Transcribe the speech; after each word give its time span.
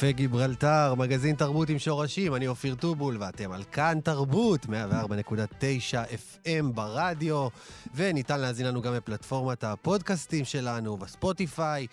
קפה 0.00 0.12
גיברלטר, 0.12 0.94
מגזין 0.94 1.36
תרבות 1.36 1.68
עם 1.68 1.78
שורשים, 1.78 2.34
אני 2.34 2.48
אופיר 2.48 2.74
טובול, 2.74 3.16
ואתם 3.20 3.52
על 3.52 3.62
כאן 3.72 3.98
תרבות, 4.04 4.66
104.9 4.66 4.70
FM 6.14 6.72
ברדיו, 6.74 7.48
וניתן 7.94 8.40
להזין 8.40 8.66
לנו 8.66 8.82
גם 8.82 8.94
בפלטפורמת 8.94 9.64
הפודקאסטים 9.64 10.44
שלנו, 10.44 10.96
בספוטיפיי. 10.96 11.86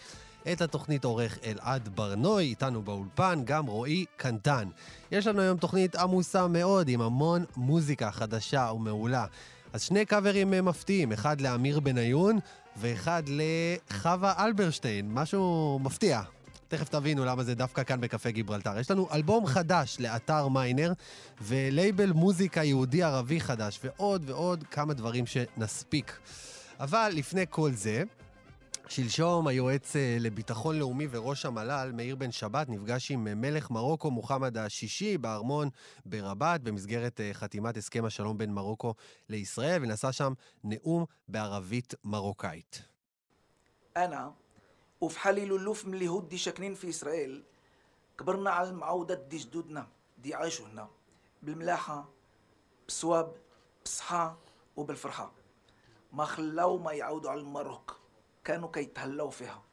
את 0.52 0.62
התוכנית 0.62 1.04
עורך 1.04 1.38
אלעד 1.46 1.90
ברנוי, 1.96 2.44
איתנו 2.44 2.82
באולפן, 2.82 3.42
גם 3.46 3.66
רועי 3.66 4.06
קנטן. 4.18 4.70
יש 5.12 5.28
לנו 5.28 5.42
היום 5.42 5.58
תוכנית 5.58 5.96
עמוסה 5.96 6.48
מאוד, 6.48 6.90
עם 6.90 7.02
המון 7.02 7.46
מוזיקה 7.58 8.12
חדשה 8.12 8.72
ומעולה. 8.76 9.26
אז 9.74 9.82
שני 9.82 10.06
קאברים 10.06 10.52
מפתיעים, 10.66 11.12
אחד 11.12 11.42
לאמיר 11.42 11.80
בניון 11.80 12.40
ואחד 12.78 13.24
לחווה 13.28 14.46
אלברשטיין, 14.46 15.14
משהו 15.14 15.80
מפתיע. 15.84 16.22
תכף 16.68 16.90
תבינו 16.90 17.26
למה 17.26 17.44
זה 17.44 17.56
דווקא 17.56 17.84
כאן 17.84 18.02
בקפה 18.02 18.32
גיברלטר. 18.32 18.80
יש 18.80 18.92
לנו 18.92 19.08
אלבום 19.12 19.46
חדש 19.46 19.98
לאתר 20.00 20.48
מיינר, 20.48 20.94
ולייבל 21.42 22.12
מוזיקה 22.12 22.64
יהודי-ערבי 22.64 23.42
חדש, 23.42 23.80
ועוד 23.84 24.30
ועוד 24.30 24.64
כמה 24.72 24.94
דברים 24.94 25.26
שנספיק. 25.26 26.20
אבל 26.80 27.12
לפני 27.16 27.46
כל 27.50 27.72
זה, 27.72 28.04
שלשום 28.90 29.48
היועץ 29.48 29.96
אה, 29.96 30.18
לביטחון 30.20 30.80
לאומי 30.80 31.08
וראש 31.12 31.46
המל"ל, 31.46 31.92
מאיר 31.94 32.16
בן 32.16 32.32
שבת, 32.32 32.70
נפגש 32.70 33.12
עם 33.12 33.28
אה, 33.28 33.36
מלך 33.36 33.72
מרוקו 33.72 34.12
מוחמד 34.12 34.58
השישי 34.58 35.18
בארמון 35.18 35.70
ברבת, 36.06 36.62
במסגרת 36.62 37.22
אה, 37.22 37.30
חתימת 37.34 37.78
הסכם 37.78 38.06
השלום 38.06 38.38
בין 38.38 38.54
מרוקו 38.54 38.94
לישראל, 39.30 39.84
ונשא 39.84 40.12
שם 40.12 40.34
נאום 40.64 41.06
בערבית 41.28 41.94
מרוקאית. 42.04 42.82
אנא 43.98 44.28
وفي 45.02 45.20
حالي 45.20 45.46
لولوف 45.46 45.88
اليهود 45.88 46.30
دي 46.30 46.38
ساكنين 46.38 46.74
في 46.74 46.90
إسرائيل 46.90 47.44
كبرنا 48.18 48.52
على 48.52 48.70
المعودة 48.70 49.16
دي 49.16 49.38
جدودنا 49.38 49.88
دي 50.18 50.36
عاشوا 50.36 50.68
هنا 50.68 50.90
بالملاحة 51.42 52.10
بالصواب 52.86 53.36
بالصحة 53.84 54.38
وبالفرحة. 54.76 55.32
ما 56.14 56.26
خلاو 56.26 56.78
ما 56.78 56.92
يعودوا 56.92 57.32
على 57.32 57.42
المروك 57.42 57.96
كانوا 58.44 58.72
كيتهلاو 58.72 59.30
فيها. 59.30 59.64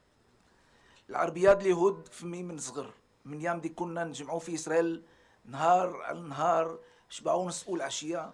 العربيات 1.09 1.61
اليهود 1.61 2.07
فمي 2.07 2.43
من 2.43 2.57
صغر 2.57 2.93
من 3.25 3.41
يام 3.41 3.61
دي 3.61 3.69
كنا 3.69 4.03
نجمعوا 4.03 4.39
في 4.39 4.55
إسرائيل 4.55 5.03
نهار 5.45 6.01
على 6.01 6.19
نهار 6.19 6.79
شبعوا 7.09 7.47
نسقوا 7.47 7.75
العشية 7.77 8.33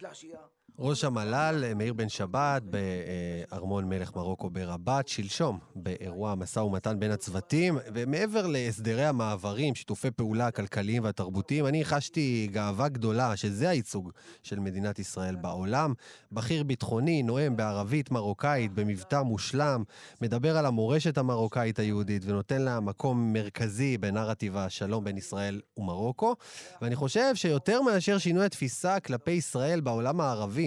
العشية. 0.00 0.48
ראש 0.80 1.04
המל"ל, 1.04 1.72
מאיר 1.76 1.92
בן 1.92 2.08
שבת, 2.08 2.62
בארמון 2.62 3.88
מלך 3.88 4.16
מרוקו 4.16 4.50
ברבת, 4.50 5.08
שלשום, 5.08 5.58
באירוע 5.74 6.30
המשא 6.30 6.60
ומתן 6.60 7.00
בין 7.00 7.10
הצוותים, 7.10 7.78
ומעבר 7.94 8.46
להסדרי 8.46 9.04
המעברים, 9.04 9.74
שיתופי 9.74 10.10
פעולה 10.10 10.46
הכלכליים 10.46 11.04
והתרבותיים, 11.04 11.66
אני 11.66 11.84
חשתי 11.84 12.48
גאווה 12.52 12.88
גדולה 12.88 13.36
שזה 13.36 13.68
הייצוג 13.68 14.10
של 14.42 14.60
מדינת 14.60 14.98
ישראל 14.98 15.36
בעולם. 15.36 15.94
בכיר 16.32 16.62
ביטחוני, 16.62 17.22
נואם 17.22 17.56
בערבית 17.56 18.10
מרוקאית, 18.10 18.72
במבטא 18.72 19.22
מושלם, 19.22 19.84
מדבר 20.20 20.56
על 20.56 20.66
המורשת 20.66 21.18
המרוקאית 21.18 21.78
היהודית 21.78 22.22
ונותן 22.26 22.62
לה 22.62 22.80
מקום 22.80 23.32
מרכזי 23.32 23.98
בנרטיב 23.98 24.56
השלום 24.56 25.04
בין 25.04 25.18
ישראל 25.18 25.60
ומרוקו. 25.76 26.34
ואני 26.82 26.96
חושב 26.96 27.34
שיותר 27.34 27.82
מאשר 27.82 28.18
שינוי 28.18 28.46
התפיסה 28.46 29.00
כלפי 29.00 29.30
ישראל 29.30 29.80
בעולם 29.80 30.20
הערבי, 30.20 30.57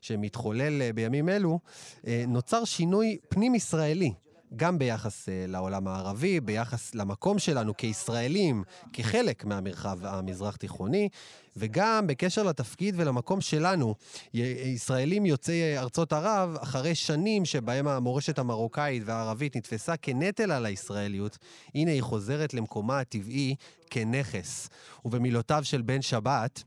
שמתחולל 0.00 0.82
אה, 0.82 0.92
בימים 0.92 1.28
אלו, 1.28 1.58
אה, 2.06 2.24
נוצר 2.28 2.64
שינוי 2.64 3.18
פנים-ישראלי. 3.28 4.12
גם 4.56 4.78
ביחס 4.78 5.28
אה, 5.28 5.44
לעולם 5.48 5.88
הערבי, 5.88 6.40
ביחס 6.40 6.94
למקום 6.94 7.38
שלנו 7.38 7.76
כישראלים, 7.76 8.62
כחלק 8.92 9.44
מהמרחב 9.44 10.06
המזרח-תיכוני, 10.06 11.08
וגם 11.56 12.06
בקשר 12.06 12.42
לתפקיד 12.42 12.94
ולמקום 12.98 13.40
שלנו, 13.40 13.94
ישראלים 14.34 15.26
יוצאי 15.26 15.78
ארצות 15.78 16.12
ערב, 16.12 16.56
אחרי 16.60 16.94
שנים 16.94 17.44
שבהם 17.44 17.88
המורשת 17.88 18.38
המרוקאית 18.38 19.02
והערבית 19.06 19.56
נתפסה 19.56 19.96
כנטל 19.96 20.52
על 20.52 20.66
הישראליות, 20.66 21.38
הנה 21.74 21.90
היא 21.90 22.02
חוזרת 22.02 22.54
למקומה 22.54 23.00
הטבעי 23.00 23.54
כנכס. 23.90 24.68
ובמילותיו 25.04 25.64
של 25.64 25.82
בן 25.82 26.02
שבת, 26.02 26.62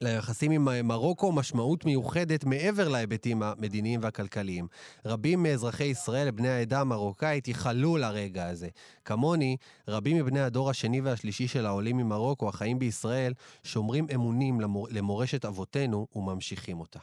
ליחסים 0.00 0.50
עם 0.50 0.88
מרוקו 0.88 1.32
משמעות 1.32 1.84
מיוחדת 1.84 2.44
מעבר 2.44 2.88
להיבטים 2.88 3.42
המדיניים 3.42 4.00
והכלכליים. 4.02 4.66
רבים 5.04 5.42
מאזרחי 5.42 5.84
ישראל, 5.84 6.30
בני 6.30 6.48
העדה 6.48 6.80
המרוקאית, 6.80 7.48
ייחלו 7.48 7.96
לרגע 7.96 8.48
הזה. 8.48 8.68
כמוני, 9.04 9.56
רבים 9.88 10.16
מבני 10.16 10.40
הדור 10.40 10.70
השני 10.70 11.00
והשלישי 11.00 11.48
של 11.48 11.66
העולים 11.66 11.96
ממרוקו, 11.96 12.48
החיים 12.48 12.78
בישראל, 12.78 13.32
שומרים 13.64 14.06
אמונים 14.14 14.60
למור... 14.60 14.88
למורשת 14.90 15.44
אבותינו 15.44 16.06
וממשיכים 16.14 16.80
אותה. 16.80 16.98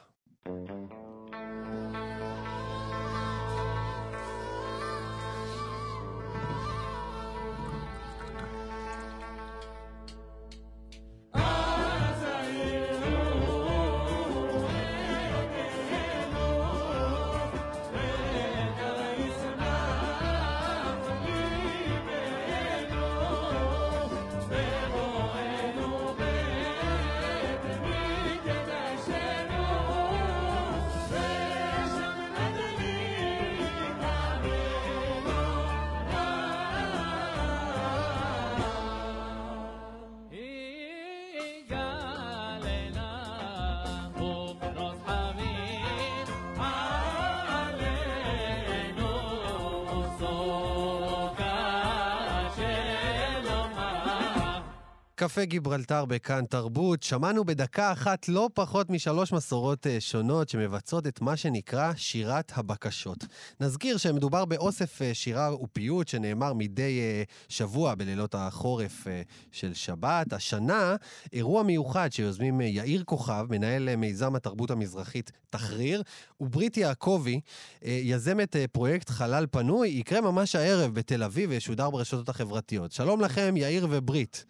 קפה 55.24 55.46
גיברלטר 55.46 56.06
בכאן 56.06 56.46
תרבות, 56.46 57.04
שמענו 57.04 57.46
בדקה 57.46 57.92
אחת 57.92 58.28
לא 58.28 58.50
פחות 58.54 58.90
משלוש 58.90 59.34
מסורות 59.34 59.88
אה, 59.88 59.98
שונות 60.00 60.50
שמבצעות 60.50 61.08
את 61.08 61.22
מה 61.22 61.38
שנקרא 61.38 61.94
שירת 61.96 62.52
הבקשות. 62.56 63.18
נזכיר 63.60 63.98
שמדובר 63.98 64.46
באוסף 64.46 65.02
אה, 65.02 65.14
שירה 65.14 65.56
ופיוט 65.64 66.08
שנאמר 66.08 66.54
מדי 66.54 67.00
אה, 67.00 67.24
שבוע 67.50 67.96
בלילות 67.96 68.36
החורף 68.36 69.08
של 69.52 69.74
שבת. 69.74 70.34
השנה, 70.34 70.96
אירוע 71.34 71.64
מיוחד 71.64 72.12
שיוזמים 72.12 72.62
יאיר 72.62 73.04
כוכב, 73.04 73.46
מנהל 73.50 73.96
מיזם 73.96 74.36
התרבות 74.36 74.72
המזרחית 74.72 75.32
תחריר, 75.50 76.04
וברית 76.42 76.78
יעקבי, 76.78 77.40
יזמת 77.82 78.56
פרויקט 78.72 79.10
חלל 79.10 79.46
פנוי, 79.52 79.90
יקרה 79.90 80.22
ממש 80.22 80.56
הערב 80.56 80.94
בתל 80.94 81.24
אביב 81.24 81.50
וישודר 81.50 81.90
ברשתות 81.90 82.30
החברתיות. 82.30 82.92
שלום 82.92 83.22
לכם, 83.22 83.54
יאיר 83.58 83.88
וברית. 83.90 84.46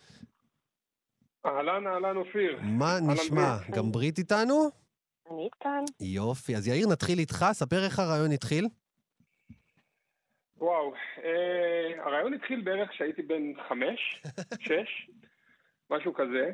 אהלן, 1.46 1.88
אהלן 1.88 2.18
אופיר. 2.18 2.60
מה 2.62 3.00
נשמע? 3.14 3.56
גם 3.72 3.92
ברית 3.92 4.18
איתנו? 4.18 4.70
אני 5.32 5.50
כאן. 5.60 5.84
יופי. 6.02 6.56
אז 6.56 6.68
יאיר, 6.68 6.88
נתחיל 6.92 7.20
איתך, 7.20 7.46
ספר 7.52 7.86
איך 7.86 8.00
הרעיון 8.00 8.32
התחיל. 8.32 8.66
וואו, 10.58 10.94
אה, 11.24 12.04
הרעיון 12.06 12.34
התחיל 12.34 12.62
בערך 12.62 12.90
כשהייתי 12.90 13.22
בן 13.22 13.44
חמש, 13.68 14.24
שש, 14.68 15.10
משהו 15.90 16.14
כזה. 16.14 16.52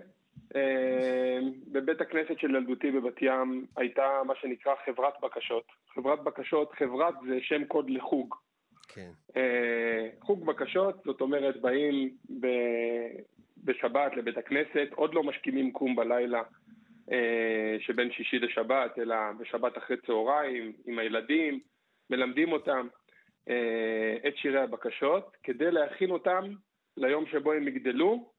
אה, 0.56 1.39
בבית 1.71 2.01
הכנסת 2.01 2.39
של 2.39 2.56
ילדותי 2.56 2.91
בבת 2.91 3.21
ים 3.21 3.65
הייתה 3.77 4.21
מה 4.27 4.33
שנקרא 4.41 4.74
חברת 4.86 5.13
בקשות. 5.21 5.63
חברת 5.94 6.24
בקשות, 6.24 6.71
חברת 6.74 7.13
זה 7.27 7.38
שם 7.41 7.65
קוד 7.65 7.89
לחוג. 7.89 8.36
כן. 8.88 9.12
אה, 9.36 10.09
חוג 10.21 10.45
בקשות, 10.45 11.01
זאת 11.06 11.21
אומרת, 11.21 11.62
באים 11.62 12.18
ב... 12.39 12.47
בשבת 13.63 14.15
לבית 14.15 14.38
הכנסת, 14.38 14.88
עוד 14.95 15.13
לא 15.13 15.23
משכימים 15.23 15.71
קום 15.71 15.95
בלילה 15.95 16.41
אה, 17.11 17.77
שבין 17.79 18.11
שישי 18.11 18.39
לשבת, 18.39 19.00
אלא 19.00 19.15
בשבת 19.39 19.77
אחרי 19.77 19.97
צהריים, 20.06 20.73
עם 20.85 21.00
הילדים, 21.00 21.59
מלמדים 22.09 22.51
אותם 22.51 22.88
אה, 23.50 24.15
את 24.27 24.38
שירי 24.38 24.59
הבקשות, 24.59 25.38
כדי 25.44 25.71
להכין 25.71 26.11
אותם 26.11 26.44
ליום 26.97 27.25
שבו 27.25 27.53
הם 27.53 27.67
יגדלו, 27.67 28.31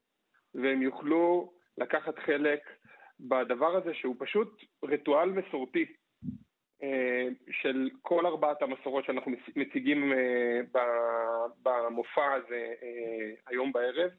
והם 0.55 0.82
יוכלו 0.82 1.52
לקחת 1.78 2.19
חלק 2.19 2.61
בדבר 3.20 3.76
הזה 3.76 3.94
שהוא 3.94 4.16
פשוט 4.19 4.64
ריטואל 4.84 5.31
מסורתי. 5.31 5.87
אה, 6.82 7.29
של 7.50 7.88
כל 8.03 8.27
ארבעת 8.27 8.62
המסורות 8.62 9.05
שאנחנו 9.05 9.32
מציגים 9.56 10.12
אה, 10.12 10.61
במופע 11.62 12.32
הזה 12.32 12.73
אה, 12.82 13.35
היום 13.47 13.73
בערב. 13.73 14.11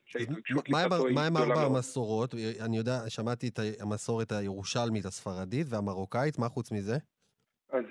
מה 1.13 1.27
עם 1.27 1.37
ארבע 1.37 1.61
המסורות? 1.61 2.33
אני 2.65 2.77
יודע, 2.77 2.97
שמעתי 3.07 3.47
את 3.47 3.59
המסורת 3.81 4.31
הירושלמית 4.31 5.05
הספרדית 5.05 5.67
והמרוקאית, 5.69 6.39
מה 6.39 6.49
חוץ 6.49 6.71
מזה? 6.71 6.95
אז 7.69 7.85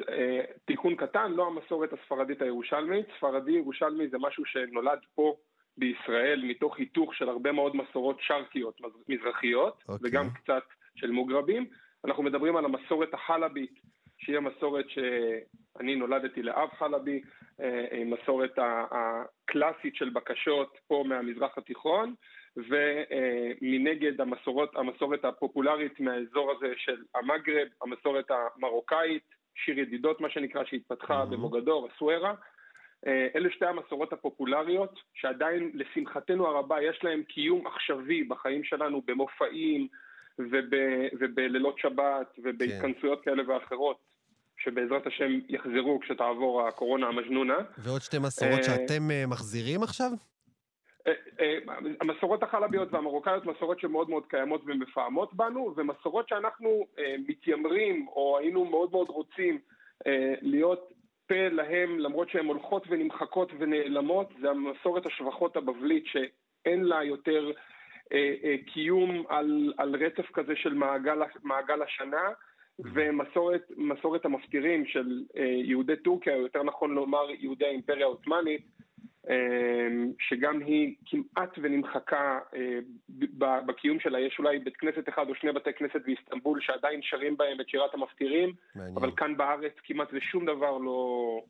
תיקון 0.64 0.96
קטן, 0.96 1.32
לא 1.32 1.46
המסורת 1.46 1.90
הספרדית 1.92 2.42
הירושלמית. 2.42 3.06
ספרדי 3.16 3.52
ירושלמי 3.52 4.08
זה 4.08 4.18
משהו 4.18 4.44
שנולד 4.44 4.98
פה 5.14 5.36
בישראל 5.76 6.42
מתוך 6.44 6.78
היתוך 6.78 7.14
של 7.14 7.28
הרבה 7.28 7.52
מאוד 7.52 7.76
מסורות 7.76 8.16
שרקיות 8.20 8.80
מזרחיות, 9.08 9.82
okay. 9.82 9.92
אוקיי. 9.92 10.10
וגם 10.10 10.30
קצת 10.30 10.62
של 10.94 11.10
מוגרבים. 11.10 11.66
אנחנו 12.04 12.22
מדברים 12.22 12.56
על 12.56 12.64
המסורת 12.64 13.14
החלבית. 13.14 13.89
שהיא 14.20 14.36
המסורת 14.36 14.90
שאני 14.90 15.96
נולדתי 15.96 16.42
לאב 16.42 16.68
חלבי, 16.78 17.20
אה, 17.60 18.02
מסורת 18.06 18.58
הקלאסית 18.58 19.96
של 19.96 20.10
בקשות 20.10 20.78
פה 20.86 21.04
מהמזרח 21.06 21.58
התיכון, 21.58 22.14
ומנגד 22.56 24.20
המסורות, 24.20 24.76
המסורת 24.76 25.24
הפופולרית 25.24 26.00
מהאזור 26.00 26.52
הזה 26.52 26.72
של 26.76 27.02
המגרב, 27.14 27.68
המסורת 27.82 28.26
המרוקאית, 28.30 29.22
שיר 29.54 29.78
ידידות 29.78 30.20
מה 30.20 30.30
שנקרא, 30.30 30.64
שהתפתחה 30.64 31.22
mm-hmm. 31.22 31.26
במוגדור, 31.26 31.88
הסוארה. 31.94 32.34
אה, 33.06 33.28
אלה 33.36 33.50
שתי 33.50 33.66
המסורות 33.66 34.12
הפופולריות, 34.12 35.00
שעדיין 35.14 35.70
לשמחתנו 35.74 36.46
הרבה 36.46 36.82
יש 36.82 37.04
להם 37.04 37.22
קיום 37.22 37.66
עכשווי 37.66 38.24
בחיים 38.24 38.64
שלנו 38.64 39.02
במופעים 39.06 39.88
וב, 40.38 40.74
ובלילות 41.20 41.78
שבת 41.78 42.38
ובהתכנסויות 42.38 43.24
כן. 43.24 43.30
כאלה 43.30 43.42
ואחרות. 43.48 44.09
שבעזרת 44.64 45.06
השם 45.06 45.38
יחזרו 45.48 46.00
כשתעבור 46.00 46.68
הקורונה 46.68 47.06
המג'נונה. 47.06 47.58
ועוד 47.78 48.00
שתי 48.00 48.18
מסורות 48.18 48.58
אה, 48.58 48.62
שאתם 48.62 49.10
אה, 49.10 49.24
מחזירים 49.26 49.82
עכשיו? 49.82 50.10
אה, 51.06 51.12
המסורות 52.00 52.42
החלביות 52.42 52.92
והמרוקאיות 52.92 53.46
מסורות 53.46 53.80
שמאוד 53.80 54.10
מאוד 54.10 54.26
קיימות 54.26 54.62
ומפעמות 54.66 55.34
בנו, 55.34 55.74
ומסורות 55.76 56.28
שאנחנו 56.28 56.86
מתיימרים, 57.28 58.08
או 58.08 58.38
היינו 58.38 58.64
מאוד 58.64 58.90
מאוד 58.90 59.08
רוצים 59.08 59.58
להיות 60.42 60.92
פה 61.28 61.48
להם, 61.48 61.98
למרות 61.98 62.30
שהן 62.30 62.46
הולכות 62.46 62.86
ונמחקות 62.88 63.52
ונעלמות, 63.58 64.28
זה 64.40 64.50
המסורת 64.50 65.06
השבחות 65.06 65.56
הבבלית 65.56 66.04
שאין 66.06 66.84
לה 66.84 67.04
יותר 67.04 67.50
קיום 68.66 69.24
על, 69.28 69.72
על 69.78 69.96
רצף 70.04 70.30
כזה 70.32 70.52
של 70.56 70.74
מעגל, 70.74 71.18
מעגל 71.42 71.82
השנה. 71.82 72.28
ומסורת 72.78 74.24
המפטירים 74.24 74.86
של 74.86 75.22
אה, 75.36 75.44
יהודי 75.44 75.96
טורקיה, 75.96 76.34
או 76.34 76.40
יותר 76.40 76.62
נכון 76.62 76.94
לומר 76.94 77.30
יהודי 77.38 77.64
האימפריה 77.64 78.06
העות'מאנית, 78.06 78.66
אה, 79.28 79.36
שגם 80.18 80.60
היא 80.60 80.94
כמעט 81.06 81.58
ונמחקה 81.62 82.38
אה, 82.54 82.78
בקיום 83.66 84.00
שלה. 84.00 84.20
יש 84.20 84.36
אולי 84.38 84.58
בית 84.58 84.76
כנסת 84.76 85.08
אחד 85.08 85.28
או 85.28 85.34
שני 85.34 85.52
בתי 85.52 85.70
כנסת 85.72 86.00
באיסטנבול 86.06 86.60
שעדיין 86.60 87.00
שרים 87.02 87.36
בהם 87.36 87.60
את 87.60 87.68
שירת 87.68 87.94
המפטירים, 87.94 88.52
מעניין. 88.74 88.96
אבל 88.96 89.10
כאן 89.16 89.36
בארץ 89.36 89.72
כמעט 89.84 90.08
ושום 90.12 90.44
דבר 90.44 90.78
לא, 90.78 91.40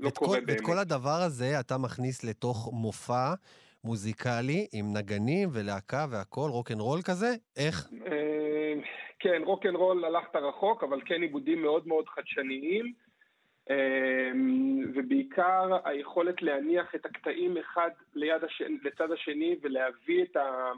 לא 0.00 0.10
קורה 0.10 0.40
כל, 0.40 0.44
באמת. 0.44 0.60
את 0.60 0.64
כל 0.64 0.78
הדבר 0.78 1.20
הזה 1.26 1.60
אתה 1.60 1.78
מכניס 1.78 2.24
לתוך 2.24 2.70
מופע 2.72 3.34
מוזיקלי 3.84 4.66
עם 4.72 4.96
נגנים 4.96 5.48
ולהקה 5.52 6.06
והכול, 6.10 6.50
רוקנרול 6.50 7.02
כזה? 7.02 7.34
איך? 7.56 7.88
כן, 9.20 9.42
רוקנרול 9.44 10.04
הלכת 10.04 10.36
רחוק, 10.36 10.84
אבל 10.84 11.00
כן 11.04 11.22
עיבודים 11.22 11.62
מאוד 11.62 11.86
מאוד 11.86 12.08
חדשניים, 12.08 12.92
אמ, 13.70 14.92
ובעיקר 14.94 15.78
היכולת 15.84 16.42
להניח 16.42 16.94
את 16.94 17.06
הקטעים 17.06 17.56
אחד 17.56 17.90
ליד 18.14 18.44
השני, 18.44 18.78
לצד 18.84 19.12
השני 19.12 19.56
ולהביא 19.62 20.22
את 20.22 20.36
ה... 20.36 20.72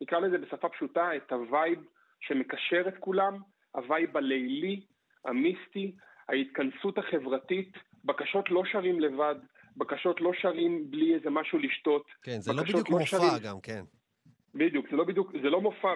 נקרא 0.00 0.18
לזה 0.18 0.38
בשפה 0.38 0.68
פשוטה, 0.68 1.16
את 1.16 1.32
ה 1.32 1.41
vibe 1.41 1.78
שמקשר 2.20 2.88
את 2.88 2.94
כולם, 3.00 3.38
ה 3.74 3.82
vibe 3.82 4.16
הלילי, 4.16 4.80
המיסטי, 5.24 5.92
ההתכנסות 6.28 6.98
החברתית, 6.98 7.72
בקשות 8.04 8.50
לא 8.50 8.62
שרים 8.72 9.00
לבד, 9.00 9.34
בקשות 9.76 10.20
לא 10.20 10.30
שרים 10.40 10.90
בלי 10.90 11.14
איזה 11.14 11.30
משהו 11.30 11.58
לשתות. 11.58 12.06
כן, 12.22 12.40
זה 12.40 12.52
לא 12.52 12.62
בדיוק 12.62 12.90
לא 12.90 12.98
מופע 12.98 13.06
שרים... 13.06 13.42
גם, 13.44 13.60
כן. 13.60 13.82
בדיוק, 14.58 14.86
זה 14.90 14.96
לא 14.96 15.04
בדיוק, 15.04 15.32
זה 15.42 15.50
לא 15.50 15.60
מופע, 15.60 15.94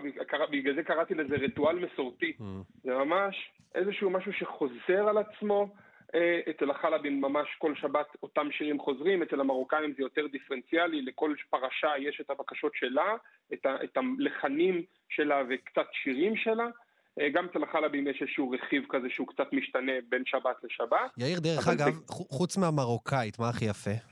בגלל 0.50 0.74
זה 0.74 0.82
קראתי 0.82 1.14
לזה 1.14 1.36
ריטואל 1.36 1.78
מסורתי. 1.78 2.32
Mm. 2.38 2.42
זה 2.84 2.90
ממש 2.90 3.50
איזשהו 3.74 4.10
משהו 4.10 4.32
שחוזר 4.32 5.08
על 5.08 5.18
עצמו. 5.18 5.68
אה, 6.14 6.40
אצל 6.50 6.70
החלבים 6.70 7.20
ממש 7.20 7.48
כל 7.58 7.74
שבת 7.74 8.06
אותם 8.22 8.48
שירים 8.50 8.80
חוזרים, 8.80 9.22
אצל 9.22 9.40
המרוקאים 9.40 9.94
זה 9.96 10.02
יותר 10.02 10.26
דיפרנציאלי, 10.32 11.02
לכל 11.02 11.34
פרשה 11.50 11.88
יש 11.98 12.20
את 12.20 12.30
הבקשות 12.30 12.72
שלה, 12.74 13.14
את, 13.52 13.66
ה, 13.66 13.76
את 13.84 13.96
הלחנים 13.96 14.82
שלה 15.08 15.42
וקצת 15.50 15.86
שירים 15.92 16.36
שלה. 16.36 16.66
אה, 17.20 17.28
גם 17.28 17.44
אצל 17.44 17.62
החלבים 17.62 18.08
יש 18.08 18.22
איזשהו 18.22 18.50
רכיב 18.50 18.84
כזה 18.88 19.06
שהוא 19.10 19.26
קצת 19.28 19.52
משתנה 19.52 19.92
בין 20.08 20.22
שבת 20.26 20.56
לשבת. 20.64 21.10
יאיר, 21.18 21.40
דרך 21.40 21.68
אגב, 21.68 21.90
זה... 21.90 22.00
חוץ 22.08 22.56
מהמרוקאית, 22.56 23.38
מה 23.38 23.48
הכי 23.48 23.64
יפה? 23.64 24.11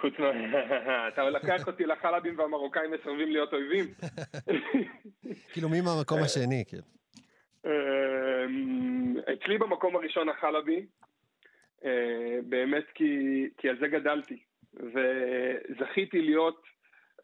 חוץ 0.00 0.14
מה... 0.18 0.30
אתה 1.08 1.30
לקח 1.30 1.66
אותי 1.66 1.86
לחלבים 1.86 2.38
והמרוקאים 2.38 2.90
מסרבים 2.90 3.30
להיות 3.30 3.52
אויבים? 3.52 3.84
כאילו, 5.52 5.68
מי 5.68 5.80
מהמקום 5.80 6.18
השני, 6.22 6.64
כאילו? 6.68 6.82
אמ, 7.64 9.16
אצלי 9.18 9.58
במקום 9.58 9.96
הראשון 9.96 10.28
החלבי, 10.28 10.86
אה, 11.84 12.38
באמת 12.48 12.84
כי, 12.94 13.48
כי 13.58 13.68
על 13.68 13.78
זה 13.80 13.88
גדלתי. 13.88 14.38
וזכיתי 14.74 16.22
להיות 16.22 16.62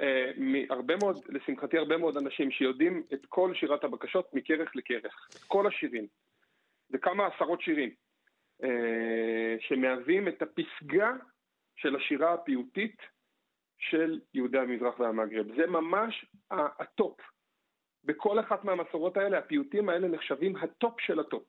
אה, 0.00 0.31
מהרבה 0.37 0.94
מאוד, 0.96 1.17
לשמחתי 1.28 1.78
הרבה 1.78 1.96
מאוד 1.96 2.17
אנשים 2.17 2.50
שיודעים 2.50 3.02
את 3.12 3.26
כל 3.28 3.54
שירת 3.54 3.85
הבקשות 3.85 4.35
מכרך 4.35 4.76
לכרך. 4.76 5.28
את 5.37 5.45
כל 5.47 5.66
השירים. 5.66 6.06
זה 6.88 6.99
כמה 6.99 7.26
עשרות 7.26 7.62
שירים. 7.62 7.90
אה, 8.64 9.56
שמהווים 9.61 10.28
את 10.28 10.42
הפסגה 10.42 11.12
של 11.87 11.97
השירה 11.97 12.35
הפיוטית 12.35 12.97
של 13.78 14.21
יהודי 14.35 14.59
המזרח 14.59 15.00
והמגרב. 15.00 15.47
זה 15.57 15.66
ממש 15.66 16.26
הטופ. 16.50 17.16
בכל 18.05 18.40
אחת 18.40 18.64
מהמסורות 18.64 19.16
האלה, 19.16 19.38
הפיוטים 19.38 19.88
האלה 19.88 20.09
נחשבים 20.09 20.57
הטופ 20.57 21.00
של 21.00 21.21
הטופ. 21.21 21.43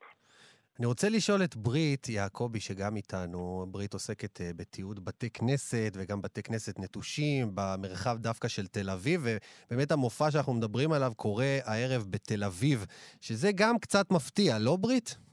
אני 0.80 0.86
רוצה 0.86 1.10
לשאול 1.10 1.44
את 1.44 1.56
ברית 1.56 2.10
יעקבי, 2.10 2.60
שגם 2.60 2.96
איתנו, 2.96 3.66
ברית 3.72 3.94
עוסקת 3.94 4.42
אה, 4.42 4.52
בתיעוד 4.56 5.06
בתי 5.06 5.30
כנסת 5.30 5.92
וגם 5.96 6.22
בתי 6.22 6.44
כנסת 6.44 6.80
נטושים 6.80 7.52
במרחב 7.56 8.18
דווקא 8.18 8.48
של 8.48 8.68
תל 8.68 8.90
אביב, 8.90 9.22
ובאמת 9.24 9.92
המופע 9.92 10.32
שאנחנו 10.32 10.54
מדברים 10.54 10.92
עליו 10.92 11.12
קורה 11.16 11.58
הערב 11.66 12.06
בתל 12.10 12.44
אביב, 12.44 12.86
שזה 13.22 13.52
גם 13.56 13.80
קצת 13.80 14.12
מפתיע, 14.12 14.60
לא 14.60 14.76
ברית? 14.76 15.27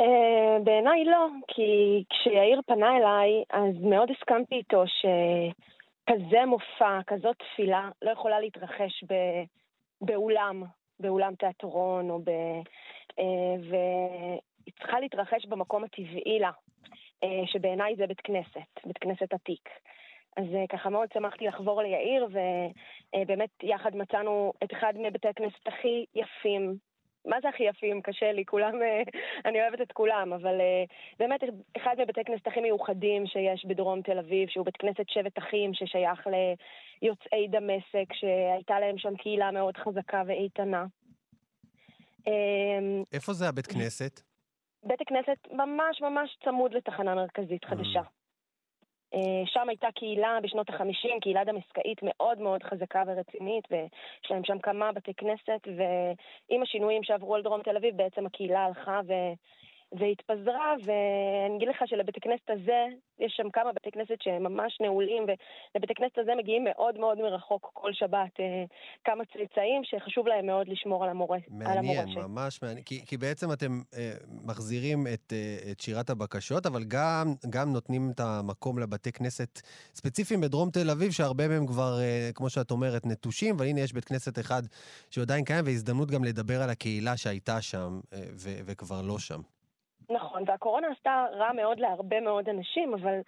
Uh, 0.00 0.62
בעיניי 0.64 1.04
לא, 1.04 1.26
כי 1.48 2.04
כשיאיר 2.10 2.60
פנה 2.66 2.96
אליי, 2.96 3.44
אז 3.50 3.82
מאוד 3.82 4.10
הסכמתי 4.10 4.54
איתו 4.54 4.84
שכזה 4.86 6.44
מופע, 6.46 7.00
כזאת 7.06 7.36
תפילה, 7.38 7.90
לא 8.02 8.10
יכולה 8.10 8.40
להתרחש 8.40 9.04
ב... 9.08 9.14
באולם, 10.00 10.62
באולם 11.00 11.34
תיאטרון, 11.34 12.10
או 12.10 12.18
ב... 12.18 12.30
Uh, 13.20 13.22
והיא 13.70 14.74
צריכה 14.78 15.00
להתרחש 15.00 15.46
במקום 15.46 15.84
הטבעי 15.84 16.38
לה, 16.38 16.50
uh, 17.24 17.26
שבעיניי 17.46 17.96
זה 17.96 18.06
בית 18.06 18.20
כנסת, 18.20 18.86
בית 18.86 18.98
כנסת 18.98 19.32
עתיק. 19.32 19.68
אז 20.36 20.44
ככה 20.68 20.90
מאוד 20.90 21.08
שמחתי 21.14 21.46
לחבור 21.46 21.82
ליאיר, 21.82 22.28
ובאמת 23.16 23.50
יחד 23.62 23.96
מצאנו 23.96 24.52
את 24.64 24.72
אחד 24.72 24.92
מבתי 24.96 25.28
הכנסת 25.28 25.68
הכי 25.68 26.04
יפים 26.14 26.76
מה 27.26 27.36
זה 27.42 27.48
הכי 27.48 27.62
יפים? 27.62 28.02
קשה 28.02 28.32
לי, 28.32 28.44
כולם, 28.44 28.82
אה, 28.82 29.02
אני 29.48 29.62
אוהבת 29.62 29.80
את 29.80 29.92
כולם, 29.92 30.32
אבל 30.32 30.60
אה, 30.60 30.84
באמת 31.18 31.40
אחד 31.76 31.96
מבתי 31.98 32.24
כנסת 32.24 32.46
הכי 32.46 32.60
מיוחדים 32.60 33.26
שיש 33.26 33.64
בדרום 33.64 34.02
תל 34.02 34.18
אביב, 34.18 34.48
שהוא 34.48 34.64
בית 34.64 34.76
כנסת 34.76 35.08
שבט 35.08 35.38
אחים 35.38 35.74
ששייך 35.74 36.26
ליוצאי 36.26 37.48
דמשק, 37.48 38.12
שהייתה 38.12 38.80
להם 38.80 38.98
שם 38.98 39.16
קהילה 39.16 39.50
מאוד 39.50 39.76
חזקה 39.76 40.22
ואיתנה. 40.26 40.84
אמ, 42.26 43.02
איפה 43.12 43.32
זה 43.32 43.48
הבית 43.48 43.66
כנסת? 43.66 44.20
בית 44.84 45.00
הכנסת 45.00 45.48
ממש 45.52 46.02
ממש 46.02 46.38
צמוד 46.44 46.74
לתחנה 46.74 47.14
מרכזית 47.14 47.64
חדשה. 47.64 48.02
אה, 49.14 49.42
שם 49.46 49.68
הייתה 49.68 49.88
קהילה 49.94 50.38
בשנות 50.42 50.68
החמישים, 50.68 51.20
קהילה 51.20 51.44
דמסקאית 51.44 51.98
מאוד 52.02 52.38
מאוד 52.38 52.62
חזקה 52.62 53.02
ורצינית, 53.06 53.64
ויש 53.70 54.30
להם 54.30 54.44
שם 54.44 54.58
כמה 54.58 54.92
בתי 54.92 55.14
כנסת, 55.14 55.68
ועם 55.76 56.62
השינויים 56.62 57.02
שעברו 57.02 57.34
על 57.34 57.42
דרום 57.42 57.62
תל 57.62 57.76
אביב, 57.76 57.96
בעצם 57.96 58.26
הקהילה 58.26 58.64
הלכה 58.64 59.00
ו... 59.06 59.12
והתפזרה, 59.92 60.74
ואני 60.84 61.56
אגיד 61.56 61.68
לך 61.68 61.82
שלבית 61.86 62.16
הכנסת 62.16 62.50
הזה, 62.50 62.86
יש 63.18 63.34
שם 63.36 63.50
כמה 63.50 63.72
בתי 63.72 63.90
כנסת 63.90 64.22
שהם 64.22 64.42
ממש 64.42 64.78
נעולים, 64.80 65.22
ולבית 65.22 65.90
הכנסת 65.90 66.18
הזה 66.18 66.32
מגיעים 66.38 66.64
מאוד 66.64 66.98
מאוד 66.98 67.18
מרחוק 67.18 67.70
כל 67.74 67.92
שבת 67.92 68.40
אה, 68.40 68.64
כמה 69.04 69.24
צאצאים 69.24 69.82
שחשוב 69.84 70.26
להם 70.26 70.46
מאוד 70.46 70.68
לשמור 70.68 71.04
על, 71.04 71.10
המורה, 71.10 71.38
מעניין, 71.48 72.08
על 72.18 72.22
ממש 72.22 72.62
מעניין. 72.62 72.84
כי, 72.84 73.06
כי 73.06 73.16
בעצם 73.16 73.52
אתם 73.52 73.80
אה, 73.96 74.12
מחזירים 74.44 75.06
את, 75.14 75.32
אה, 75.32 75.70
את 75.70 75.80
שירת 75.80 76.10
הבקשות, 76.10 76.66
אבל 76.66 76.84
גם, 76.84 77.34
גם 77.50 77.72
נותנים 77.72 78.10
את 78.14 78.20
המקום 78.20 78.78
לבתי 78.78 79.12
כנסת 79.12 79.60
ספציפיים 79.94 80.40
בדרום 80.40 80.70
תל 80.70 80.90
אביב, 80.90 81.12
שהרבה 81.12 81.48
מהם 81.48 81.66
כבר, 81.66 82.00
אה, 82.00 82.30
כמו 82.34 82.50
שאת 82.50 82.70
אומרת, 82.70 83.06
נטושים, 83.06 83.54
אבל 83.54 83.66
הנה 83.66 83.80
יש 83.80 83.92
בית 83.92 84.04
כנסת 84.04 84.38
אחד 84.38 84.62
שהוא 85.10 85.22
עדיין 85.22 85.44
קיים, 85.44 85.64
והזדמנות 85.64 86.10
גם 86.10 86.24
לדבר 86.24 86.62
על 86.62 86.70
הקהילה 86.70 87.16
שהייתה 87.16 87.62
שם 87.62 88.00
אה, 88.12 88.18
ו, 88.32 88.50
וכבר 88.66 89.02
לא 89.02 89.18
שם. 89.18 89.40
נכון, 90.10 90.42
והקורונה 90.46 90.88
עשתה 90.88 91.26
רע 91.32 91.52
מאוד 91.52 91.80
להרבה 91.80 92.20
מאוד 92.20 92.48
אנשים, 92.48 92.94
אבל 92.94 93.20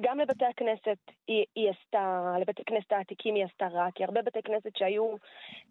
גם 0.00 0.20
לבתי 0.20 0.44
הכנסת 0.44 0.98
היא, 1.28 1.44
היא 1.54 1.70
עשתה, 1.70 2.34
לבתי 2.40 2.62
הכנסת 2.62 2.92
העתיקים 2.92 3.34
היא 3.34 3.44
עשתה 3.44 3.66
רע, 3.66 3.88
כי 3.94 4.04
הרבה 4.04 4.22
בתי 4.22 4.42
כנסת 4.42 4.76
שהיו 4.76 5.14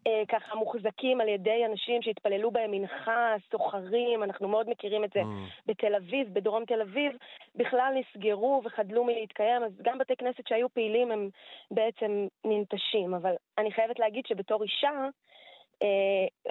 אה, 0.08 0.24
ככה 0.28 0.56
מוחזקים 0.56 1.22
על 1.22 1.28
ידי 1.28 1.66
אנשים 1.66 2.02
שהתפללו 2.02 2.52
בהם 2.52 2.72
מנחה, 2.72 3.36
סוחרים, 3.52 4.24
אנחנו 4.24 4.48
מאוד 4.48 4.70
מכירים 4.70 5.04
את 5.04 5.10
זה 5.14 5.22
mm. 5.22 5.26
בתל 5.66 5.96
אביב, 5.96 6.34
בדרום 6.34 6.66
תל 6.66 6.82
אביב, 6.82 7.12
בכלל 7.56 7.94
נסגרו 7.96 8.62
וחדלו 8.66 9.04
מלהתקיים, 9.04 9.64
אז 9.64 9.72
גם 9.82 9.98
בתי 9.98 10.16
כנסת 10.16 10.48
שהיו 10.48 10.70
פעילים 10.70 11.12
הם 11.12 11.30
בעצם 11.72 12.28
ננטשים, 12.46 13.14
אבל 13.14 13.34
אני 13.58 13.72
חייבת 13.72 14.00
להגיד 14.00 14.26
שבתור 14.26 14.64
אישה, 14.64 15.08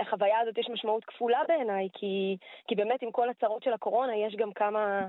לחוויה 0.00 0.40
הזאת 0.40 0.59
יש 0.59 0.69
משמעות 0.71 1.04
כפולה 1.04 1.40
בעיניי, 1.49 1.88
כי, 1.93 2.37
כי 2.69 2.75
באמת 2.75 3.02
עם 3.02 3.11
כל 3.11 3.31
הצרות 3.31 3.62
של 3.62 3.73
הקורונה 3.73 4.16
יש 4.16 4.37
גם 4.37 4.52
כמה, 4.52 5.09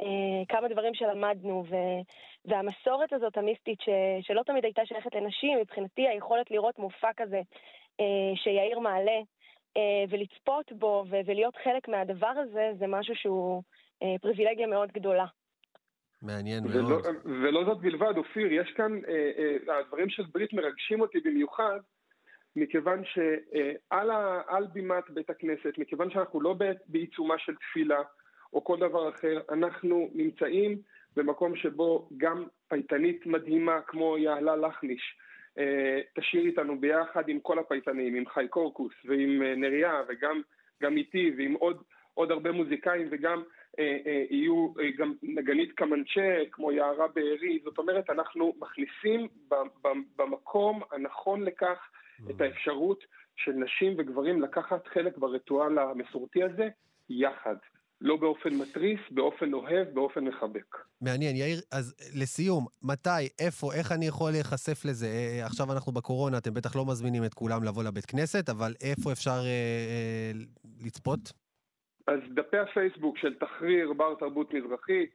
אה, 0.00 0.42
כמה 0.48 0.68
דברים 0.68 0.94
שלמדנו, 0.94 1.64
ו, 1.70 1.76
והמסורת 2.44 3.12
הזאת 3.12 3.36
המיסטית 3.36 3.80
ש, 3.80 3.88
שלא 4.20 4.42
תמיד 4.42 4.64
הייתה 4.64 4.82
שייכת 4.86 5.14
לנשים, 5.14 5.58
מבחינתי 5.58 6.08
היכולת 6.08 6.50
לראות 6.50 6.78
מופע 6.78 7.10
כזה 7.16 7.40
אה, 8.00 8.36
שיאיר 8.36 8.78
מעלה 8.78 9.20
אה, 9.76 10.04
ולצפות 10.08 10.72
בו 10.72 11.04
ו, 11.10 11.16
ולהיות 11.26 11.56
חלק 11.64 11.88
מהדבר 11.88 12.32
הזה, 12.42 12.72
זה 12.78 12.86
משהו 12.86 13.14
שהוא 13.16 13.62
אה, 14.02 14.14
פריבילגיה 14.20 14.66
מאוד 14.66 14.92
גדולה. 14.92 15.26
מעניין 16.22 16.64
ולא, 16.66 16.88
מאוד. 16.88 17.06
ולא 17.24 17.64
זאת 17.64 17.80
בלבד, 17.80 18.16
אופיר, 18.16 18.52
יש 18.52 18.72
כאן, 18.76 18.92
אה, 19.08 19.30
אה, 19.68 19.78
הדברים 19.78 20.08
של 20.08 20.22
ברית 20.32 20.52
מרגשים 20.52 21.00
אותי 21.00 21.20
במיוחד, 21.20 21.78
מכיוון 22.56 23.02
שעל 23.04 24.10
ה, 24.10 24.42
על 24.46 24.66
בימת 24.72 25.10
בית 25.10 25.30
הכנסת, 25.30 25.78
מכיוון 25.78 26.10
שאנחנו 26.10 26.40
לא 26.40 26.56
בעיצומה 26.88 27.38
של 27.38 27.54
תפילה 27.54 28.02
או 28.52 28.64
כל 28.64 28.78
דבר 28.78 29.08
אחר, 29.08 29.40
אנחנו 29.50 30.10
נמצאים 30.14 30.78
במקום 31.16 31.56
שבו 31.56 32.08
גם 32.16 32.44
פייטנית 32.68 33.26
מדהימה 33.26 33.80
כמו 33.86 34.18
יעלה 34.18 34.56
לחניש 34.56 35.16
אה, 35.58 36.00
תשאיר 36.14 36.46
איתנו 36.46 36.80
ביחד 36.80 37.28
עם 37.28 37.40
כל 37.40 37.58
הפייטנים, 37.58 38.14
עם 38.14 38.26
חי 38.26 38.46
קורקוס 38.50 38.92
ועם 39.04 39.42
אה, 39.42 39.54
נריה 39.54 40.02
וגם 40.08 40.42
גם 40.82 40.96
איתי 40.96 41.34
ועם 41.38 41.52
עוד, 41.52 41.82
עוד 42.14 42.30
הרבה 42.30 42.52
מוזיקאים 42.52 43.08
וגם 43.10 43.38
אה, 43.38 43.42
אה, 43.42 43.44
יהיו 44.30 44.72
אה, 44.80 44.90
גם 44.98 45.14
נגנית 45.22 45.72
קמנצ'ה 45.72 46.38
כמו 46.52 46.72
יערה 46.72 47.08
בארי, 47.14 47.58
זאת 47.64 47.78
אומרת 47.78 48.10
אנחנו 48.10 48.52
מכניסים 48.60 49.28
במקום 50.16 50.82
הנכון 50.92 51.42
לכך 51.42 51.78
את 52.30 52.40
האפשרות 52.40 53.04
של 53.36 53.52
נשים 53.52 53.94
וגברים 53.98 54.42
לקחת 54.42 54.86
חלק 54.86 55.18
בריטואל 55.18 55.78
המסורתי 55.78 56.42
הזה 56.42 56.68
יחד. 57.08 57.56
לא 58.00 58.16
באופן 58.16 58.54
מתריס, 58.54 59.00
באופן 59.10 59.52
אוהב, 59.52 59.88
באופן 59.94 60.24
מחבק. 60.24 60.76
מעניין. 61.00 61.36
יאיר, 61.36 61.60
אז 61.72 61.94
לסיום, 62.14 62.66
מתי, 62.82 63.28
איפה, 63.38 63.74
איך 63.74 63.92
אני 63.92 64.06
יכול 64.06 64.30
להיחשף 64.30 64.84
לזה? 64.84 65.06
אה, 65.06 65.46
עכשיו 65.46 65.72
אנחנו 65.72 65.92
בקורונה, 65.92 66.38
אתם 66.38 66.54
בטח 66.54 66.76
לא 66.76 66.86
מזמינים 66.86 67.24
את 67.24 67.34
כולם 67.34 67.64
לבוא 67.64 67.82
לבית 67.84 68.06
כנסת, 68.06 68.48
אבל 68.48 68.74
איפה 68.80 69.12
אפשר 69.12 69.30
אה, 69.30 69.46
אה, 69.46 70.32
לצפות? 70.86 71.43
אז 72.06 72.20
דפי 72.28 72.58
הפייסבוק 72.58 73.18
של 73.18 73.34
תחריר 73.34 73.92
בר 73.92 74.14
תרבות 74.14 74.54
מזרחית, 74.54 75.10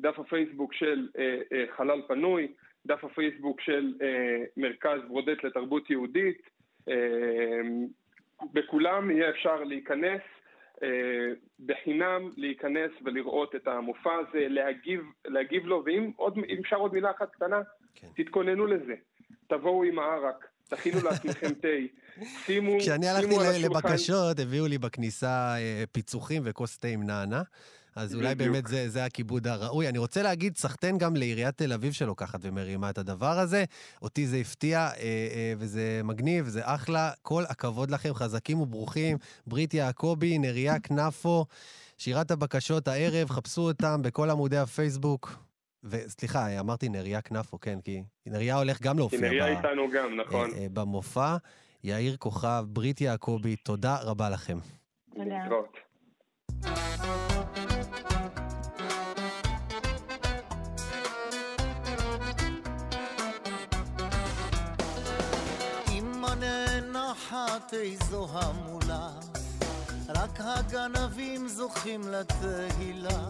דף 0.00 0.18
הפייסבוק 0.18 0.72
של 0.72 1.08
אה, 1.18 1.40
אה, 1.52 1.64
חלל 1.76 2.02
פנוי, 2.08 2.52
דף 2.86 3.04
הפייסבוק 3.04 3.60
של 3.60 3.94
אה, 4.02 4.44
מרכז 4.56 5.00
ברודט 5.08 5.44
לתרבות 5.44 5.90
יהודית. 5.90 6.42
אה, 6.88 7.60
בכולם 8.52 9.10
יהיה 9.10 9.30
אפשר 9.30 9.64
להיכנס, 9.64 10.20
אה, 10.82 11.32
בחינם 11.66 12.30
להיכנס 12.36 12.90
ולראות 13.04 13.54
את 13.54 13.68
המופע 13.68 14.14
הזה, 14.14 14.48
להגיב, 14.48 15.00
להגיב 15.26 15.66
לו, 15.66 15.82
ואם 15.86 16.10
עוד, 16.16 16.38
אפשר 16.60 16.76
עוד 16.76 16.94
מילה 16.94 17.10
אחת 17.10 17.30
קטנה, 17.30 17.62
כן. 17.94 18.06
תתכוננו 18.16 18.66
לזה. 18.66 18.94
תבואו 19.46 19.84
עם 19.84 19.98
הערק, 19.98 20.46
תכינו 20.68 21.02
לעצמכם 21.02 21.54
תה, 21.54 21.68
שימו, 22.46 22.72
כשאני 22.80 23.08
הלכתי 23.08 23.58
לבקשות, 23.58 24.40
הביאו 24.40 24.66
לי 24.66 24.78
בכניסה 24.78 25.56
אה, 25.58 25.84
פיצוחים 25.92 26.42
וכוס 26.44 26.78
תה 26.78 26.88
עם 26.88 27.02
נענה. 27.02 27.42
אז 27.96 28.14
אולי 28.14 28.34
בדיוק. 28.34 28.52
באמת 28.52 28.66
זה, 28.66 28.88
זה 28.88 29.04
הכיבוד 29.04 29.46
הראוי. 29.46 29.88
אני 29.88 29.98
רוצה 29.98 30.22
להגיד, 30.22 30.56
סחטיין 30.56 30.98
גם 30.98 31.16
לעיריית 31.16 31.56
תל 31.58 31.72
אביב 31.72 31.92
שלוקחת 31.92 32.40
ומרימה 32.42 32.90
את 32.90 32.98
הדבר 32.98 33.38
הזה. 33.38 33.64
אותי 34.02 34.26
זה 34.26 34.36
הפתיע, 34.36 34.78
אה, 34.78 34.90
אה, 35.02 35.54
וזה 35.58 36.00
מגניב, 36.04 36.48
זה 36.48 36.60
אחלה. 36.64 37.10
כל 37.22 37.44
הכבוד 37.48 37.90
לכם, 37.90 38.14
חזקים 38.14 38.60
וברוכים. 38.60 39.16
ברית 39.46 39.74
יעקבי, 39.74 40.38
נריה 40.38 40.80
כנפו, 40.80 41.46
שירת 41.98 42.30
הבקשות 42.30 42.88
הערב, 42.88 43.30
חפשו 43.30 43.62
אותם 43.62 44.02
בכל 44.02 44.30
עמודי 44.30 44.58
הפייסבוק. 44.58 45.45
וסליחה, 45.90 46.60
אמרתי 46.60 46.88
נריה 46.88 47.22
כנפו, 47.22 47.60
כן, 47.60 47.80
כי 47.80 48.02
נריה 48.26 48.56
הולך 48.56 48.82
גם 48.82 48.98
להופיע. 48.98 49.18
כי 49.18 49.24
נריה 49.24 49.44
ב... 49.44 49.48
איתנו 49.48 49.90
גם, 49.94 50.20
נכון. 50.20 50.50
אה, 50.50 50.58
אה, 50.58 50.66
במופע. 50.72 51.36
יאיר 51.84 52.16
כוכב, 52.16 52.64
ברית 52.68 53.00
יעקבי, 53.00 53.56
תודה 53.56 53.96
רבה 54.02 54.30
לכם. 54.30 54.58
תודה. 55.14 55.36
תחת 67.28 67.74
איזו 67.74 68.28
המולה, 68.32 69.10
רק 70.08 70.38
הגנבים 70.38 71.48
זוכים 71.48 72.00
לתהילה. 72.08 73.28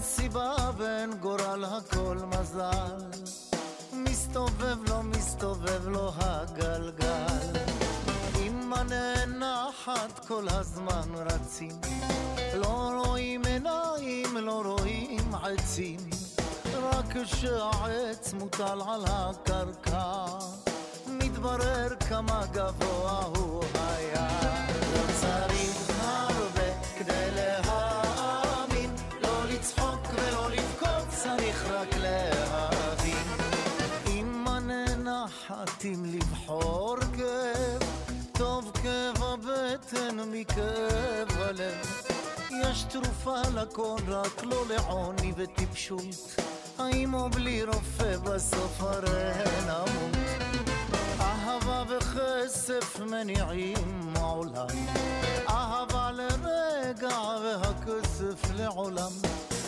אין 0.00 0.08
סיבה 0.08 0.54
ואין 0.76 1.14
גורל, 1.14 1.64
הכל 1.64 2.16
מזל. 2.26 2.96
מסתובב 3.92 4.76
לו, 4.88 5.02
מסתובב 5.02 5.88
לו 5.88 6.12
הגלגל. 6.16 7.60
אמא 8.36 8.82
נאנחת 8.82 10.24
כל 10.28 10.48
הזמן 10.48 11.08
רצים, 11.14 11.80
לא 12.54 13.02
רואים 13.04 13.42
עיניים, 13.44 14.36
לא 14.36 14.62
רואים 14.64 15.34
עצים, 15.34 16.00
רק 16.74 17.16
כשהעץ 17.16 18.32
מוטל 18.32 18.80
על 18.88 19.04
הקרקע. 19.06 20.24
מתברר 21.06 21.88
כמה 22.08 22.44
גבוה 22.52 23.24
הוא 23.36 23.64
היה. 23.74 24.39
כאב 38.70 39.22
הבטן 39.22 40.16
מכאב 40.32 41.28
הלב. 41.38 42.02
יש 42.62 42.82
תרופה 42.82 43.40
לכל, 43.54 43.98
רק 44.08 44.44
לא 44.44 44.64
לעוני 44.68 45.32
וטיפשות. 45.36 46.36
האם 46.78 47.14
או 47.14 47.30
בלי 47.30 47.62
רופא 47.64 48.16
בסוף 48.16 48.80
הרי 48.80 49.32
נמות. 49.66 50.16
אהבה 51.20 51.84
וכסף 51.88 53.00
מניעים 53.00 54.12
העולם 54.16 54.66
אהבה 55.48 56.10
לרגע 56.12 57.18
והכסף 57.42 58.50
לעולם 58.54 59.10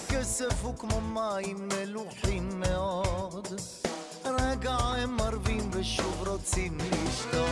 כסף 0.08 0.62
הוא 0.62 0.74
כמו 0.78 1.00
מים 1.00 1.68
מלוחים 1.68 2.48
מאוד 2.60 3.48
רגע 4.24 4.76
הם 4.76 5.16
מרבים 5.16 5.70
ושוב 5.72 6.28
רוצים 6.28 6.78
לשתות 6.78 7.48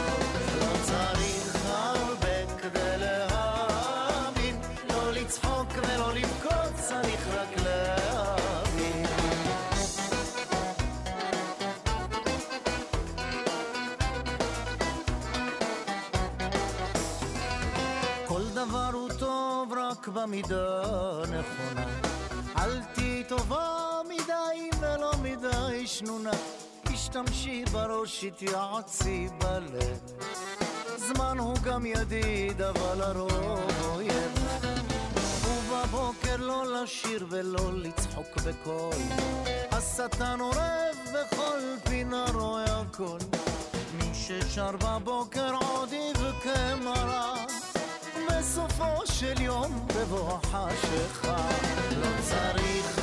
לא 0.61 0.73
צריך 0.83 1.57
הרבה 1.65 2.57
כדי 2.63 2.99
להאמין. 2.99 4.57
לא 4.89 5.13
לצחוק 5.13 5.69
ולא 5.77 6.13
לבכות 6.15 6.75
צריך 6.75 7.29
רק 7.35 7.63
להאמין. 7.65 9.07
כל 18.27 18.43
דבר 18.55 18.91
הוא 18.93 19.09
טוב 19.19 19.73
רק 19.73 20.09
במידה 20.09 20.83
נכונה 21.23 21.87
אל 22.57 22.81
תתעובר 22.95 23.80
מדי 25.81 25.89
שנונה. 25.89 26.31
השתמשי 26.87 27.65
בראש, 27.73 28.25
התייעצי 28.25 29.29
בלב. 29.39 29.99
זמן 30.97 31.39
הוא 31.39 31.57
גם 31.65 31.87
ידיד, 31.87 32.63
אבל 32.63 33.03
הרוב 33.03 33.71
אויב. 33.85 34.33
ובבוקר 35.45 36.37
לא 36.37 36.83
לשיר 36.83 37.27
ולא 37.31 37.73
לצחוק 37.73 38.37
בקול. 38.37 38.95
השטן 39.73 40.41
עורב 40.41 40.97
בכל 41.15 41.61
פינה 41.85 42.25
רואה 42.35 42.81
הכל. 42.81 43.19
מי 43.95 44.15
ששר 44.15 44.77
בבוקר 44.77 45.55
עוד 45.55 45.89
יבכה 45.93 46.75
מרה. 46.85 47.35
בסופו 48.29 49.07
של 49.07 49.41
יום 49.41 49.87
בבוא 49.97 50.33
החשיכה 50.33 51.49
לא 51.97 52.09
צריך 52.23 53.00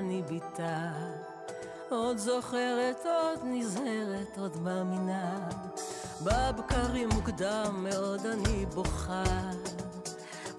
אני 0.00 0.22
בתה. 0.22 0.92
עוד 1.88 2.18
זוכרת, 2.18 3.06
עוד 3.06 3.38
נזהרת, 3.44 4.38
עוד 4.38 4.60
מאמינה. 4.62 5.48
בבקרים 6.22 7.08
מוקדם 7.08 7.86
מאוד 7.90 8.26
אני 8.26 8.66
בוכה. 8.66 9.24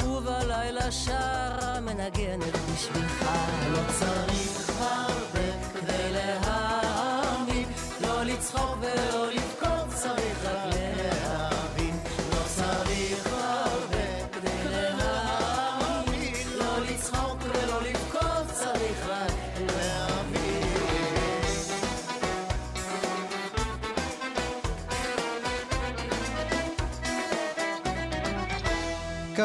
ובלילה 0.03 0.91
שרה 0.91 1.79
מנגנת 1.81 2.53
בשבילך. 2.73 3.25
לא 3.71 3.79
צריך 3.99 4.81
הרבה 4.81 5.69
כדי 5.73 6.11
להאמין, 6.11 7.69
לא 8.01 8.23
לצחוק 8.23 8.77
ולא 8.81 9.27
לבכות, 9.31 9.80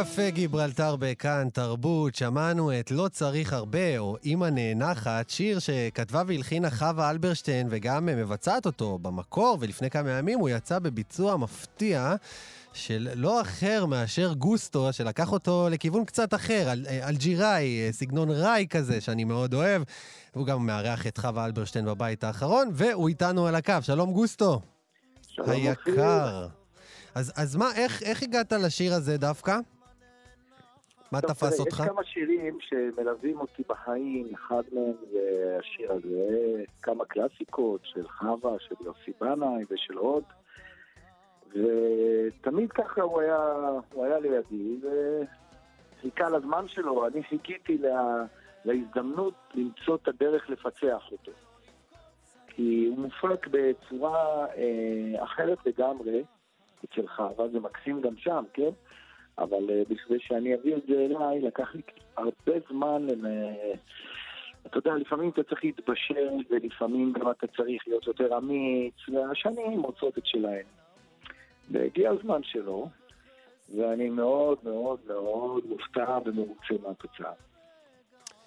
קפה 0.04 0.30
גיברלטר 0.30 0.96
בכאן, 0.96 1.48
תרבות, 1.52 2.14
שמענו 2.14 2.80
את 2.80 2.90
לא 2.90 3.08
צריך 3.08 3.52
הרבה, 3.52 3.98
או 3.98 4.16
אמא 4.24 4.46
נאנחת, 4.46 5.30
שיר 5.30 5.58
שכתבה 5.58 6.22
והלחינה 6.26 6.70
חווה 6.70 7.10
אלברשטיין 7.10 7.66
וגם 7.70 8.06
מבצעת 8.06 8.66
אותו 8.66 8.98
במקור, 8.98 9.58
ולפני 9.60 9.90
כמה 9.90 10.10
ימים 10.10 10.38
הוא 10.38 10.48
יצא 10.48 10.78
בביצוע 10.78 11.36
מפתיע. 11.36 12.14
של 12.72 13.08
לא 13.14 13.40
אחר 13.40 13.86
מאשר 13.86 14.32
גוסטו, 14.32 14.92
שלקח 14.92 15.32
אותו 15.32 15.68
לכיוון 15.70 16.04
קצת 16.04 16.34
אחר, 16.34 16.72
אל, 16.72 16.86
אה, 16.88 17.08
אלג'יראי, 17.08 17.86
אה, 17.86 17.92
סגנון 17.92 18.30
ראי 18.30 18.66
כזה, 18.70 19.00
שאני 19.00 19.24
מאוד 19.24 19.54
אוהב. 19.54 19.82
הוא 20.32 20.46
גם 20.46 20.66
מארח 20.66 21.06
את 21.06 21.18
חווה 21.18 21.44
אלברשטיין 21.44 21.84
בבית 21.84 22.24
האחרון, 22.24 22.70
והוא 22.72 23.08
איתנו 23.08 23.46
על 23.46 23.54
הקו. 23.54 23.74
שלום 23.82 24.12
גוסטו. 24.12 24.60
שלום, 25.28 25.50
היקר. 25.50 26.46
אז, 27.14 27.32
אז 27.36 27.56
מה, 27.56 27.70
איך, 27.74 28.02
איך 28.02 28.22
הגעת 28.22 28.52
לשיר 28.52 28.94
הזה 28.94 29.16
דווקא? 29.16 29.58
מה 31.12 31.20
תפס 31.20 31.60
אותך? 31.60 31.80
יש 31.80 31.88
כמה 31.88 32.04
שירים 32.04 32.58
שמלווים 32.60 33.40
אותי 33.40 33.62
בחיים, 33.68 34.34
אחד 34.34 34.62
מהם 34.72 34.92
זה 35.12 35.56
השיר 35.60 35.92
הזה, 35.92 36.64
כמה 36.82 37.04
קלאסיקות 37.04 37.80
של 37.84 38.08
חווה, 38.08 38.56
של 38.58 38.74
יוסי 38.80 39.12
בנאי 39.20 39.64
ושל 39.70 39.96
עוד. 39.96 40.24
ותמיד 41.48 42.72
ככה 42.72 43.02
הוא 43.02 43.20
היה, 43.20 43.38
הוא 43.92 44.04
היה 44.04 44.18
לידי, 44.18 44.80
וחיכה 46.00 46.30
לזמן 46.30 46.68
שלו. 46.68 47.06
אני 47.06 47.22
חיכיתי 47.22 47.78
לה, 47.78 48.24
להזדמנות 48.64 49.34
למצוא 49.54 49.96
את 49.96 50.08
הדרך 50.08 50.50
לפצח 50.50 51.12
אותו. 51.12 51.32
כי 52.48 52.86
הוא 52.90 52.98
מופק 52.98 53.46
בצורה 53.50 54.46
אה, 54.46 55.24
אחרת 55.24 55.58
לגמרי 55.66 56.24
אצל 56.84 57.06
חווה, 57.06 57.48
זה 57.48 57.60
מקסים 57.60 58.00
גם 58.00 58.16
שם, 58.16 58.44
כן? 58.52 58.70
אבל 59.38 59.70
אה, 59.70 59.82
בשביל 59.88 60.18
שאני 60.20 60.54
אביא 60.54 60.76
את 60.76 60.82
זה 60.88 60.94
אליי, 60.94 61.40
לקח 61.40 61.74
לי 61.74 61.82
הרבה 62.16 62.52
זמן, 62.70 63.06
אה, 63.26 63.72
אתה 64.66 64.78
יודע, 64.78 64.94
לפעמים 64.94 65.30
אתה 65.30 65.42
צריך 65.42 65.64
להתבשל, 65.64 66.28
ולפעמים 66.50 67.12
גם 67.12 67.30
אתה 67.30 67.46
צריך 67.46 67.82
להיות 67.86 68.06
יותר 68.06 68.38
אמיץ, 68.38 68.94
והשנים 69.08 69.78
מוצאות 69.78 70.18
את 70.18 70.26
שלהן. 70.26 70.64
והגיע 71.70 72.10
הזמן 72.10 72.40
שלו, 72.42 72.88
ואני 73.76 74.10
מאוד 74.10 74.58
מאוד 74.64 74.98
מאוד 75.06 75.66
מופתע 75.66 76.18
ומרוצה 76.24 76.74
מהתוצאה. 76.82 77.32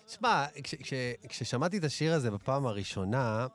שמע, 0.07 0.45
כש, 0.63 0.75
כש, 0.75 0.93
כששמעתי 1.29 1.77
את 1.77 1.83
השיר 1.83 2.13
הזה 2.13 2.31
בפעם 2.31 2.65
הראשונה, 2.65 3.47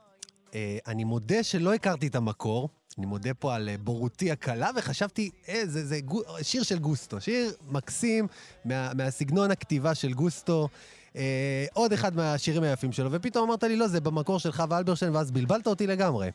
אני 0.86 1.04
מודה 1.04 1.42
שלא 1.42 1.74
הכרתי 1.74 2.06
את 2.06 2.14
המקור. 2.14 2.68
אני 2.98 3.06
מודה 3.06 3.34
פה 3.34 3.54
על 3.54 3.68
אה, 3.68 3.74
בורותי 3.78 4.30
הקלה, 4.30 4.70
וחשבתי, 4.76 5.30
אה, 5.48 5.60
זה, 5.64 5.84
זה 5.84 6.00
גו, 6.00 6.22
שיר 6.42 6.62
של 6.62 6.78
גוסטו. 6.78 7.20
שיר 7.20 7.50
מקסים 7.72 8.26
מה, 8.64 8.90
מהסגנון 8.96 9.50
הכתיבה 9.50 9.94
של 9.94 10.12
גוסטו. 10.12 10.68
אה, 11.16 11.64
עוד 11.74 11.92
אחד 11.92 12.16
מהשירים 12.16 12.62
היפים 12.62 12.92
שלו, 12.92 13.12
ופתאום 13.12 13.48
אמרת 13.48 13.62
לי, 13.62 13.76
לא, 13.76 13.86
זה 13.86 14.00
במקור 14.00 14.38
של 14.38 14.52
חווה 14.52 14.78
אלברשטיין, 14.78 15.14
ואז 15.14 15.32
בלבלת 15.32 15.66
אותי 15.66 15.86
לגמרי. 15.86 16.30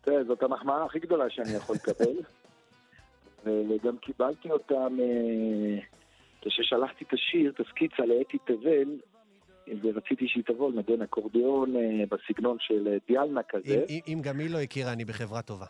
תראה, 0.00 0.24
זאת 0.24 0.42
המחמאה 0.42 0.84
הכי 0.84 0.98
גדולה 0.98 1.30
שאני 1.30 1.52
יכול 1.52 1.76
לקבל, 1.76 2.16
וגם 3.44 3.96
קיבלתי 3.96 4.50
אותה. 4.50 4.86
כששלחתי 6.40 7.04
את 7.04 7.12
השיר, 7.12 7.50
את 7.50 7.60
הסקיצה 7.60 8.02
לאתי 8.06 8.38
תבל, 8.44 8.98
ורציתי 9.82 10.28
שהיא 10.28 10.44
תבוא 10.46 10.72
לנגן 10.72 11.02
אקורדיאון 11.02 11.76
אה, 11.76 11.80
בסגנון 12.10 12.56
של 12.60 12.88
אה, 12.88 12.96
דיאלנה 13.08 13.42
כזה. 13.42 13.84
אם, 13.88 14.00
אם 14.08 14.20
גם 14.22 14.38
היא 14.38 14.50
לא 14.50 14.58
הכירה, 14.58 14.92
אני 14.92 15.04
בחברה 15.04 15.42
טובה. 15.42 15.66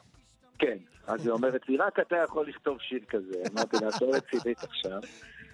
כן. 0.58 0.78
אז 1.06 1.26
היא 1.26 1.32
אומרת 1.32 1.68
לי, 1.68 1.76
רק 1.76 2.00
אתה 2.00 2.16
יכול 2.24 2.48
לכתוב 2.48 2.78
שיר 2.80 3.00
כזה. 3.08 3.42
אמרתי 3.52 3.76
לה, 3.82 3.88
את 3.88 4.02
לא 4.02 4.10
רצינית 4.16 4.58
עכשיו. 4.62 5.00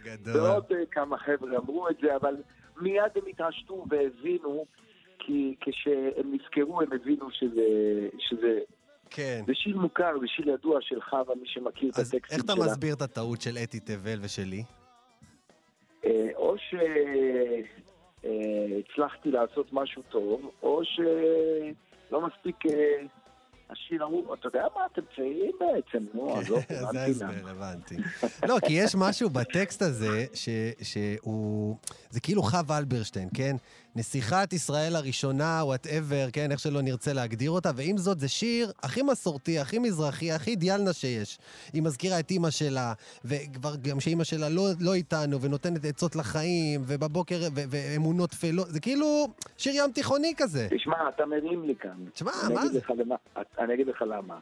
גדול. 0.04 0.36
ועוד 0.36 0.64
אה, 0.72 0.86
כמה 0.90 1.18
חבר'ה 1.18 1.56
אמרו 1.56 1.88
את 1.88 1.96
זה, 2.02 2.16
אבל 2.16 2.36
מיד 2.80 3.02
הם 3.16 3.22
התעשתו 3.30 3.84
והבינו, 3.90 4.66
כי 5.18 5.54
כשהם 5.60 6.34
נזכרו 6.34 6.80
הם 6.80 6.92
הבינו 6.92 7.30
שזה, 7.30 7.68
שזה 8.18 8.58
כן. 9.10 9.42
זה 9.46 9.54
שיר 9.54 9.78
מוכר, 9.78 10.18
זה 10.20 10.26
שיר 10.26 10.48
ידוע 10.48 10.78
של 10.80 11.00
חווה, 11.00 11.34
מי 11.34 11.46
שמכיר 11.46 11.90
את 11.90 11.98
אז 11.98 12.08
הטקסטים 12.14 12.38
איך 12.38 12.44
אתה 12.44 12.52
שלה. 12.52 12.64
מסביר 12.64 12.94
את 12.94 13.02
הטעות 13.02 13.40
של 13.40 13.58
אתי 13.62 13.80
תבל 13.80 14.18
ושלי? 14.22 14.62
אה, 16.04 16.28
או 16.36 16.54
שהצלחתי 18.22 19.30
לעשות 19.30 19.72
משהו 19.72 20.02
טוב, 20.10 20.50
או 20.62 20.80
שלא 20.84 22.26
מספיק 22.26 22.66
אה, 22.66 23.06
השיר 23.70 24.02
ההוא, 24.02 24.34
אתה 24.34 24.48
יודע 24.48 24.66
מה, 24.76 24.86
אתם 24.92 25.02
צעירים 25.16 25.52
בעצם, 25.60 26.04
נו, 26.14 26.36
עזוב, 26.36 26.58
זה 26.68 26.80
הבנתי 26.80 26.98
ההסבר. 26.98 27.48
הבנתי. 27.50 27.96
לא, 28.48 28.56
כי 28.66 28.72
יש 28.72 28.94
משהו 28.98 29.30
בטקסט 29.30 29.82
הזה, 29.82 30.26
שהוא... 30.82 31.76
זה 32.10 32.20
כאילו 32.20 32.42
חווה 32.42 32.78
אלברשטיין, 32.78 33.28
כן? 33.34 33.56
נסיכת 33.96 34.52
ישראל 34.52 34.96
הראשונה, 34.96 35.60
וואטאבר, 35.64 36.26
כן? 36.32 36.50
איך 36.50 36.60
שלא 36.60 36.82
נרצה 36.82 37.12
להגדיר 37.12 37.50
אותה, 37.50 37.70
ועם 37.76 37.96
זאת 37.98 38.20
זה 38.20 38.28
שיר 38.28 38.72
הכי 38.82 39.02
מסורתי, 39.02 39.58
הכי 39.58 39.78
מזרחי, 39.78 40.32
הכי 40.32 40.56
דיאלנה 40.56 40.92
שיש. 40.92 41.38
היא 41.72 41.82
מזכירה 41.82 42.20
את 42.20 42.30
אימא 42.30 42.50
שלה, 42.50 42.92
וכבר 43.24 43.76
גם 43.76 44.00
שאימא 44.00 44.24
שלה 44.24 44.48
לא, 44.48 44.62
לא 44.80 44.94
איתנו, 44.94 45.40
ונותנת 45.40 45.84
עצות 45.84 46.16
לחיים, 46.16 46.80
ובבוקר, 46.86 47.38
ו- 47.54 47.60
ואמונות 47.70 48.30
טפלות, 48.30 48.66
זה 48.68 48.80
כאילו 48.80 49.26
שיר 49.58 49.72
ים 49.76 49.92
תיכוני 49.92 50.32
כזה. 50.36 50.68
תשמע, 50.70 51.08
אתה 51.08 51.26
מרים 51.26 51.64
לי 51.64 51.74
כאן. 51.76 52.04
תשמע, 52.12 52.30
מה 52.54 52.66
זה? 52.66 52.80
למה- 52.88 53.16
אני 53.58 53.74
אגיד 53.74 53.86
לך 53.88 54.02
למה. 54.02 54.38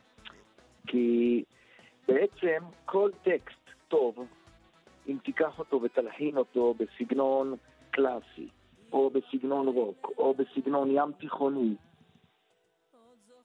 כי 0.87 1.45
בעצם 2.09 2.65
כל 2.85 3.11
טקסט 3.25 3.59
טוב, 3.89 4.15
אם 5.09 5.17
תיקח 5.25 5.59
אותו 5.59 5.81
ותלחין 5.85 6.37
אותו 6.37 6.75
בסגנון 6.79 7.55
קלאסי, 7.91 8.49
או 8.93 9.11
בסגנון 9.11 9.69
רוק, 9.69 10.13
או 10.19 10.35
בסגנון 10.35 10.89
ים 10.91 11.13
תיכוני, 11.13 11.75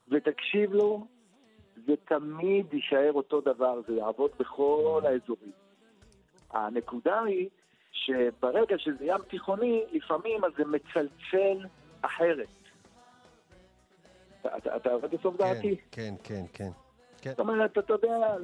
ותקשיב 0.07 0.73
לו, 0.73 1.05
זה 1.87 1.93
תמיד 2.05 2.73
יישאר 2.73 3.11
אותו 3.13 3.41
דבר, 3.41 3.81
זה 3.87 3.93
יעבוד 3.93 4.31
בכל 4.39 5.01
האזורים. 5.05 5.51
הנקודה 6.51 7.21
היא 7.23 7.49
שברגע 7.91 8.77
שזה 8.77 9.05
ים 9.05 9.21
תיכוני, 9.29 9.83
לפעמים 9.91 10.45
אז 10.45 10.51
זה 10.57 10.63
מצלצל 10.65 11.65
אחרת. 12.01 12.47
אתה- 14.57 14.75
אתה 14.77 14.89
יורד 14.89 15.13
לסוף 15.13 15.37
כן, 15.37 15.43
דעתי? 15.43 15.75
כן, 15.91 16.13
כן, 16.23 16.43
כן. 16.53 16.69
זאת 17.29 17.39
אומרת, 17.39 17.77
אתה 17.77 17.93
יודע, 17.93 18.35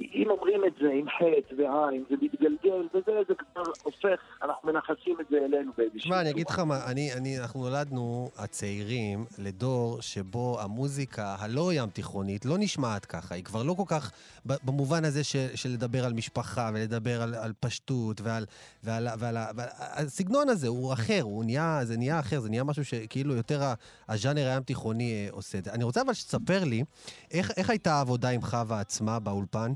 אם 0.00 0.30
אומרים 0.30 0.64
את 0.64 0.72
זה 0.80 0.88
עם 0.92 1.06
חטא 1.08 1.54
ועין, 1.58 2.04
זה 2.10 2.16
מתגלגל 2.22 2.88
וזה, 2.94 3.20
זה 3.28 3.34
כבר 3.34 3.62
הופך, 3.82 4.20
אנחנו 4.42 4.72
מנכסים 4.72 5.20
את 5.20 5.26
זה 5.30 5.36
אלינו 5.36 5.72
באיזושהי 5.76 6.00
תשמע, 6.00 6.20
אני 6.20 6.30
אגיד 6.30 6.46
לך 6.50 6.58
מה, 6.58 6.86
אני, 6.86 7.12
אני, 7.12 7.40
אנחנו 7.40 7.60
נולדנו, 7.60 8.30
הצעירים, 8.38 9.24
לדור 9.38 10.00
שבו 10.00 10.60
המוזיקה 10.60 11.36
הלא 11.38 11.70
ים 11.72 11.88
תיכונית 11.88 12.46
לא 12.46 12.54
נשמעת 12.58 13.04
ככה. 13.04 13.34
היא 13.34 13.44
כבר 13.44 13.62
לא 13.62 13.74
כל 13.74 13.82
כך, 13.86 14.12
במובן 14.44 15.04
הזה 15.04 15.24
של, 15.24 15.46
של 15.54 15.68
לדבר 15.68 16.04
על 16.04 16.12
משפחה 16.12 16.70
ולדבר 16.74 17.22
על, 17.22 17.34
על 17.34 17.52
פשטות 17.60 18.20
ועל, 18.20 18.44
ועל, 18.84 19.08
ועל, 19.18 19.34
ועל, 19.36 19.56
ועל... 19.56 19.68
הסגנון 19.78 20.48
הזה 20.48 20.68
הוא 20.68 20.92
אחר, 20.92 21.20
הוא 21.22 21.44
נהיה, 21.44 21.80
זה 21.82 21.96
נהיה 21.96 22.20
אחר, 22.20 22.40
זה 22.40 22.48
נהיה 22.48 22.64
משהו 22.64 22.84
שכאילו 22.84 23.34
יותר 23.34 23.60
הז'אנר 24.08 24.48
הים 24.48 24.62
תיכוני 24.62 25.12
אה, 25.12 25.28
עושה 25.30 25.58
את 25.58 25.64
זה. 25.64 25.72
אני 25.72 25.84
רוצה 25.84 26.00
אבל 26.02 26.12
שתספר 26.12 26.64
לי, 26.64 26.84
איך, 27.30 27.50
איך 27.56 27.70
הייתה 27.70 27.94
העבודה 27.94 28.28
עם 28.28 28.42
חווה 28.42 28.80
עצמה 28.80 29.18
באולפן? 29.18 29.72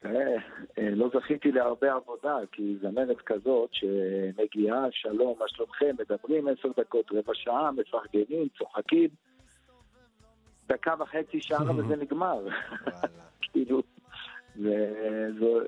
תראה, 0.00 0.36
אה, 0.78 0.90
לא 0.90 1.10
זכיתי 1.14 1.52
להרבה 1.52 1.92
עבודה, 1.94 2.36
כי 2.52 2.76
זמרת 2.82 3.20
כזאת 3.26 3.70
שמגיעה, 3.72 4.84
שלום, 4.90 5.38
מה 5.38 5.44
שלומכם, 5.48 5.94
מדברים 5.98 6.48
עשר 6.48 6.68
דקות, 6.80 7.12
רבע 7.12 7.32
שעה, 7.34 7.70
מפרגנים, 7.72 8.48
צוחקים, 8.58 9.08
דקה 10.68 10.94
וחצי, 10.98 11.40
שעה 11.40 11.76
וזה 11.76 11.96
נגמר. 12.02 12.46
כאילו, 13.52 13.82
וזו... 14.56 15.60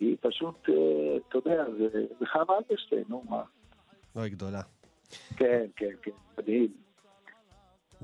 היא 0.00 0.16
פשוט, 0.20 0.68
אה, 0.68 0.74
אתה 1.28 1.38
יודע, 1.38 1.64
זה 1.78 2.26
חווה 2.32 2.58
אלברשטיין, 2.58 3.04
נו 3.08 3.24
מה. 3.28 3.42
לא, 4.16 4.20
היא 4.20 4.32
גדולה. 4.32 4.62
כן, 5.36 5.66
כן, 5.76 5.90
כן, 6.02 6.10
מדהים. 6.38 6.72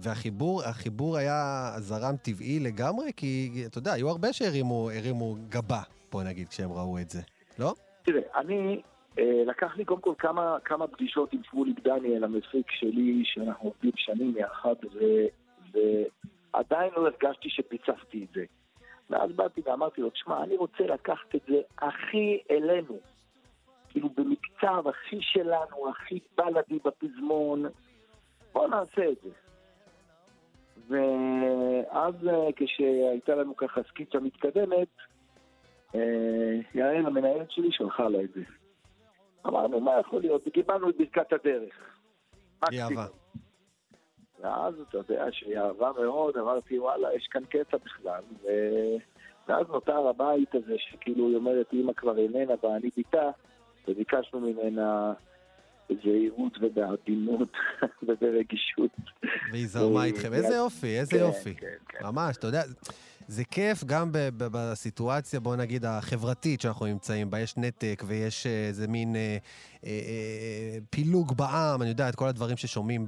והחיבור, 0.03 0.63
החיבור 0.63 1.17
היה 1.17 1.71
זרם 1.79 2.17
טבעי 2.23 2.61
לגמרי, 2.61 3.13
כי 3.17 3.51
אתה 3.67 3.79
יודע, 3.79 3.93
היו 3.93 4.09
הרבה 4.09 4.33
שהרימו 4.33 4.91
הרימו 4.91 5.37
גבה, 5.49 5.81
בוא 6.13 6.23
נגיד, 6.23 6.49
כשהם 6.49 6.73
ראו 6.73 6.99
את 6.99 7.11
זה, 7.11 7.21
לא? 7.59 7.73
תראה, 8.03 8.23
אני, 8.37 8.81
אה, 9.19 9.43
לקח 9.47 9.77
לי 9.77 9.85
קודם 9.85 10.01
כל 10.01 10.15
כמה, 10.19 10.57
כמה 10.65 10.87
פגישות 10.87 11.33
עם 11.33 11.41
שמוליק 11.51 11.81
דניאל, 11.85 12.25
המפיק 12.25 12.71
שלי, 12.71 13.23
שאנחנו 13.25 13.69
עובדים 13.69 13.93
שנים 13.97 14.35
יחד, 14.37 14.75
ו, 14.95 14.99
ועדיין 15.73 16.91
לא 16.97 17.07
הרגשתי 17.07 17.51
שפיצחתי 17.51 18.25
את 18.25 18.35
זה. 18.35 18.45
ואז 19.11 19.31
באתי 19.33 19.61
ואמרתי 19.65 20.01
לו, 20.01 20.11
תשמע, 20.11 20.43
אני 20.43 20.57
רוצה 20.57 20.85
לקחת 20.85 21.35
את 21.35 21.41
זה 21.49 21.61
הכי 21.79 22.39
אלינו. 22.51 22.99
כאילו 23.89 24.09
במקצב 24.09 24.89
הכי 24.89 25.19
שלנו, 25.21 25.89
הכי 25.91 26.19
בלאדי 26.37 26.79
בפזמון, 26.85 27.65
בוא 28.53 28.69
נעשה 28.69 29.09
את 29.11 29.17
זה. 29.23 29.31
ואז 30.89 32.15
אה, 32.29 32.49
כשהייתה 32.57 33.35
לנו 33.35 33.57
ככה 33.57 33.81
סקיצה 33.89 34.19
מתקדמת, 34.19 34.89
אה, 35.95 36.01
יעל 36.75 37.07
המנהלת 37.07 37.51
שלי 37.51 37.73
שלחה 37.73 38.09
לה 38.09 38.23
את 38.23 38.33
זה. 38.35 38.41
אמרנו, 39.47 39.81
מה 39.81 40.01
יכול 40.01 40.21
להיות? 40.21 40.43
וקיבלנו 40.47 40.91
את 40.91 40.97
ברכת 40.99 41.33
הדרך. 41.33 41.75
היא 42.71 42.83
מקסימום. 42.83 42.99
אהבה. 42.99 43.07
ואז 44.41 44.75
אתה 44.81 44.99
יודע 44.99 45.27
שהיא 45.33 45.59
אהבה 45.59 45.91
מאוד, 46.01 46.37
אמרתי, 46.37 46.79
וואלה, 46.79 47.15
יש 47.15 47.27
כאן 47.31 47.45
קטע 47.45 47.77
בכלל. 47.77 48.23
ו... 48.43 48.49
ואז 49.49 49.67
נותר 49.69 50.09
הבית 50.09 50.55
הזה, 50.55 50.75
שכאילו 50.79 51.29
היא 51.29 51.37
אומרת, 51.37 51.73
אמא 51.73 51.93
כבר 51.93 52.19
איננה 52.19 52.55
ואני 52.63 52.91
ביתה, 52.97 53.31
וביקשנו 53.89 54.41
ממנה 54.41 55.13
בזהירות 55.91 56.53
ובעדינות 56.61 57.53
וברגישות. 58.07 58.91
והיא 59.53 59.67
זרמה 59.67 60.01
אה, 60.01 60.05
איתכם. 60.05 60.33
איזה 60.33 60.55
יופי, 60.55 60.99
איזה 60.99 61.11
כן, 61.11 61.19
יופי. 61.19 61.55
כן, 61.55 61.67
כן. 61.89 62.07
ממש, 62.07 62.37
אתה 62.37 62.47
יודע, 62.47 62.63
זה 63.29 63.45
כיף 63.45 63.85
גם 63.85 64.09
בסיטואציה, 64.39 65.41
בוא 65.41 65.57
נגיד, 65.57 65.85
החברתית 65.85 66.61
שאנחנו 66.61 66.87
נמצאים 66.87 67.31
בה. 67.31 67.41
יש 67.41 67.57
נתק 67.57 68.03
ויש 68.07 68.47
אה, 68.47 68.67
איזה 68.69 68.89
מין 68.89 69.17
אה, 69.17 69.37
אה, 69.85 69.91
אה, 69.91 70.79
פילוג 70.91 71.37
בעם, 71.37 71.83
אני 71.83 71.91
יודע, 71.91 72.09
את 72.09 72.15
כל 72.15 72.29
הדברים 72.29 72.57
ששומעים 72.57 73.07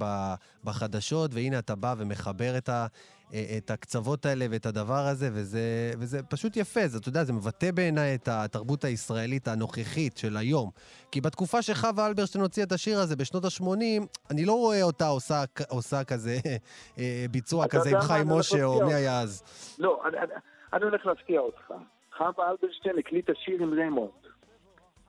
בחדשות, 0.65 1.35
והנה 1.35 1.59
אתה 1.59 1.75
בא 1.75 1.95
ומחבר 1.99 2.59
את 2.59 2.69
ה... 2.69 2.87
אה, 3.35 3.55
את 3.59 3.71
הקצוות 3.71 4.27
האלה 4.27 4.47
ואת 4.51 4.67
הדבר 4.67 5.07
הזה, 5.11 5.31
וזה, 5.33 5.93
וזה 5.99 6.23
פשוט 6.23 6.57
יפה, 6.57 6.87
זה, 6.87 6.99
אתה 6.99 7.09
יודע, 7.09 7.25
זה 7.25 7.33
מבטא 7.33 7.71
בעיניי 7.71 8.15
את 8.15 8.29
התרבות 8.29 8.85
הישראלית 8.85 9.49
הנוכחית 9.49 10.17
של 10.17 10.37
היום. 10.37 10.71
כי 11.11 11.21
בתקופה 11.21 11.63
שחווה 11.63 12.07
אלברשטיין 12.07 12.43
הוציאה 12.43 12.67
את 12.67 12.73
השיר 12.73 12.99
הזה 12.99 13.17
בשנות 13.17 13.45
ה-80, 13.45 14.07
אני 14.31 14.45
לא 14.45 14.53
רואה 14.53 14.83
אותה 14.83 15.07
עושה, 15.07 15.45
עושה 15.69 16.05
כזה 16.05 16.37
אה, 16.99 17.25
ביצוע 17.31 17.69
כזה 17.69 17.91
עם 17.91 18.01
חיים 18.01 18.29
משה 18.29 18.65
או 18.65 18.87
מי. 18.87 18.95
היה 18.95 19.21
אז. 19.21 19.43
לא, 19.79 20.03
אני, 20.09 20.19
אני, 20.19 20.33
אני 20.73 20.85
הולך 20.85 21.07
להפתיע 21.07 21.41
אותך. 21.41 21.73
חווה 22.17 22.51
אלברשטיין 22.51 22.99
הקליטה 22.99 23.33
שיר 23.45 23.63
עם 23.63 23.75
ריימונד 23.75 24.11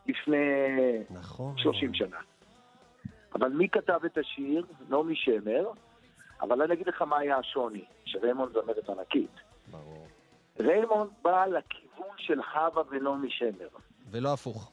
לפני 0.08 0.38
נכון. 1.10 1.58
30 1.58 1.94
שנה. 1.94 2.18
אבל 3.36 3.50
מי 3.50 3.70
כתב 3.70 4.00
את 4.06 4.18
השיר? 4.18 4.66
נעמי 4.90 5.16
שמר. 5.16 5.72
אבל 6.42 6.62
אני 6.62 6.74
אגיד 6.74 6.88
לך 6.88 7.02
מה 7.02 7.20
היה 7.20 7.38
השוני, 7.38 7.86
שריימונד 8.06 8.52
זמרת 8.54 8.90
ענקית. 8.90 9.32
ברור. 9.72 10.08
ריימונד 10.60 11.10
בא 11.22 11.46
לכיוון 11.46 12.16
של 12.18 12.44
חווה 12.44 12.84
ונעמי 12.90 13.30
שמר. 13.30 13.68
ולא 14.12 14.34
הפוך. 14.34 14.72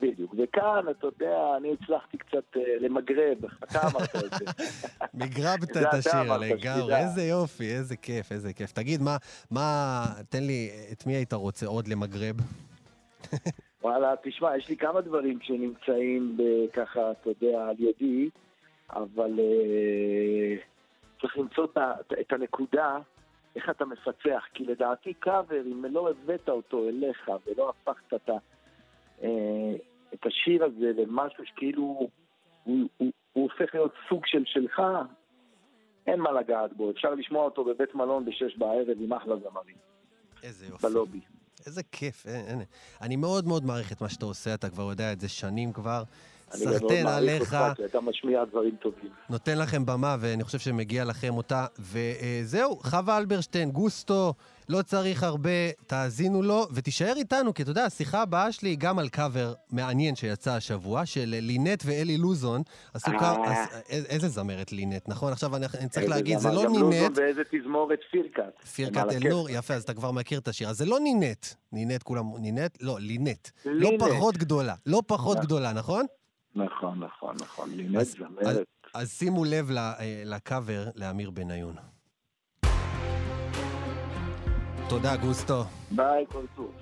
בדיוק. 0.00 0.34
וכאן, 0.38 0.84
אתה 0.90 1.06
יודע, 1.06 1.56
אני 1.56 1.72
הצלחתי 1.72 2.18
קצת 2.18 2.56
אה, 2.56 2.62
למגרב, 2.80 3.38
אתה 3.64 3.80
אמרת 3.88 4.16
את 4.16 4.30
זה. 4.38 4.44
מגרבת 5.14 5.76
את 5.76 5.94
השיר 5.94 6.36
לגמרי. 6.40 6.96
איזה 6.96 7.22
יופי, 7.22 7.74
איזה 7.74 7.96
כיף, 7.96 8.32
איזה 8.32 8.52
כיף. 8.52 8.72
תגיד, 8.72 9.02
מה, 9.02 9.16
מה, 9.50 10.04
תן 10.28 10.42
לי, 10.42 10.70
את 10.92 11.06
מי 11.06 11.12
היית 11.12 11.32
רוצה 11.32 11.66
עוד 11.66 11.88
למגרב? 11.88 12.36
וואלה, 13.82 14.14
תשמע, 14.22 14.56
יש 14.56 14.68
לי 14.68 14.76
כמה 14.76 15.00
דברים 15.00 15.38
שנמצאים 15.42 16.36
ככה, 16.72 17.00
אתה 17.10 17.30
יודע, 17.30 17.68
על 17.68 17.76
ידי, 17.78 18.30
אבל 18.90 19.40
אה, 19.40 20.56
צריך 21.24 21.38
למצוא 21.38 21.66
את, 22.20 22.32
הנקודה, 22.32 22.98
איך 23.56 23.70
אתה 23.70 23.84
מפצח, 23.84 24.44
כי 24.54 24.64
לדעתי 24.64 25.14
קאבר, 25.14 25.60
אם 25.66 25.84
לא 25.84 26.10
הבאת 26.10 26.48
אותו 26.48 26.88
אליך 26.88 27.30
ולא 27.46 27.70
הפכת 27.70 28.14
את, 28.14 28.28
ה, 28.28 28.32
אה, 29.22 29.74
את 30.14 30.26
השיר 30.26 30.64
הזה 30.64 30.92
למשהו 31.02 31.46
שכאילו 31.46 31.82
הוא, 31.82 32.10
הוא, 32.64 32.88
הוא 33.32 33.50
הופך 33.50 33.74
להיות 33.74 33.92
סוג 34.08 34.22
של 34.26 34.42
שלך, 34.46 34.82
אין 36.06 36.20
מה 36.20 36.32
לגעת 36.32 36.72
בו, 36.76 36.90
אפשר 36.90 37.14
לשמוע 37.14 37.44
אותו 37.44 37.64
בבית 37.64 37.94
מלון 37.94 38.24
בשש 38.24 38.56
בערב 38.56 38.96
עם 39.00 39.12
אחלה 39.12 39.36
זמרים, 39.36 39.76
איזה 40.42 40.66
יופי. 40.66 40.86
בלובי. 40.86 41.20
איזה 41.66 41.82
כיף, 41.92 42.26
אין, 42.26 42.46
אין. 42.46 42.62
אני 43.02 43.16
מאוד 43.16 43.46
מאוד 43.46 43.64
מעריך 43.64 43.92
את 43.92 44.00
מה 44.00 44.08
שאתה 44.08 44.24
עושה, 44.24 44.54
אתה 44.54 44.70
כבר 44.70 44.82
יודע 44.82 45.12
את 45.12 45.20
זה 45.20 45.28
שנים 45.28 45.72
כבר. 45.72 46.02
אני 46.54 46.64
גם 46.64 46.70
מאוד 46.70 46.80
סחטיין 46.82 47.06
מעריך 47.06 47.30
עליך, 47.30 47.54
אותך, 47.54 47.76
כי 47.76 47.84
אתה 47.84 48.00
משמיע 48.00 48.44
דברים 48.44 48.76
טובים. 48.82 49.10
נותן 49.30 49.58
לכם 49.58 49.86
במה, 49.86 50.16
ואני 50.20 50.44
חושב 50.44 50.58
שמגיע 50.58 51.04
לכם 51.04 51.36
אותה. 51.36 51.66
וזהו, 51.78 52.78
חווה 52.82 53.18
אלברשטיין, 53.18 53.70
גוסטו, 53.70 54.34
לא 54.68 54.82
צריך 54.82 55.22
הרבה, 55.22 55.70
תאזינו 55.86 56.42
לו, 56.42 56.66
ותישאר 56.72 57.12
איתנו, 57.16 57.54
כי 57.54 57.62
אתה 57.62 57.70
יודע, 57.70 57.84
השיחה 57.84 58.22
הבאה 58.22 58.52
שלי 58.52 58.68
היא 58.68 58.78
גם 58.78 58.98
על 58.98 59.08
קאבר 59.08 59.52
מעניין 59.70 60.16
שיצא 60.16 60.52
השבוע, 60.52 61.06
של 61.06 61.34
לינט 61.40 61.82
ואלי 61.86 62.16
לוזון. 62.16 62.62
עשו 62.94 63.10
אה. 63.10 63.18
קאבר, 63.18 63.42
איזה 63.88 64.28
זמרת 64.28 64.72
לינט, 64.72 65.08
נכון? 65.08 65.32
עכשיו 65.32 65.56
אני 65.56 65.88
צריך 65.90 66.08
להגיד, 66.08 66.38
זה 66.38 66.48
לא 66.48 66.64
לוזון 66.64 66.90
נינט, 66.90 67.18
ואיזה 67.18 67.42
תזמורת 67.50 67.98
פירקת. 68.10 68.64
פירקת 68.74 69.04
אל-נור. 69.12 69.50
יפה, 69.50 69.74
אז 69.74 69.82
אתה 69.82 69.94
כבר 69.94 70.10
מכיר 70.10 70.38
את 70.38 70.48
השיר. 70.48 70.68
אז 70.68 70.78
זה 70.78 70.86
לא 70.86 71.00
נינט, 71.00 71.46
נינט 71.72 72.02
כולם, 72.02 72.24
נינט? 72.38 72.78
לא, 72.80 72.96
לינט. 73.00 73.48
לא. 73.64 73.90
פחות 73.98 74.36
גדולה, 74.36 74.74
לא 74.86 75.02
פחות 75.06 75.36
נכון. 75.36 75.46
גדולה, 75.46 75.72
נכון? 75.72 76.06
נכון, 76.56 76.98
נכון, 76.98 77.36
נכון. 77.40 77.70
אז- 77.98 78.16
זמרת. 78.18 78.66
אז 78.94 79.10
שימו 79.10 79.44
לב 79.44 79.70
אה, 79.70 79.94
לקאבר 80.24 80.84
לאמיר 80.94 81.30
בניון. 81.30 81.76
תודה, 84.88 85.16
גוסטו. 85.16 85.64
ביי, 85.90 86.24
כל 86.32 86.44
טוב. 86.56 86.74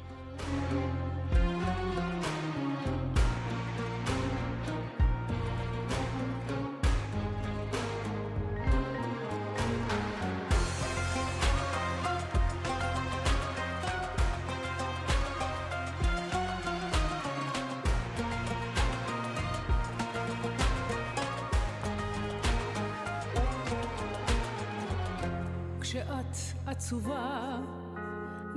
כשאת 25.93 26.37
עצובה, 26.67 27.57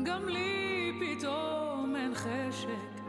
גם 0.06 0.28
לי 0.28 0.92
פתאום 1.00 1.96
אין 1.96 2.16
חשק 2.16 3.02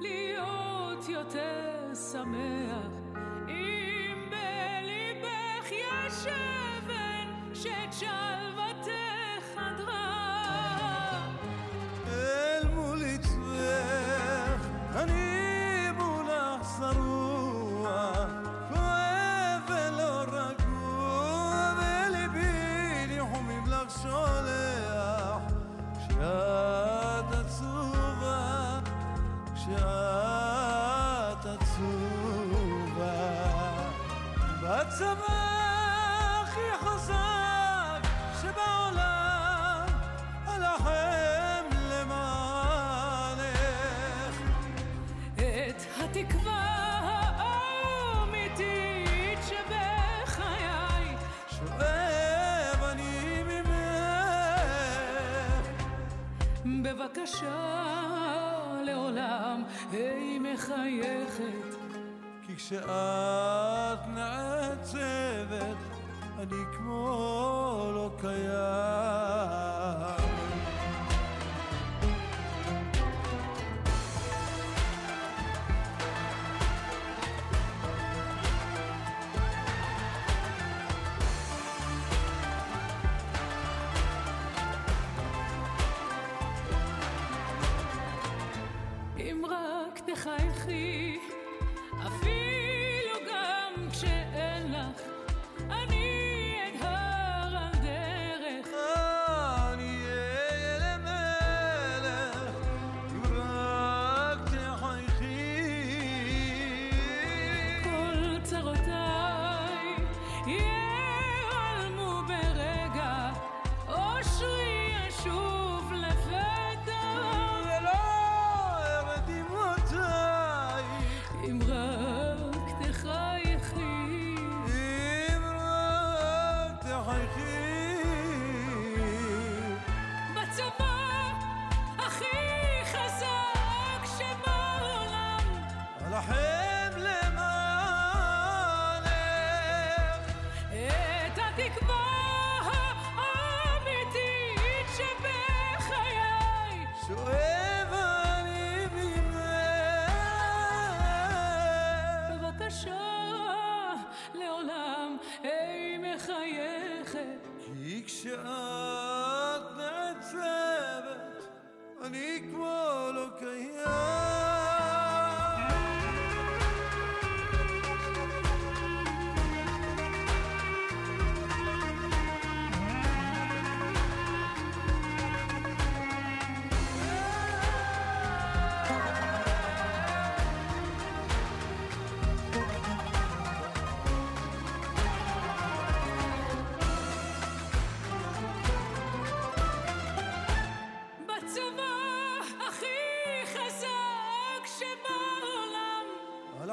להיות 0.00 1.08
יותר 1.08 1.94
שמח. 2.12 3.16
אם 3.48 4.30
בליבך 4.30 5.70
יש 5.70 6.26
אבן 6.26 7.54
שאת 7.54 7.92
בצבא 34.96 36.42
הכי 36.42 36.68
חזק 36.80 38.02
שבעולם, 38.40 39.86
אלחם 40.48 41.64
למענך. 41.90 43.36
את 45.34 45.80
התקווה 46.00 46.62
האמיתית 48.16 49.38
שבחיי 49.48 51.16
שואב 51.48 52.82
אני 52.82 53.42
ממך. 53.42 53.70
בבקשה 56.82 57.58
לעולם, 58.84 59.62
היי 59.92 60.38
מחייכת 60.38 61.76
כי 62.46 62.56
כשאת 62.56 62.84
אני 66.52 66.64
כמו 66.76 67.90
לא 67.94 68.10
קיים. 68.20 68.66
תחייכי, 90.06 91.18
אפילו 92.06 92.35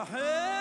Rahel. 0.04 0.53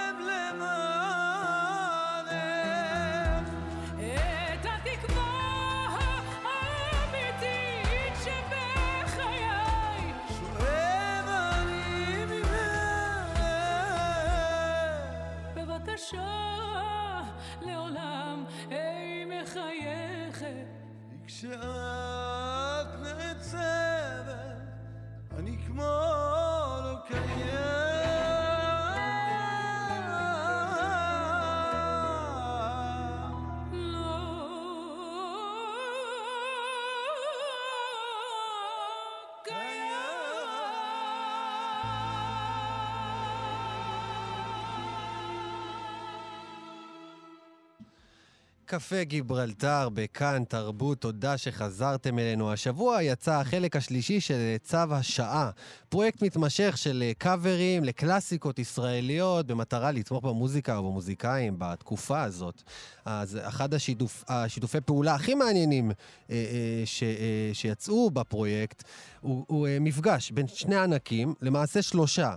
קפה 48.72 49.04
גיברלטר 49.04 49.88
בכאן 49.88 50.44
תרבות, 50.48 51.00
תודה 51.00 51.38
שחזרתם 51.38 52.18
אלינו. 52.18 52.52
השבוע 52.52 53.02
יצא 53.02 53.34
החלק 53.40 53.76
השלישי 53.76 54.20
של 54.20 54.56
צו 54.62 54.76
השעה, 54.90 55.50
פרויקט 55.88 56.22
מתמשך 56.22 56.78
של 56.78 57.04
קאברים 57.18 57.84
לקלאסיקות 57.84 58.58
ישראליות 58.58 59.46
במטרה 59.46 59.92
לתמוך 59.92 60.24
במוזיקה 60.24 60.80
ובמוזיקאים 60.80 61.54
בתקופה 61.58 62.22
הזאת. 62.22 62.62
אז 63.04 63.38
אחד 63.42 63.74
השיתוף, 63.74 64.24
השיתופי 64.28 64.80
פעולה 64.80 65.14
הכי 65.14 65.34
מעניינים 65.34 65.90
אה, 65.90 65.94
אה, 66.30 66.82
ש, 66.84 67.02
אה, 67.02 67.50
שיצאו 67.52 68.10
בפרויקט 68.10 68.84
הוא, 69.20 69.44
הוא 69.48 69.68
מפגש 69.80 70.30
בין 70.30 70.48
שני 70.48 70.76
ענקים, 70.76 71.34
למעשה 71.42 71.82
שלושה. 71.82 72.34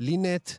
לינט, 0.00 0.50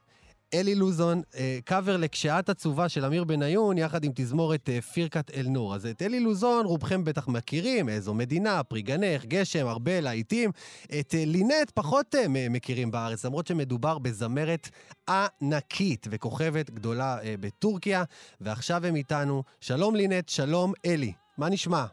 אלי 0.56 0.76
לוזון, 0.76 1.22
אה, 1.36 1.60
קאבר 1.66 1.98
ל"כשאת 1.98 2.50
עצובה" 2.50 2.90
של 2.90 3.06
אמיר 3.06 3.24
בניון, 3.24 3.78
יחד 3.78 4.04
עם 4.04 4.12
תזמורת 4.16 4.70
אה, 4.70 4.82
פירקת 4.82 5.32
אל-נור. 5.32 5.76
אז 5.76 5.86
את 5.86 6.02
אלי 6.02 6.20
לוזון 6.20 6.66
רובכם 6.66 7.04
בטח 7.04 7.28
מכירים, 7.28 7.90
איזו 7.90 8.14
מדינה, 8.14 8.64
פרי 8.64 8.82
גנך, 8.82 9.26
גשם, 9.26 9.68
הרבה 9.68 10.00
להיטים. 10.02 10.52
את 11.00 11.16
אה, 11.16 11.24
לינט 11.26 11.72
פחות 11.74 12.16
אה, 12.16 12.26
מכירים 12.28 12.92
בארץ, 12.92 13.26
למרות 13.26 13.48
שמדובר 13.48 13.98
בזמרת 13.98 14.70
ענקית 15.10 16.08
וכוכבת 16.12 16.70
גדולה 16.70 17.18
אה, 17.24 17.36
בטורקיה. 17.40 18.04
ועכשיו 18.42 18.86
הם 18.86 18.96
איתנו. 18.96 19.44
שלום 19.62 19.96
לינט, 19.96 20.30
שלום 20.30 20.74
אלי. 20.86 21.14
מה 21.38 21.50
נשמע? 21.50 21.86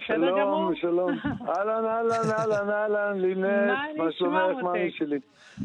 גמור. 0.00 0.72
שלום, 0.74 0.74
שלום. 0.80 1.10
אהלן, 1.48 1.84
אהלן, 1.84 2.30
אהלן, 2.38 2.70
אהלן, 2.70 3.18
לינט, 3.20 3.44
מה 3.98 4.04
שלומך? 4.12 4.62
מאמי 4.62 4.90
שלי? 4.98 5.18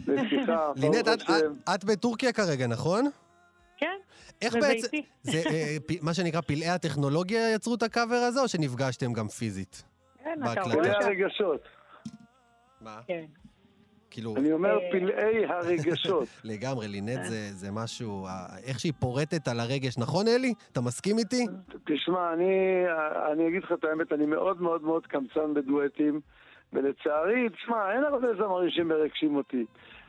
לפתיחה, 0.07 0.71
לינט, 0.75 0.95
ברוך 0.95 1.21
את- 1.21 1.29
השם. 1.29 1.53
את- 1.63 1.69
את 1.75 1.83
בטורקיה 1.85 2.33
כרגע, 2.33 2.67
נכון? 2.67 3.09
כן, 3.77 3.95
איך. 4.41 4.55
בעצם... 4.55 4.97
זה 5.23 5.41
אה, 5.49 5.77
מה 6.01 6.13
שנקרא 6.13 6.41
פלאי 6.41 6.67
הטכנולוגיה 6.69 7.53
יצרו 7.53 7.75
את 7.75 7.83
הקאבר 7.83 8.15
הזה, 8.15 8.41
או 8.41 8.47
שנפגשתם 8.47 9.13
גם 9.13 9.27
פיזית? 9.27 9.83
כן. 10.23 10.39
אתה 10.51 10.61
פלאי 10.63 10.75
רואה? 10.75 11.05
הרגשות. 11.05 11.61
מה? 12.81 12.99
כן. 13.07 13.25
כאילו, 14.17 14.35
אני 14.37 14.51
אומר 14.51 14.77
אה, 14.77 14.91
פלאי 14.91 15.45
הרגשות. 15.45 16.27
לגמרי, 16.51 16.87
לינט 16.87 17.23
זה- 17.23 17.51
זה 17.51 17.67
משהו... 17.71 18.25
אה, 18.25 18.31
איך 18.67 18.79
שהיא 18.79 18.93
פורטת 18.99 19.47
על 19.47 19.59
הרגש, 19.59 19.97
נכון, 19.97 20.27
אלי? 20.27 20.53
אתה 20.71 20.81
מסכים 20.81 21.17
איתי? 21.17 21.45
תשמע, 21.85 22.33
אני, 22.33 22.83
אני 23.31 23.47
אגיד 23.47 23.63
לך 23.63 23.71
את 23.71 23.83
האמת, 23.83 24.13
אני 24.13 24.25
מאוד 24.25 24.61
מאוד 24.61 24.81
מאוד 24.83 25.07
קמצן 25.07 25.53
בדואטים, 25.53 26.21
ולצערי, 26.73 27.49
תשמע, 27.49 27.93
אין 27.93 28.03
הרבה 28.03 28.27
זמרים 28.37 28.69
שמרגשים 28.69 29.35
אותי. 29.35 29.65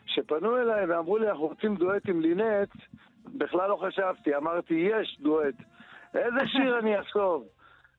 כשפנו 0.06 0.56
אליי 0.56 0.84
ואמרו 0.86 1.18
לי, 1.18 1.28
אנחנו 1.30 1.46
רוצים 1.46 1.76
דואט 1.76 2.08
עם 2.08 2.20
לינט, 2.20 2.68
בכלל 3.24 3.68
לא 3.68 3.76
חשבתי, 3.86 4.36
אמרתי, 4.36 4.74
יש 4.74 5.18
דואט. 5.20 5.54
איזה 6.14 6.46
שיר 6.52 6.78
אני 6.78 7.00
אחשוב? 7.00 7.44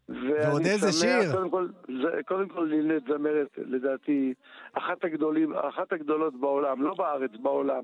ועוד 0.09 0.65
איזה 0.65 0.91
שיר. 0.91 1.31
קודם 1.31 1.49
כל, 1.49 1.67
זה, 1.87 2.23
קודם 2.27 2.49
כל 2.49 2.67
לינט 2.69 3.03
זמרת, 3.07 3.57
לדעתי, 3.57 4.33
אחת 4.73 5.03
הגדולים, 5.03 5.53
אחת 5.53 5.93
הגדולות 5.93 6.39
בעולם, 6.39 6.81
לא 6.81 6.93
בארץ, 6.93 7.31
בעולם. 7.41 7.83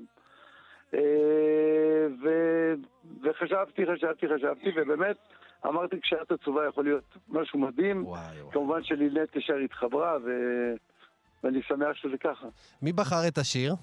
אה, 0.94 1.00
ו, 2.22 2.28
וחשבתי, 3.22 3.82
חשבתי, 3.94 4.26
חשבתי, 4.34 4.70
ובאמת 4.76 5.16
אמרתי 5.66 6.00
כשאת 6.00 6.32
עצובה 6.32 6.66
יכול 6.68 6.84
להיות 6.84 7.16
משהו 7.28 7.58
מדהים. 7.58 8.06
וואי, 8.06 8.20
וואי. 8.40 8.52
כמובן 8.52 8.84
שלינט 8.84 9.36
ישר 9.36 9.56
התחברה, 9.56 10.16
ו... 10.24 10.30
ואני 11.44 11.62
שמח 11.62 11.96
שזה 11.96 12.18
ככה. 12.18 12.46
מי 12.82 12.92
בחר 12.92 13.28
את 13.28 13.38
השיר? 13.38 13.74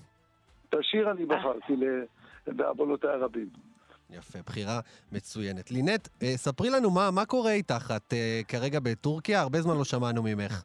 את 0.69 0.73
השיר 0.79 1.11
אני 1.11 1.25
בחרתי. 1.25 1.75
בעוונותיי 2.47 3.09
הרבים. 3.09 3.47
יפה, 4.17 4.39
בחירה 4.45 4.79
מצוינת. 5.11 5.71
לינט, 5.71 6.07
אה, 6.23 6.37
ספרי 6.37 6.69
לנו 6.69 6.91
מה, 6.91 7.11
מה 7.11 7.25
קורה 7.25 7.51
איתך. 7.51 7.93
את 7.97 8.13
אה, 8.13 8.41
כרגע 8.47 8.79
בטורקיה, 8.79 9.41
הרבה 9.41 9.61
זמן 9.61 9.77
לא 9.77 9.83
שמענו 9.83 10.23
ממך. 10.23 10.63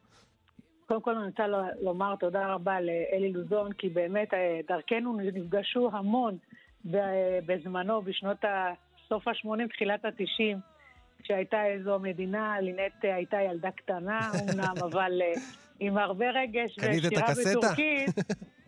קודם 0.87 1.03
כל 1.03 1.15
אני 1.15 1.27
רוצה 1.27 1.47
לומר 1.81 2.17
תודה 2.17 2.47
רבה 2.47 2.81
לאלי 2.81 3.33
לוזון, 3.33 3.73
כי 3.73 3.89
באמת 3.89 4.35
אה, 4.35 4.61
דרכנו 4.69 5.17
נפגשו 5.17 5.91
המון 5.93 6.39
בזמנו, 7.47 8.03
בשנות 8.03 8.45
ה... 8.45 8.73
סוף 9.09 9.29
ה-80, 9.29 9.69
תחילת 9.73 10.05
ה-90, 10.05 10.57
כשהייתה 11.23 11.67
איזו 11.67 11.99
מדינה, 11.99 12.61
לינט 12.61 13.03
הייתה 13.03 13.37
ילדה 13.41 13.71
קטנה 13.71 14.31
אמנם, 14.35 14.75
אבל 14.91 15.13
עם 15.81 15.99
הרבה 15.99 16.27
רגש 16.31 16.77
ושירה? 16.79 17.27
בטורקית. 17.51 18.11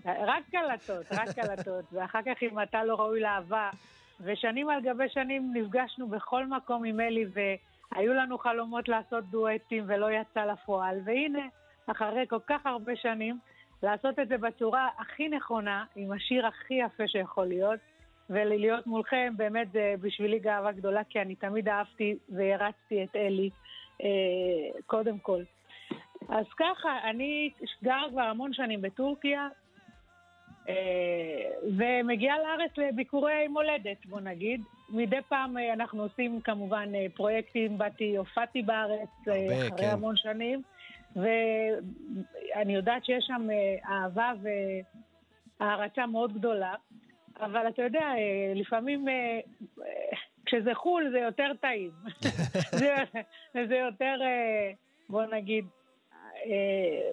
רק 0.05 0.43
קלטות, 0.51 1.07
רק 1.13 1.29
קלטות, 1.31 1.85
ואחר 1.93 2.19
כך 2.27 2.43
אם 2.43 2.63
אתה 2.63 2.85
לא 2.85 2.95
ראוי 2.95 3.21
לאהבה. 3.21 3.71
ושנים 4.21 4.69
על 4.69 4.81
גבי 4.81 5.09
שנים 5.09 5.51
נפגשנו 5.55 6.09
בכל 6.09 6.47
מקום 6.47 6.85
עם 6.85 7.01
אלי, 7.01 7.25
והיו 7.33 8.15
לנו 8.15 8.39
חלומות 8.39 8.89
לעשות 8.89 9.25
דואטים 9.25 9.85
ולא 9.87 10.13
יצא 10.13 10.45
לפועל. 10.45 10.99
והנה, 11.05 11.47
אחרי 11.87 12.25
כל 12.29 12.39
כך 12.47 12.67
הרבה 12.67 12.97
שנים, 12.97 13.39
לעשות 13.83 14.19
את 14.19 14.29
זה 14.29 14.39
בצורה 14.39 14.89
הכי 14.99 15.29
נכונה, 15.29 15.85
עם 15.97 16.13
השיר 16.13 16.47
הכי 16.47 16.75
יפה 16.75 17.09
שיכול 17.09 17.47
להיות, 17.47 17.81
ולהיות 18.31 18.87
מולכם, 18.87 19.33
באמת 19.37 19.73
זה 19.73 19.95
בשבילי 20.01 20.39
גאווה 20.39 20.73
גדולה, 20.73 21.05
כי 21.05 21.21
אני 21.21 21.35
תמיד 21.35 21.69
אהבתי 21.69 22.17
והרצתי 22.29 23.05
את 23.05 23.17
אלי, 23.17 23.51
אה, 24.03 24.81
קודם 24.87 25.19
כל. 25.19 25.43
אז 26.29 26.47
ככה, 26.57 26.99
אני 27.11 27.51
גר 27.83 28.07
כבר 28.11 28.23
המון 28.23 28.53
שנים 28.53 28.83
בטורקיה, 28.83 29.49
ומגיעה 31.79 32.39
לארץ 32.39 32.71
לביקורי 32.77 33.49
מולדת, 33.49 34.07
בוא 34.07 34.21
נגיד. 34.21 34.61
מדי 34.93 35.21
פעם 35.29 35.59
אה, 35.59 35.73
אנחנו 35.73 36.03
עושים 36.03 36.41
כמובן 36.41 36.95
אה, 36.95 37.07
פרויקטים, 37.15 37.79
באתי, 37.79 38.17
הופעתי 38.17 38.63
בארץ 38.63 39.09
אה, 39.29 39.35
הרבה, 39.35 39.69
אחרי 39.69 39.87
כן. 39.87 39.91
המון 39.93 40.17
שנים, 40.17 40.63
ואני 41.17 42.75
יודעת 42.75 43.05
שיש 43.05 43.25
שם 43.27 43.49
אה, 43.51 43.93
אהבה 43.95 44.33
והערצה 45.61 46.07
מאוד 46.07 46.33
גדולה, 46.35 46.75
אבל 47.41 47.69
אתה 47.69 47.83
יודע, 47.83 48.01
אה, 48.01 48.53
לפעמים 48.55 49.09
אה, 49.09 49.41
אה, 49.83 50.19
כשזה 50.47 50.75
חו"ל 50.75 51.11
זה 51.13 51.19
יותר 51.19 51.53
טעים. 51.61 51.91
זה, 52.81 52.95
זה 53.69 53.77
יותר, 53.77 54.19
אה, 54.23 54.73
בוא 55.09 55.25
נגיד, 55.25 55.65
אה, 55.65 55.80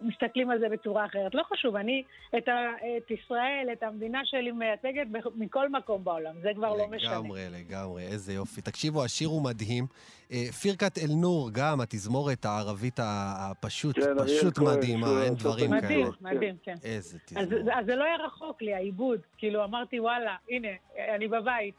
מסתכלים 0.02 0.50
על 0.50 0.60
זה 0.60 0.66
בצורה 0.70 1.06
אחרת. 1.06 1.36
לא 1.36 1.44
חשוב, 1.54 1.76
אני 1.76 2.04
את, 2.38 2.48
ה, 2.48 2.54
את 2.98 3.12
ישראל, 3.12 3.68
את 3.74 3.84
המדינה 3.84 4.22
שלי 4.26 4.52
מייצגת 4.52 5.08
מכל 5.36 5.70
מקום 5.70 6.04
בעולם, 6.04 6.36
זה 6.42 6.50
כבר 6.56 6.76
לא 6.78 6.88
משנה. 6.88 7.12
לגמרי, 7.12 7.42
לגמרי, 7.52 8.04
איזה 8.04 8.34
יופי. 8.34 8.62
תקשיבו, 8.62 9.04
השיר 9.04 9.28
הוא 9.28 9.44
מדהים. 9.44 9.86
אה, 10.32 10.46
פירקת 10.62 10.98
אל-נור, 10.98 11.50
גם 11.54 11.82
התזמורת 11.82 12.46
הערבית 12.46 13.00
הפשוט, 13.04 14.00
כן, 14.00 14.24
פשוט 14.24 14.60
מדהימה, 14.60 15.24
אין 15.24 15.34
דברים 15.34 15.74
אותה 15.74 15.86
מדהים, 15.86 16.06
כאלה. 16.22 16.34
מדהים, 16.36 16.56
כן. 16.64 16.76
איזה 16.84 17.18
אז, 17.18 17.48
תזמורת. 17.48 17.68
אז 17.80 17.86
זה 17.86 17.96
לא 17.96 18.04
היה 18.04 18.16
רחוק 18.26 18.62
לי, 18.62 18.74
העיבוד. 18.74 19.20
כאילו, 19.38 19.64
אמרתי, 19.64 20.00
וואלה, 20.00 20.36
הנה, 20.50 20.68
אני 21.16 21.28
בבית. 21.28 21.76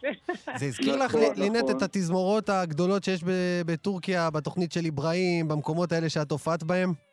זה 0.56 0.66
הזכיר 0.66 0.96
לך, 0.96 1.14
נכון, 1.14 1.20
ל- 1.36 1.40
לינט, 1.40 1.56
נכון. 1.56 1.76
את 1.76 1.82
התזמורות 1.82 2.48
הגדולות 2.48 3.04
שיש 3.04 3.24
ב- 3.24 3.30
בטורקיה, 3.66 4.30
בתוכנית 4.30 4.72
של 4.72 4.86
אברהים, 4.88 5.48
במקומות 5.48 5.92
האלה 5.92 6.08
שאת 6.08 6.30
הופעת 6.30 6.62
בהם? 6.62 7.07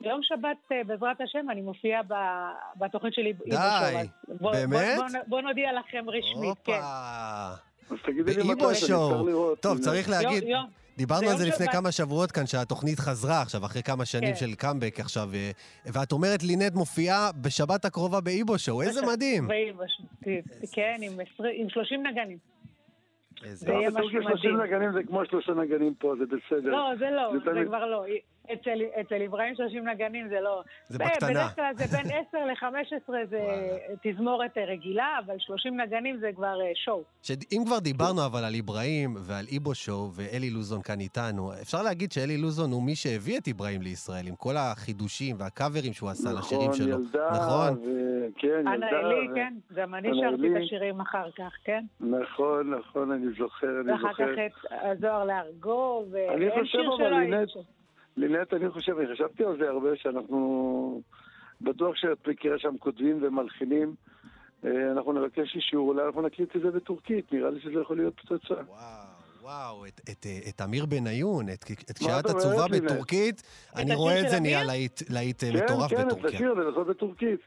ביום 0.00 0.20
שבת, 0.22 0.72
אה, 0.72 0.84
בעזרת 0.86 1.20
השם, 1.20 1.50
אני 1.50 1.60
מופיעה 1.60 2.00
בתוכנית 2.76 3.14
שלי. 3.14 3.32
די, 3.32 3.42
באמת? 3.46 4.08
בוא, 4.40 4.52
בוא, 4.96 5.20
בוא 5.26 5.40
נודיע 5.40 5.72
לכם 5.72 6.04
רשמית, 6.10 6.58
כן. 6.64 6.72
הופה. 6.72 7.94
אז 7.94 7.96
תגידי 8.04 8.30
לי 8.30 8.36
באיבו 8.36 8.52
מתי, 8.52 8.74
שאני. 8.74 8.88
צריך 8.88 9.22
לראות. 9.26 9.60
טוב. 9.60 9.78
צריך 9.78 10.08
להגיד, 10.10 10.42
יום, 10.42 10.50
יום. 10.50 10.66
דיברנו 10.96 11.30
על 11.30 11.36
זה 11.36 11.46
לפני 11.46 11.66
שבת. 11.66 11.74
כמה 11.74 11.92
שבועות 11.92 12.32
כאן, 12.32 12.46
שהתוכנית 12.46 12.98
חזרה 12.98 13.42
עכשיו, 13.42 13.64
אחרי 13.64 13.82
כמה 13.82 14.04
שנים 14.04 14.30
כן. 14.30 14.36
של 14.36 14.54
קאמבק 14.54 15.00
עכשיו, 15.00 15.28
אה, 15.34 15.50
ואת 15.92 16.12
אומרת 16.12 16.42
לינט 16.42 16.74
מופיעה 16.74 17.30
בשבת 17.42 17.84
הקרובה 17.84 18.20
באיבו 18.20 18.58
שואו, 18.58 18.82
איזה 18.82 19.06
מדהים. 19.06 19.48
באיבו 19.48 19.82
שואו, 19.96 20.38
כן, 20.72 20.96
עם, 21.02 21.12
20, 21.34 21.52
עם 21.54 21.68
30 21.68 22.06
נגנים. 22.06 22.38
איזה 23.44 23.66
זה 23.66 23.72
יהיה 23.72 23.90
בטורקיה 23.90 24.20
משהו 24.20 24.30
30 24.30 24.54
מדהים. 24.54 24.66
נגנים 24.66 24.92
זה 24.92 25.02
כמו 25.02 25.24
שלושה 25.24 25.52
נגנים 25.52 25.94
פה, 25.94 26.14
זה 26.18 26.24
בסדר. 26.26 26.70
לא, 26.70 26.90
זה 26.98 27.10
לא, 27.10 27.32
זה 27.44 27.64
כבר 27.66 27.86
לא. 27.86 28.04
אצל, 28.52 28.78
אצל 29.00 29.22
אברהים 29.26 29.54
30 29.54 29.88
נגנים 29.88 30.28
זה 30.28 30.40
לא. 30.40 30.62
זה 30.88 30.98
בקטנה. 30.98 31.28
בדרך 31.30 31.54
כלל 31.54 31.72
זה 31.76 31.96
בין 31.96 32.06
10 32.28 32.38
ל-15 32.38 33.12
זה 33.30 33.40
תזמורת 34.02 34.58
אה, 34.58 34.64
רגילה, 34.64 35.18
אבל 35.26 35.34
30 35.38 35.80
נגנים 35.80 36.16
זה 36.20 36.30
כבר 36.36 36.60
אה, 36.62 36.70
שואו. 36.84 37.02
שאם 37.22 37.62
כבר 37.66 37.78
דיברנו 37.78 38.26
אבל 38.26 38.44
על 38.44 38.54
אברהים 38.64 39.14
ועל 39.18 39.44
איבו 39.52 39.74
שואו 39.74 40.10
ואלי 40.14 40.50
לוזון 40.50 40.82
כאן 40.82 41.00
איתנו, 41.00 41.52
אפשר 41.62 41.82
להגיד 41.82 42.12
שאלי 42.12 42.36
לוזון 42.36 42.70
הוא 42.72 42.82
מי 42.82 42.94
שהביא 42.96 43.38
את 43.38 43.48
אברהים 43.48 43.82
לישראל, 43.82 44.26
עם 44.26 44.34
כל 44.36 44.54
החידושים 44.56 45.36
והקאברים 45.38 45.92
שהוא 45.92 46.10
עשה 46.10 46.28
לשירים 46.38 46.64
נכון, 46.70 46.76
שלו. 46.76 46.88
ילדה, 46.88 47.28
נכון? 47.32 47.78
ו- 47.78 48.08
כן, 48.38 48.48
אנה 48.68 48.74
ילדה. 48.74 49.00
אלי, 49.00 49.28
ו- 49.30 49.34
כן, 49.34 49.54
גם 49.74 49.94
אני 49.94 50.08
אנה 50.08 50.16
שרתי 50.30 50.48
את. 50.56 50.62
השירים 50.62 51.00
אחר 51.00 51.30
כך, 51.38 51.52
כן? 51.64 51.84
נכון, 52.00 52.74
נכון, 52.74 53.10
אני 53.12 53.26
זוכר, 53.38 53.66
אני 53.84 53.92
ואחר 53.92 54.08
זוכר. 54.08 54.24
כך 54.36 54.38
את 54.64 54.72
הזוהר 54.98 55.24
להרגו, 55.24 56.04
אני 56.34 56.48
ואין 56.48 56.66
שיר 56.66 56.90
שלא 56.96 57.16
הייתי. 57.16 57.58
לינט, 58.18 58.54
אני 58.54 58.70
חושב, 58.70 58.98
אני 58.98 59.14
חשבתי 59.14 59.44
על 59.44 59.58
זה 59.58 59.68
הרבה, 59.68 59.88
שאנחנו... 59.96 61.02
בטוח 61.60 61.96
שאת 61.96 62.28
מכירה 62.28 62.58
שם 62.58 62.74
כותבים 62.78 63.18
ומלחינים. 63.22 63.94
אה, 64.64 64.92
אנחנו 64.92 65.12
נבקש 65.12 65.56
אישור, 65.56 65.88
אולי 65.88 66.06
אנחנו 66.06 66.22
נקליט 66.22 66.56
את 66.56 66.60
זה 66.60 66.70
בטורקית, 66.70 67.32
נראה 67.32 67.50
לי 67.50 67.60
שזה 67.60 67.80
יכול 67.80 67.96
להיות 67.96 68.20
פצצה. 68.20 68.54
וואו, 68.54 69.06
וואו, 69.42 69.86
את, 69.86 70.00
את, 70.10 70.26
את 70.48 70.60
אמיר 70.60 70.86
בניון, 70.86 71.48
את, 71.48 71.64
את 71.90 71.98
כשאת 71.98 72.24
את 72.24 72.30
עצובה? 72.30 72.66
בטורקית, 72.68 73.42
אני 73.76 73.94
רואה 73.94 74.20
את 74.20 74.30
זה 74.30 74.40
נהיה? 74.40 74.64
להיט 75.10 75.44
אה, 75.44 75.50
כן, 75.52 75.64
מטורף 75.64 75.90
כן, 75.90 76.00
את 76.00 76.06
בטורקיה. 76.06 76.30
השיר 76.30 76.52
הזה 76.52 76.60
לעשות 76.60 76.86
בטורקית. 76.86 77.40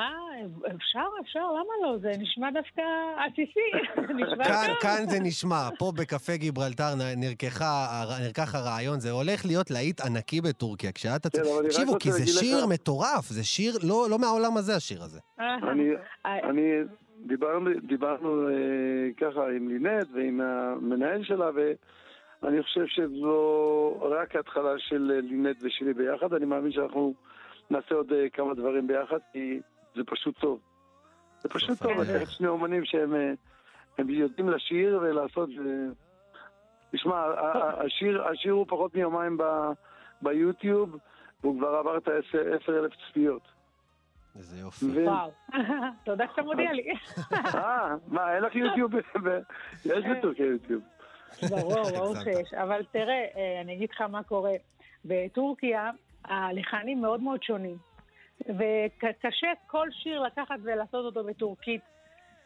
אה, 0.00 0.74
אפשר, 0.76 1.06
אפשר, 1.20 1.52
למה 1.52 1.72
לא? 1.82 1.98
זה 1.98 2.10
נשמע 2.18 2.50
דווקא 2.50 2.82
עסיסי. 3.26 3.60
נשמע 4.20 4.44
כאן, 4.44 4.66
טוב. 4.66 4.76
כאן 4.80 5.04
זה 5.08 5.18
נשמע, 5.20 5.68
פה 5.78 5.92
בקפה 6.00 6.36
גיברלטר 6.36 6.94
נרקח 7.16 8.54
הרעיון, 8.54 9.00
זה 9.00 9.10
הולך 9.10 9.46
להיות 9.46 9.70
להיט 9.70 10.00
ענקי 10.00 10.40
בטורקיה. 10.40 10.92
כשאת... 10.92 11.26
כן, 11.26 11.42
תקשיבו, 11.68 11.98
כי 12.00 12.12
זה 12.12 12.26
שיר 12.26 12.66
מטורף, 12.66 13.24
זה 13.24 13.44
שיר 13.44 13.72
לא 13.82 14.06
לא 14.10 14.18
מהעולם 14.18 14.56
הזה, 14.56 14.76
השיר 14.76 15.02
הזה. 15.02 15.20
אני, 15.38 15.88
אה, 16.26 16.50
אני, 16.50 16.62
דיברנו, 17.26 17.70
דיברנו 17.82 18.48
אה, 18.48 18.54
ככה 19.16 19.40
עם 19.56 19.68
לינט 19.68 20.06
ועם 20.14 20.40
המנהל 20.40 21.24
שלה, 21.24 21.50
ואני 22.42 22.62
חושב 22.62 22.86
שזו 22.86 23.98
רק 24.00 24.36
ההתחלה 24.36 24.78
של 24.78 25.12
אה, 25.14 25.20
לינט 25.20 25.56
ושלי 25.62 25.94
ביחד. 25.94 26.34
אני 26.34 26.44
מאמין 26.44 26.72
שאנחנו 26.72 27.14
נעשה 27.70 27.94
עוד 27.94 28.12
אה, 28.12 28.28
כמה 28.28 28.54
דברים 28.54 28.86
ביחד, 28.86 29.18
כי 29.32 29.60
זה 29.98 30.04
פשוט 30.06 30.38
טוב. 30.38 30.60
זה 31.40 31.48
פשוט 31.48 31.82
טוב. 31.82 31.92
לקחת 31.92 32.30
שני 32.30 32.46
אומנים 32.46 32.84
שהם 32.84 33.14
אה, 33.14 34.04
יודעים 34.08 34.48
לשיר 34.48 34.98
ולעשות... 35.02 35.50
תשמע, 36.92 37.24
השיר, 37.86 38.22
השיר 38.28 38.52
הוא 38.52 38.66
פחות 38.68 38.94
מיומיים 38.94 39.36
ב... 39.36 39.42
ביוטיוב, 40.22 40.96
והוא 41.42 41.58
כבר 41.58 41.68
עבר 41.68 41.96
את 41.96 42.08
ה-10 42.08 42.72
אלף 42.72 42.92
צפיות. 43.08 43.42
איזה 44.36 44.60
יופי. 44.60 44.86
ו- 44.86 45.04
וואו. 45.04 45.30
תודה 46.04 46.24
שאתה 46.30 46.42
מודיע 46.42 46.72
לי. 46.72 46.92
אה, 47.32 47.94
מה, 48.06 48.34
אין 48.34 48.42
לך 48.42 48.54
יוטיוב? 48.54 48.92
יש 49.84 50.04
בטורקיה 50.04 50.46
יוטיוב. 50.46 50.82
ברור, 51.50 51.90
ברור. 51.96 52.14
שיש. 52.14 52.54
אבל 52.54 52.84
תראה, 52.92 53.24
אה, 53.36 53.60
אני 53.60 53.74
אגיד 53.74 53.90
לך 53.90 54.00
מה 54.00 54.22
קורה. 54.22 54.54
בטורקיה 55.04 55.90
הלחנים 56.24 57.00
מאוד 57.00 57.22
מאוד 57.22 57.42
שונים. 57.42 57.76
וקשה 58.40 59.46
כל 59.66 59.88
שיר 59.90 60.20
לקחת 60.20 60.56
ולעשות 60.62 61.04
אותו 61.04 61.24
בטורקית. 61.24 61.80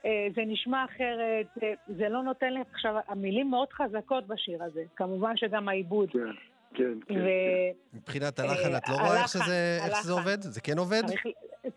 אה, 0.05 0.11
זה 0.36 0.43
נשמע 0.47 0.84
אחרת, 0.84 1.47
זה, 1.57 1.66
זה 1.99 2.09
לא 2.09 2.22
נותן 2.22 2.53
לי... 2.53 2.61
עכשיו, 2.72 2.95
המילים 3.09 3.51
מאוד 3.51 3.68
חזקות 3.72 4.26
בשיר 4.26 4.62
הזה. 4.62 4.82
כמובן 4.97 5.36
שגם 5.36 5.68
העיבוד. 5.68 6.11
כן, 6.11 6.18
כן, 6.74 6.84
כן. 7.09 7.14
ו- 7.14 7.97
מבחינת 7.97 8.38
הלחן, 8.38 8.76
את 8.76 8.88
לא 8.88 8.95
אה, 8.95 9.03
רואה 9.07 9.18
איך 9.20 9.28
שזה- 9.28 9.78
איך 9.84 9.97
שזה 10.03 10.12
הלחן. 10.12 10.28
עובד? 10.28 10.40
זה 10.40 10.61
כן 10.61 10.78
עובד? 10.78 11.03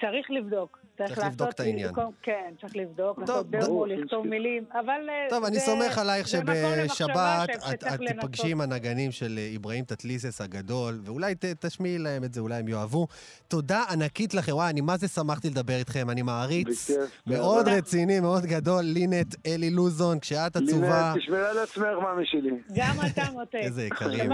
צריך, 0.01 0.31
לבדוק. 0.31 0.79
צריך 0.97 1.19
לבדוק 1.19 1.49
את 1.49 1.59
העניין. 1.59 1.91
כן, 2.21 2.53
צריך 2.61 2.75
לבדוק, 2.75 3.19
לעשות 3.19 3.49
ברור, 3.49 3.87
לכתוב. 3.87 4.27
מילים, 4.27 4.63
אבל... 4.73 5.09
אה, 5.09 5.25
טוב, 5.29 5.43
אני 5.43 5.59
סומך 5.59 5.97
עלייך 5.97 6.27
שבשבת 6.27 7.49
את. 7.73 7.83
תיפגשי 8.07 8.51
עם 8.51 8.61
הנגנים 8.61 9.11
של 9.11 9.35
אה, 9.37 9.53
אברהים 9.57 9.85
תתליסס 9.85 10.41
הגדול, 10.41 10.99
ואולי 11.05 11.35
ת- 11.35 11.45
תשמיעי 11.65 11.97
להם 11.97 12.23
את 12.23 12.33
זה, 12.33 12.41
אולי 12.41 12.55
הם 12.55 12.67
יאהבו. 12.67 13.07
תודה 13.47 13.83
ענקית 13.91 14.33
לכם, 14.33 14.51
וואי, 14.51 14.69
אני 14.69 14.81
מה 14.81 14.97
זה 14.97 15.07
שמחתי 15.07 15.49
לדבר 15.49 15.75
איתכם, 15.75 16.09
אני 16.09 16.21
מעריץ. 16.21 16.91
מאוד. 17.27 17.67
רציני, 17.67 18.19
מאוד 18.19 18.43
גדול. 18.45 18.83
לינת 18.83 19.35
אלי 19.47 19.69
לוזון, 19.69 20.19
כשאת 20.19 20.55
עצובה... 20.55 21.11
לינת, 21.11 21.17
תשמרי 21.17 21.47
על 21.47 21.57
עצמך, 21.59 21.85
מאמי 22.03 22.25
שלי. 22.25 22.51
גם 22.75 22.95
אתה 23.11 23.31
מותק. 23.31 23.55
איזה 23.55 23.83
יקרים. 23.85 24.29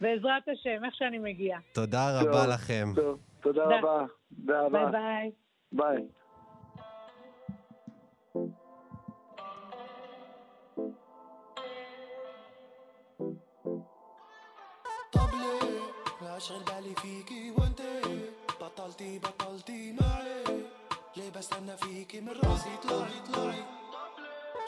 בעזרת 0.00 0.48
השם, 0.48 0.84
איך 0.84 0.94
שאני 0.94 1.18
מגיעה. 1.18 1.60
תודה 1.72 2.20
רבה 2.20 2.32
טוב, 2.32 2.50
לכם. 2.54 2.92
טוב, 2.96 3.18
תודה 3.40 3.64
רבה. 3.64 4.04
ביי 4.30 4.90
ביי. 4.92 5.30
ביי. 5.72 6.06
اشغل 16.40 16.62
بالي 16.64 16.94
فيكي 16.94 17.50
وانت 17.50 17.80
بطلتي 18.60 19.18
بطلتي 19.18 19.92
معي 19.92 20.44
ليه 21.16 21.30
بستنى 21.30 21.76
فيكي 21.76 22.20
من 22.20 22.28
راسي 22.44 22.76
طلعي 22.82 23.20
طلعي 23.32 23.79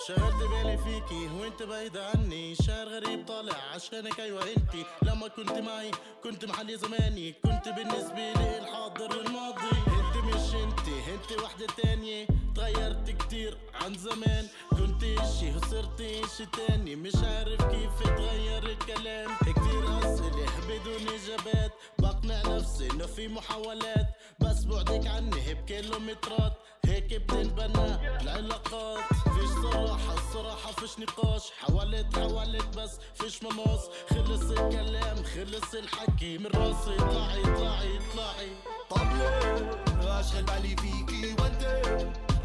شغلت 0.09 0.35
بالي 0.51 0.79
فيكي 0.79 1.27
وانت 1.41 1.63
بعيدة 1.63 2.07
عني. 2.11 2.55
شهر 2.55 2.89
غريب 2.89 3.27
طالع 3.29 3.55
عشانك 3.75 4.21
أيوه 4.21 4.43
أنتي. 4.43 4.85
لما 5.03 5.29
كنت 5.29 5.51
معي 5.53 5.91
كنت 6.25 6.45
محلي 6.45 6.77
زماني. 6.77 7.33
كنت 7.33 7.69
بالنسبة 7.69 8.33
لي 8.33 8.59
الحاضر 8.59 9.21
الماضي. 9.21 9.71
أنت 9.87 10.17
مش 10.25 10.55
انت 10.55 10.89
انت 10.89 11.43
وحدة 11.43 11.67
تانية. 11.83 12.27
تغيرت 12.63 13.11
كتير 13.11 13.59
عن 13.75 13.95
زمان. 13.95 14.47
كنت 14.71 15.05
إشي 15.05 15.57
وصرت 15.57 16.01
إشي 16.01 16.47
تاني. 16.47 16.97
مش 16.97 17.15
عارف 17.15 17.63
كيف 17.63 18.03
تغير 18.03 18.63
الكلام. 18.67 19.31
كتير 19.41 19.99
أسئلة 19.99 20.47
بدون 20.69 21.09
إجابات. 21.09 21.73
بقنع 21.99 22.43
نفسي 22.57 22.91
إنه 22.91 23.07
في 23.07 23.29
محاولات. 23.29 24.07
بس 24.41 24.65
بعدك 24.65 25.07
عني 25.07 25.55
بكيلومترات 25.55 26.53
هيك 26.85 27.15
بتنبنى 27.15 28.21
العلاقات. 28.21 29.05
فيش 29.35 29.51
صراحة 29.63 30.15
الصراحة 30.15 30.73
فيش 30.73 30.99
نقاش. 30.99 31.43
حاولت 31.61 32.19
حاولت 32.19 32.79
بس 32.79 32.99
فيش 33.15 33.43
مماس. 33.43 33.81
خلص 34.11 34.51
الكلام 34.51 35.17
خلص 35.17 35.75
الحكي. 35.75 36.39
من 36.39 36.47
راسي 36.47 36.97
طلعي 36.97 37.43
طلعي 37.43 37.99
طلعي 38.15 38.51
طب 38.91 39.17
ليه؟ 39.17 40.21
أشغل 40.21 40.43
بالي 40.43 40.77
فيكي 40.77 41.35
وأنت؟ 41.43 41.63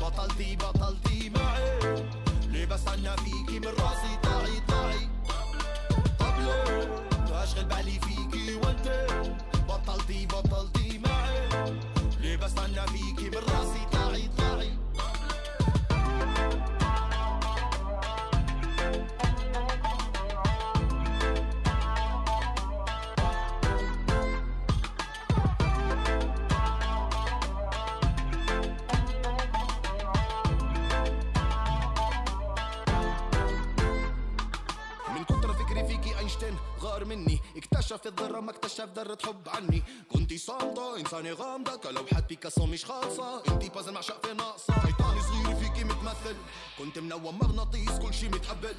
بطلتي 0.01 0.55
بطلتي 0.55 1.29
معي. 1.29 1.79
ليه 2.47 2.65
بستنى 2.65 3.17
فيكي 3.17 3.59
من 3.59 3.67
راسي 3.67 4.17
طلعي 4.23 4.59
طلعي 4.67 5.09
طب 6.19 6.39
ليه 6.39 7.43
اشغل 7.43 7.65
بالي 7.65 7.91
فيكي. 7.99 8.16
ذرة 38.97 39.17
حب 39.25 39.49
عني. 39.49 39.83
كنتي 40.11 40.37
صامتة 40.37 40.99
إنسانة 40.99 41.31
غامضة 41.31 41.75
كلوحة 41.75 42.19
بيكاسو 42.29 42.65
مش 42.65 42.85
خالصة. 42.85 43.43
انتي 43.47 43.69
بازل 43.69 43.93
مع 43.93 44.01
شقفة 44.01 44.33
ناقصة. 44.33 44.73
شيطان 44.85 45.21
صغير 45.21 45.55
فيكي 45.55 45.83
متمثل. 45.83 46.35
كنت 46.77 46.99
منوم 46.99 47.39
مغناطيس 47.39 47.91
كل 47.91 48.13
شي 48.13 48.27
متقبل. 48.29 48.75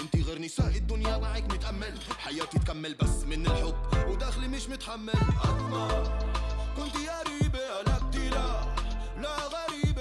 انتي 0.00 0.22
غير 0.22 0.38
نساء 0.38 0.66
الدنيا 0.66 1.16
معك 1.16 1.44
متأمل. 1.52 1.98
حياتي 2.18 2.58
تكمل 2.58 2.94
بس 2.94 3.24
من 3.24 3.46
الحب 3.46 4.08
وداخلي 4.08 4.48
مش 4.48 4.68
متحمل. 4.68 5.20
قد 5.42 5.60
ما 5.70 6.18
كنت 6.76 6.96
قريبة 6.96 7.68
قلبتي 7.76 8.28
لا 8.28 8.74
لا 9.22 9.36
غريبة. 9.36 9.91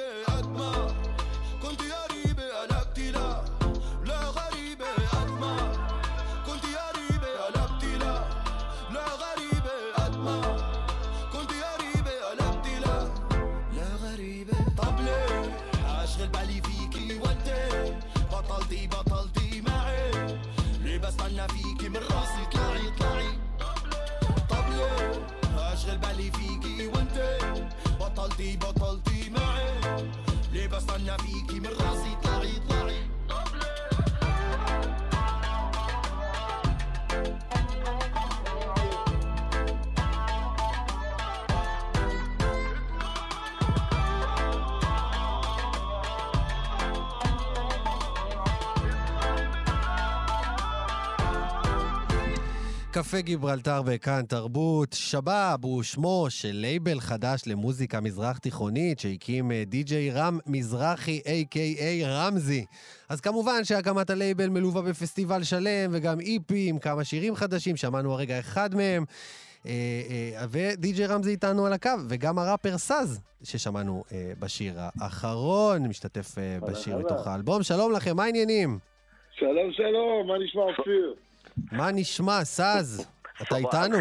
קפה 53.11 53.21
גיברלטר 53.21 53.81
וכאן 53.85 54.21
תרבות. 54.29 54.93
שבאב 54.93 55.65
הוא 55.65 55.83
שמו 55.83 56.25
של 56.29 56.51
לייבל 56.53 56.99
חדש 56.99 57.41
למוזיקה 57.47 58.01
מזרח 58.01 58.37
תיכונית 58.37 58.99
שהקים 58.99 59.51
אה, 59.51 59.63
די.ג'יי 59.65 60.11
רם 60.11 60.39
מזרחי, 60.47 61.19
a.k.a 61.25 62.05
רמזי. 62.05 62.65
אז 63.09 63.21
כמובן 63.21 63.63
שהקמת 63.63 64.09
הלייבל 64.09 64.49
מלווה 64.49 64.81
בפסטיבל 64.81 65.43
שלם 65.43 65.89
וגם 65.91 66.19
EP 66.19 66.69
עם 66.69 66.79
כמה 66.79 67.03
שירים 67.03 67.35
חדשים, 67.35 67.75
שמענו 67.75 68.13
הרגע 68.13 68.39
אחד 68.39 68.75
מהם. 68.75 69.03
אה, 69.65 69.71
אה, 70.09 70.45
ודי.ג'יי 70.51 71.05
רמזי 71.05 71.31
איתנו 71.31 71.65
על 71.65 71.73
הקו, 71.73 71.89
וגם 72.09 72.39
הראפר 72.39 72.77
סאז, 72.77 73.21
ששמענו 73.43 74.03
בשיר 74.39 74.73
האחרון, 74.77 75.87
משתתף 75.87 76.35
בשיר. 76.69 76.97
מתוך 76.97 77.27
האלבום. 77.27 77.63
שלום 77.63 77.91
לכם, 77.91 78.15
מה 78.15 78.23
העניינים? 78.23 78.79
שלום, 79.31 79.71
שלום, 79.71 80.27
מה 80.27 80.33
נשמע 80.45 80.61
אופיר? 80.61 81.15
מה 81.71 81.91
נשמע, 81.91 82.43
סאז? 82.43 83.07
אתה 83.41 83.57
איתנו? 83.57 83.97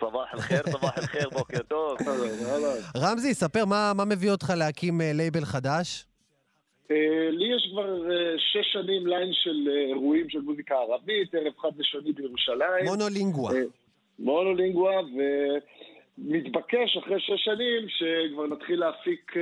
صباح 0.00 0.34
الخير, 0.34 0.62
صباح 0.62 0.98
الخير, 0.98 1.28
בוקר 1.30 1.62
טוב. 1.68 1.98
רמזי, 3.02 3.34
ספר 3.34 3.64
מה 3.64 4.04
מביא 4.06 4.30
אותך 4.30 4.52
להקים 4.58 5.00
אה, 5.00 5.10
לייבל 5.14 5.44
חדש? 5.44 6.06
אה, 6.90 7.30
לי 7.30 7.56
יש 7.56 7.68
כבר 7.72 8.10
אה, 8.10 8.34
שש 8.38 8.72
שנים 8.72 9.06
ליין 9.06 9.30
של 9.32 9.68
אירועים 9.88 10.30
של 10.30 10.40
מוזיקה 10.40 10.74
ערבית, 10.74 11.34
ערב 11.34 11.52
חד 11.58 11.70
ושני 11.78 12.12
בירושלים. 12.12 12.84
מונולינגואה. 12.84 13.54
מונולינגואה, 14.18 15.00
ומתבקש 16.18 16.96
אחרי 16.96 17.20
שש 17.20 17.44
שנים 17.44 17.88
שכבר 17.88 18.46
נתחיל 18.46 18.80
להפיק 18.80 19.32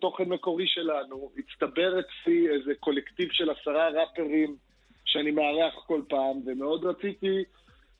תוכן 0.00 0.24
מקורי 0.24 0.66
שלנו. 0.66 1.30
הצטבר 1.38 2.00
אצלי 2.00 2.48
איזה 2.48 2.72
קולקטיב 2.80 3.28
של 3.32 3.50
עשרה 3.50 3.88
ראפרים. 3.88 4.56
שאני 5.04 5.30
מארח 5.30 5.74
כל 5.86 6.02
פעם, 6.08 6.40
ומאוד 6.46 6.84
רציתי 6.84 7.44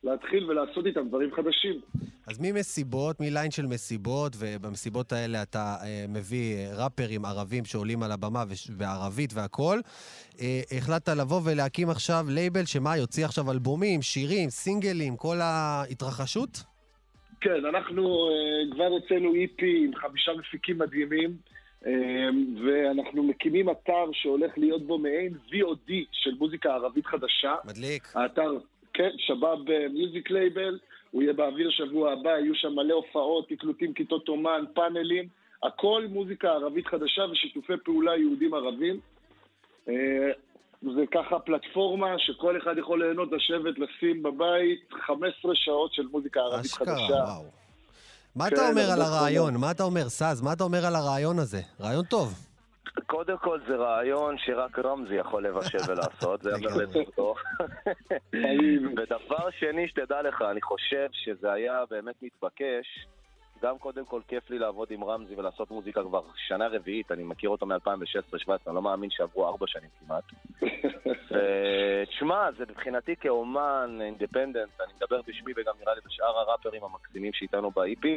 להתחיל 0.03 0.43
ולעשות 0.49 0.85
איתם 0.85 1.07
דברים 1.07 1.29
חדשים. 1.35 1.81
אז 2.27 2.39
ממסיבות, 2.41 3.19
מליין 3.19 3.51
של 3.51 3.65
מסיבות, 3.65 4.33
ובמסיבות 4.39 5.11
האלה 5.11 5.41
אתה 5.41 5.75
אה, 5.83 6.05
מביא 6.09 6.55
אה, 6.55 6.83
ראפרים 6.83 7.25
ערבים 7.25 7.65
שעולים 7.65 8.03
על 8.03 8.11
הבמה 8.11 8.43
בערבית 8.77 9.33
והכול. 9.33 9.81
אה, 10.41 10.61
החלטת 10.77 11.09
לבוא 11.09 11.41
ולהקים 11.45 11.89
עכשיו 11.89 12.25
לייבל 12.29 12.65
שמה, 12.65 12.97
יוציא 12.97 13.25
עכשיו 13.25 13.51
אלבומים, 13.51 14.01
שירים, 14.01 14.49
סינגלים, 14.49 15.17
כל 15.17 15.37
ההתרחשות? 15.41 16.63
כן, 17.41 17.65
אנחנו 17.65 18.29
כבר 18.71 18.85
הוצאנו 18.85 19.33
EP 19.33 19.65
עם 19.85 19.95
חמישה 19.95 20.31
מפיקים 20.39 20.77
מדהימים, 20.77 21.37
ואנחנו 22.65 23.23
מקימים 23.23 23.69
אתר 23.69 24.05
שהולך 24.11 24.57
להיות 24.57 24.87
בו 24.87 24.97
מעין 24.97 25.33
VOD 25.51 25.91
של 26.11 26.35
מוזיקה 26.39 26.73
ערבית 26.73 27.05
חדשה. 27.05 27.55
מדליק. 27.65 28.03
האתר, 28.15 28.57
כן, 28.93 29.09
שבאב 29.17 29.59
מיוזיק 29.93 30.31
לייבל, 30.31 30.79
הוא 31.11 31.21
יהיה 31.23 31.33
באוויר 31.33 31.69
שבוע 31.69 32.11
הבא, 32.11 32.29
יהיו 32.29 32.55
שם 32.55 32.73
מלא 32.75 32.93
הופעות, 32.93 33.49
תקלוטים, 33.49 33.93
כיתות 33.93 34.27
אומן, 34.29 34.63
פאנלים, 34.73 35.27
הכל 35.63 36.05
מוזיקה 36.09 36.47
ערבית 36.47 36.87
חדשה 36.87 37.21
ושיתופי 37.31 37.73
פעולה 37.83 38.17
יהודים 38.17 38.53
ערבים. 38.53 38.99
אה, 39.89 40.31
זה 40.81 41.03
ככה 41.11 41.39
פלטפורמה 41.39 42.15
שכל 42.17 42.57
אחד 42.57 42.77
יכול 42.77 43.03
ליהנות, 43.03 43.31
לשבת, 43.31 43.79
לשים 43.79 44.23
בבית 44.23 44.79
15 44.91 45.51
שעות 45.55 45.93
של 45.93 46.07
מוזיקה 46.11 46.39
ערבית 46.39 46.65
אשכרה, 46.65 46.87
חדשה. 46.87 47.13
וואו. 47.13 47.64
מה 48.35 48.47
אתה 48.47 48.69
אומר 48.69 48.91
על 48.91 49.01
הרעיון? 49.01 49.57
מה 49.57 49.71
אתה 49.71 49.83
אומר, 49.83 50.09
סאז? 50.09 50.41
מה 50.41 50.53
אתה 50.53 50.63
אומר 50.63 50.85
על 50.85 50.95
הרעיון 50.95 51.39
הזה? 51.39 51.61
רעיון 51.81 52.05
טוב. 52.05 52.33
קודם 53.05 53.37
כל 53.37 53.59
זה 53.67 53.75
רעיון 53.75 54.35
שרק 54.37 54.79
רמזי 54.79 55.15
יכול 55.15 55.47
לבשל 55.47 55.77
ולעשות, 55.87 56.43
זה 56.43 56.49
ייאמר 56.49 56.75
לזכותו. 56.77 57.35
ודבר 58.97 59.49
שני, 59.59 59.87
שתדע 59.87 60.21
לך, 60.21 60.41
אני 60.51 60.61
חושב 60.61 61.07
שזה 61.11 61.51
היה 61.51 61.83
באמת 61.89 62.15
מתבקש. 62.21 63.07
גם 63.61 63.77
קודם 63.77 64.05
כל 64.05 64.21
כיף 64.27 64.49
לי 64.49 64.59
לעבוד 64.59 64.87
עם 64.91 65.03
רמזי 65.03 65.35
ולעשות 65.35 65.71
מוזיקה 65.71 66.03
כבר 66.03 66.21
שנה 66.35 66.67
רביעית, 66.67 67.11
אני 67.11 67.23
מכיר 67.23 67.49
אותו 67.49 67.65
מ-2016-2017, 67.65 68.49
אני 68.67 68.75
לא 68.75 68.81
מאמין 68.81 69.09
שעברו 69.09 69.47
ארבע 69.47 69.67
שנים 69.67 69.89
כמעט. 69.99 70.23
ותשמע, 71.31 72.51
זה 72.57 72.63
מבחינתי 72.69 73.15
כאומן 73.15 73.97
אינדיפנדנט, 74.01 74.81
אני 74.81 74.93
מדבר 74.95 75.21
בשמי 75.27 75.53
וגם 75.55 75.73
נראה 75.81 75.93
לי 75.95 76.01
בשאר 76.05 76.39
הראפרים 76.39 76.83
המקסימים 76.83 77.33
שאיתנו 77.33 77.71
ב-EP, 77.71 78.07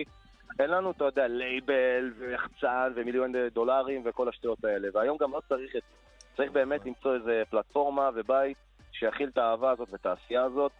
אין 0.58 0.70
לנו, 0.70 0.90
אתה 0.90 1.04
יודע, 1.04 1.28
לייבל 1.28 2.12
ויחצן 2.18 2.92
ומיליון 2.96 3.32
דולרים 3.52 4.02
וכל 4.04 4.28
השטויות 4.28 4.64
האלה, 4.64 4.88
והיום 4.94 5.16
גם 5.20 5.32
לא 5.32 5.40
צריך 5.48 5.76
את 5.76 5.82
זה. 5.82 5.96
צריך 6.36 6.50
באמת 6.50 6.86
למצוא 6.86 7.14
איזה 7.14 7.42
פלטפורמה 7.50 8.10
ובית 8.14 8.56
שיכיל 8.92 9.28
את 9.28 9.38
האהבה 9.38 9.70
הזאת 9.70 9.88
ואת 9.92 10.06
העשייה 10.06 10.44
הזאת, 10.44 10.72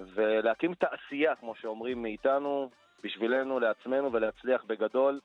ולהקים 0.00 0.74
תעשייה, 0.74 1.34
כמו 1.34 1.54
שאומרים 1.54 2.02
מאיתנו, 2.02 2.70
בשבילנו, 3.04 3.60
לעצמנו, 3.60 4.12
ולהצליח 4.12 4.64
בגדול. 4.64 5.20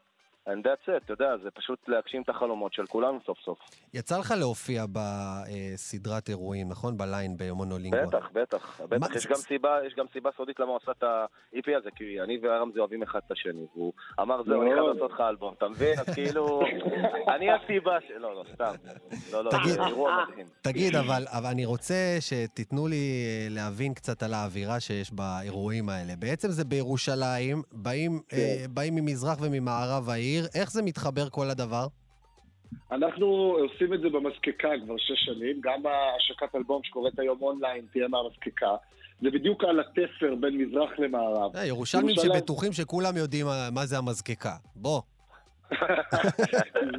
And 0.48 0.64
that's 0.66 0.88
it, 0.90 1.04
אתה 1.06 1.14
יודע, 1.14 1.38
זה 1.44 1.52
פשוט 1.52 1.80
להגשים 1.88 2.22
את 2.22 2.30
החלומות 2.30 2.74
של 2.74 2.86
כולנו 2.86 3.20
סוף 3.26 3.38
סוף. 3.46 3.60
יצא 3.94 4.18
לך 4.20 4.34
להופיע 4.40 4.86
בסדרת 4.92 6.30
אירועים, 6.30 6.70
נכון? 6.70 6.98
בליין 6.98 7.34
במונולינגו. 7.38 7.98
בטח, 8.08 8.30
בטח, 8.34 8.82
בטח. 8.90 9.16
יש 9.16 9.28
גם 9.28 9.36
סיבה, 9.36 9.78
יש 9.88 9.94
גם 9.98 10.06
סיבה 10.14 10.30
סודית 10.38 10.60
למה 10.60 10.70
הוא 10.72 10.80
עשה 10.84 10.92
את 10.92 11.04
ה-EP 11.04 11.68
הזה, 11.80 11.90
כי 11.96 12.22
אני 12.24 12.38
ורמזי 12.44 12.80
אוהבים 12.80 13.04
אחד 13.04 13.20
את 13.28 13.32
השני, 13.32 13.66
והוא 13.76 13.94
אמר, 14.20 14.44
זהו, 14.44 14.62
אני 14.62 14.70
חייב 14.70 14.84
מאוד. 14.86 14.96
לעשות 14.96 15.12
לך 15.12 15.22
אלבום, 15.22 15.54
אתה 15.58 15.68
מבין? 15.70 16.00
אז 16.00 16.06
כאילו, 16.16 16.62
אני 17.36 17.46
הסיבה 17.52 17.98
ש... 18.08 18.12
לא, 18.20 18.36
לא, 18.36 18.44
סתם. 18.54 18.74
לא, 19.34 19.44
לא, 19.44 19.50
תגיד- 19.52 19.74
זה 19.74 19.86
אירוע 19.86 20.26
מדהים. 20.32 20.46
תגיד, 20.62 20.96
אבל, 20.96 21.26
אבל 21.28 21.50
אני 21.50 21.66
רוצה 21.66 21.94
שתיתנו 22.20 22.88
לי 22.88 22.96
אה, 22.96 23.48
להבין 23.50 23.94
קצת 23.94 24.24
על 24.24 24.34
האווירה 24.34 24.80
שיש 24.80 25.12
באירועים 25.14 25.90
האלה. 25.90 26.14
בעצם 26.20 26.48
זה 26.50 26.64
בירושלים, 26.66 27.62
באים, 27.72 28.22
אה, 28.34 28.66
באים 28.70 28.96
ממזרח 28.96 29.38
וממערב 29.42 30.10
העיר, 30.10 30.37
איך 30.56 30.72
זה 30.72 30.82
מתחבר 30.84 31.30
כל 31.30 31.50
הדבר? 31.50 31.88
אנחנו 32.92 33.26
עושים 33.60 33.94
את 33.94 34.02
זה 34.02 34.10
במזקקה 34.10 34.70
כבר 34.86 34.96
שש 34.98 35.26
שנים, 35.26 35.62
גם 35.62 35.84
ההשקת 35.86 36.56
אלבום 36.56 36.82
שקורית 36.84 37.20
היום 37.20 37.38
אונליין 37.42 37.86
תהיה 37.92 38.08
מהמזקקה. 38.08 38.76
זה 39.22 39.32
בדיוק 39.32 39.64
על 39.64 39.80
התפר 39.80 40.36
בין 40.40 40.58
מזרח 40.58 40.90
למערב. 40.98 41.56
אה, 41.56 41.66
ירושלמים 41.66 42.10
ירושלים- 42.10 42.34
שבטוחים 42.38 42.74
שכולם 42.74 43.18
יודעים 43.18 43.46
מה 43.72 43.86
זה 43.86 43.98
המזקקה. 43.98 44.56
בוא. 44.76 45.02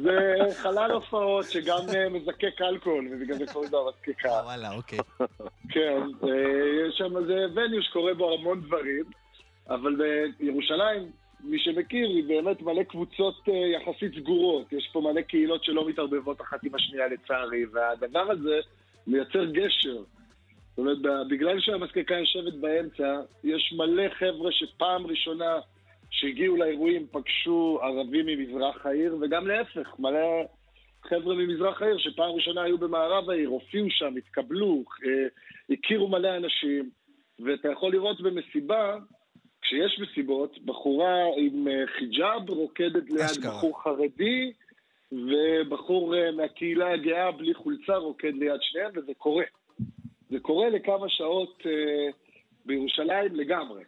זה 0.03 0.19
חלל 0.61 0.91
הופעות 0.91 1.45
שגם 1.45 1.79
אה, 1.95 2.09
מזקק 2.09 2.61
אלכוהול, 2.61 3.07
ובגלל 3.11 3.37
זה 3.37 3.45
קוראים 3.53 3.71
לו 3.71 3.87
המזקקה. 3.87 4.29
וואלה, 4.29 4.71
אוקיי. 4.75 4.99
כן, 5.73 6.01
אה, 6.23 6.29
יש 6.87 6.97
שם 6.97 7.17
איזה 7.17 7.45
וניו 7.55 7.83
שקורה 7.83 8.13
בו 8.13 8.33
המון 8.33 8.61
דברים, 8.61 9.03
אבל 9.69 9.95
בירושלים, 10.39 11.11
מי 11.43 11.59
שמכיר, 11.59 12.07
היא 12.07 12.23
באמת 12.27 12.61
מלא 12.61 12.83
קבוצות 12.83 13.49
אה, 13.49 13.53
יחסית 13.53 14.13
סגורות. 14.15 14.73
יש 14.73 14.89
פה 14.93 15.01
מלא 15.01 15.21
קהילות 15.21 15.63
שלא 15.63 15.87
מתערבבות 15.87 16.41
אחת 16.41 16.63
עם 16.63 16.75
השנייה 16.75 17.07
לצערי, 17.07 17.65
והדבר 17.65 18.31
הזה 18.31 18.59
מייצר 19.07 19.45
גשר. 19.45 19.97
זאת 19.97 20.77
אומרת, 20.77 21.27
בגלל 21.29 21.59
שהמזקקה 21.59 22.15
יושבת 22.15 22.53
באמצע, 22.53 23.19
יש 23.43 23.73
מלא 23.77 24.09
חבר'ה 24.09 24.51
שפעם 24.51 25.07
ראשונה 25.07 25.59
שהגיעו 26.09 26.55
לאירועים 26.55 27.07
פגשו 27.11 27.79
ערבים 27.81 28.25
ממזרח 28.25 28.85
העיר, 28.85 29.17
וגם 29.21 29.47
להפך, 29.47 29.95
מלא 29.99 30.43
חבר'ה 31.03 31.35
ממזרח 31.35 31.81
העיר 31.81 31.97
שפעם 31.97 32.31
ראשונה 32.31 32.61
היו 32.61 32.77
במערב 32.77 33.29
העיר, 33.29 33.49
הופיעו 33.49 33.87
שם, 33.89 34.13
התקבלו, 34.17 34.83
אה, 35.05 35.27
הכירו 35.69 36.07
מלא 36.07 36.37
אנשים, 36.37 36.89
ואתה 37.45 37.71
יכול 37.71 37.91
לראות 37.91 38.21
במסיבה, 38.21 38.97
כשיש 39.69 39.99
מסיבות, 39.99 40.57
בחורה 40.65 41.15
עם 41.37 41.67
אה, 41.67 41.83
חיג'אב 41.99 42.49
רוקדת 42.49 43.09
ליד 43.09 43.21
אשכרה. 43.21 43.51
בחור 43.51 43.83
חרדי, 43.83 44.51
ובחור 45.11 46.15
אה, 46.15 46.31
מהקהילה 46.31 46.93
הגאה 46.93 47.31
בלי 47.31 47.53
חולצה 47.53 47.95
רוקד 47.95 48.33
ליד 48.33 48.59
שניהם, 48.61 48.91
וזה 48.95 49.11
קורה. 49.17 49.43
זה 50.29 50.39
קורה 50.41 50.69
לכמה 50.69 51.09
שעות 51.09 51.57
אה, 51.65 51.71
בירושלים 52.65 53.35
לגמרי. 53.35 53.83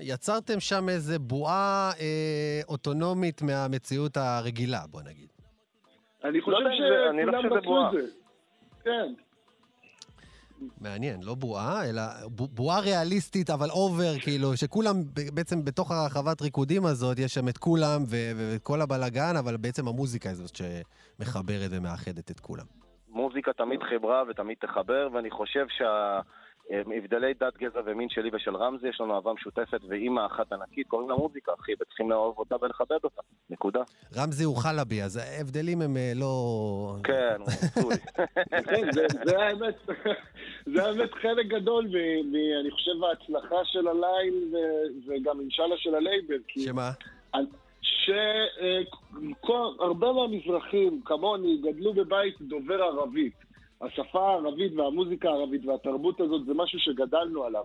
יצרתם 0.00 0.60
שם 0.60 0.88
איזה 0.88 1.18
בועה 1.18 1.90
אה, 2.00 2.60
אוטונומית 2.68 3.42
מהמציאות 3.42 4.16
הרגילה, 4.16 4.80
בוא 4.90 5.00
נגיד. 5.02 5.28
אני 6.24 6.40
חושב 6.40 6.56
זה- 6.56 7.10
אני 7.10 7.24
לא 7.24 7.32
שכולם 7.32 7.42
חושב 7.42 7.48
שזה 7.48 7.58
רצו 7.58 7.68
בועה. 7.68 7.88
את 7.88 7.92
זה. 7.92 8.10
כן. 8.84 9.12
מעניין, 10.80 11.22
לא 11.22 11.34
בועה, 11.34 11.88
אלא 11.88 12.02
בועה 12.30 12.80
ריאליסטית, 12.80 13.50
אבל 13.50 13.70
אובר, 13.70 14.18
כאילו, 14.22 14.56
שכולם, 14.56 14.96
בעצם 15.34 15.64
בתוך 15.64 15.90
הרחבת 15.90 16.42
ריקודים 16.42 16.86
הזאת, 16.86 17.18
יש 17.18 17.34
שם 17.34 17.48
את 17.48 17.58
כולם 17.58 18.02
ואת 18.06 18.62
כל 18.62 18.80
הבלגן, 18.80 19.36
אבל 19.38 19.56
בעצם 19.56 19.88
המוזיקה 19.88 20.28
היא 20.28 20.36
זאת 20.36 20.56
שמחברת 20.56 21.70
ומאחדת 21.70 22.30
את 22.30 22.40
כולם. 22.40 22.64
מוזיקה 23.08 23.52
תמיד 23.52 23.80
חברה 23.82 24.22
ותמיד 24.28 24.56
תחבר, 24.60 25.08
ואני 25.12 25.30
חושב 25.30 25.66
שהבדלי 26.68 27.34
דת, 27.34 27.56
גזע 27.56 27.80
ומין 27.86 28.08
שלי 28.08 28.30
ושל 28.32 28.56
רמזי, 28.56 28.88
יש 28.88 29.00
לנו 29.00 29.14
אהבה 29.14 29.32
משותפת 29.32 29.80
ואימא 29.88 30.26
אחת 30.26 30.52
ענקית, 30.52 30.86
קוראים 30.88 31.10
לה 31.10 31.16
מוזיקה, 31.16 31.52
אחי, 31.60 31.72
וצריכים 31.80 32.10
לאהוב 32.10 32.38
אותה 32.38 32.56
ולכבד 32.62 32.98
אותה. 33.04 33.22
נקודה. 33.50 33.80
רמזי 34.16 34.44
הוא 34.44 34.56
חלבי, 34.56 35.02
אז 35.02 35.16
ההבדלים 35.16 35.82
הם 35.82 35.96
אה, 35.96 36.12
לא... 36.16 36.94
כן, 37.04 37.36
הוא 37.38 37.46
מצוי. 37.46 37.94
כן, 38.70 38.92
זה, 38.92 39.06
זה 39.24 39.38
האמת, 39.38 39.74
זה 40.74 40.84
האמת 40.84 41.14
חלק 41.14 41.46
גדול, 41.46 41.86
מ- 41.86 42.32
מ- 42.32 42.60
אני 42.60 42.70
חושב, 42.70 43.04
ההצלחה 43.08 43.64
של 43.64 43.88
הליין 43.88 44.34
וגם 45.06 45.40
אינשאללה 45.40 45.76
של 45.76 45.94
הלייבל. 45.94 46.38
כי 46.48 46.60
שמה? 46.60 46.90
שהרבה 49.38 50.12
מהמזרחים, 50.12 51.00
כמוני, 51.04 51.56
גדלו 51.56 51.92
בבית 51.92 52.34
דובר 52.40 52.82
ערבית. 52.82 53.47
השפה 53.80 54.28
הערבית 54.28 54.72
והמוזיקה 54.76 55.28
הערבית 55.28 55.66
והתרבות 55.66 56.20
הזאת 56.20 56.46
זה 56.46 56.54
משהו 56.54 56.78
שגדלנו 56.78 57.44
עליו. 57.44 57.64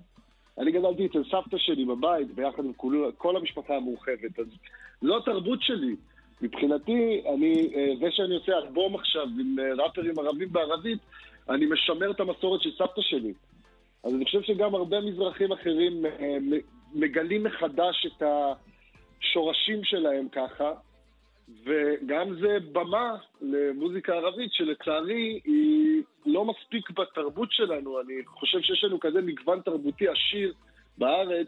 אני 0.58 0.72
גדלתי 0.72 1.06
אצל 1.06 1.24
סבתא 1.24 1.58
שלי 1.58 1.86
בבית, 1.86 2.36
ביחד 2.36 2.66
עם 2.66 2.74
כל, 2.74 3.12
כל 3.18 3.38
המשפחה 3.38 3.76
המורחבת, 3.76 4.40
אז 4.40 4.46
זו 5.02 5.18
התרבות 5.18 5.62
שלי. 5.62 5.96
מבחינתי, 6.42 7.24
אני, 7.34 7.76
אה, 7.76 7.94
זה 8.00 8.12
שאני 8.12 8.36
עושה 8.36 8.58
אלבום 8.58 8.96
עכשיו 8.96 9.24
עם 9.24 9.56
אה, 9.60 9.84
ראפרים 9.84 10.20
ערבים 10.20 10.52
בערבית, 10.52 11.00
אני 11.50 11.66
משמר 11.66 12.12
את 12.12 12.20
המסורת 12.20 12.62
של 12.62 12.70
סבתא 12.78 13.02
שלי. 13.02 13.34
אז 14.04 14.14
אני 14.16 14.26
חושב 14.26 14.42
שגם 14.42 14.76
הרבה 14.76 15.02
מזרחים 15.02 15.52
אחרים 15.52 16.06
אה, 16.06 16.38
מגלים 16.94 17.44
מחדש 17.44 18.06
את 18.06 18.24
השורשים 18.24 19.84
שלהם 19.84 20.28
ככה, 20.30 20.72
וגם 21.50 22.36
זה 22.42 22.58
במה 22.72 23.16
למוזיקה 23.42 24.14
ערבית 24.14 24.54
שלצערי 24.54 25.40
היא 25.46 26.02
לא 26.26 26.46
מספיק 26.46 26.90
בתרבות 26.90 27.52
שלנו. 27.52 28.02
אני 28.02 28.14
חושב 28.26 28.58
שיש 28.62 28.84
לנו 28.84 29.00
כזה 29.00 29.22
מגוון 29.22 29.62
תרבותי 29.66 30.06
עשיר 30.08 30.54
בארץ, 30.98 31.48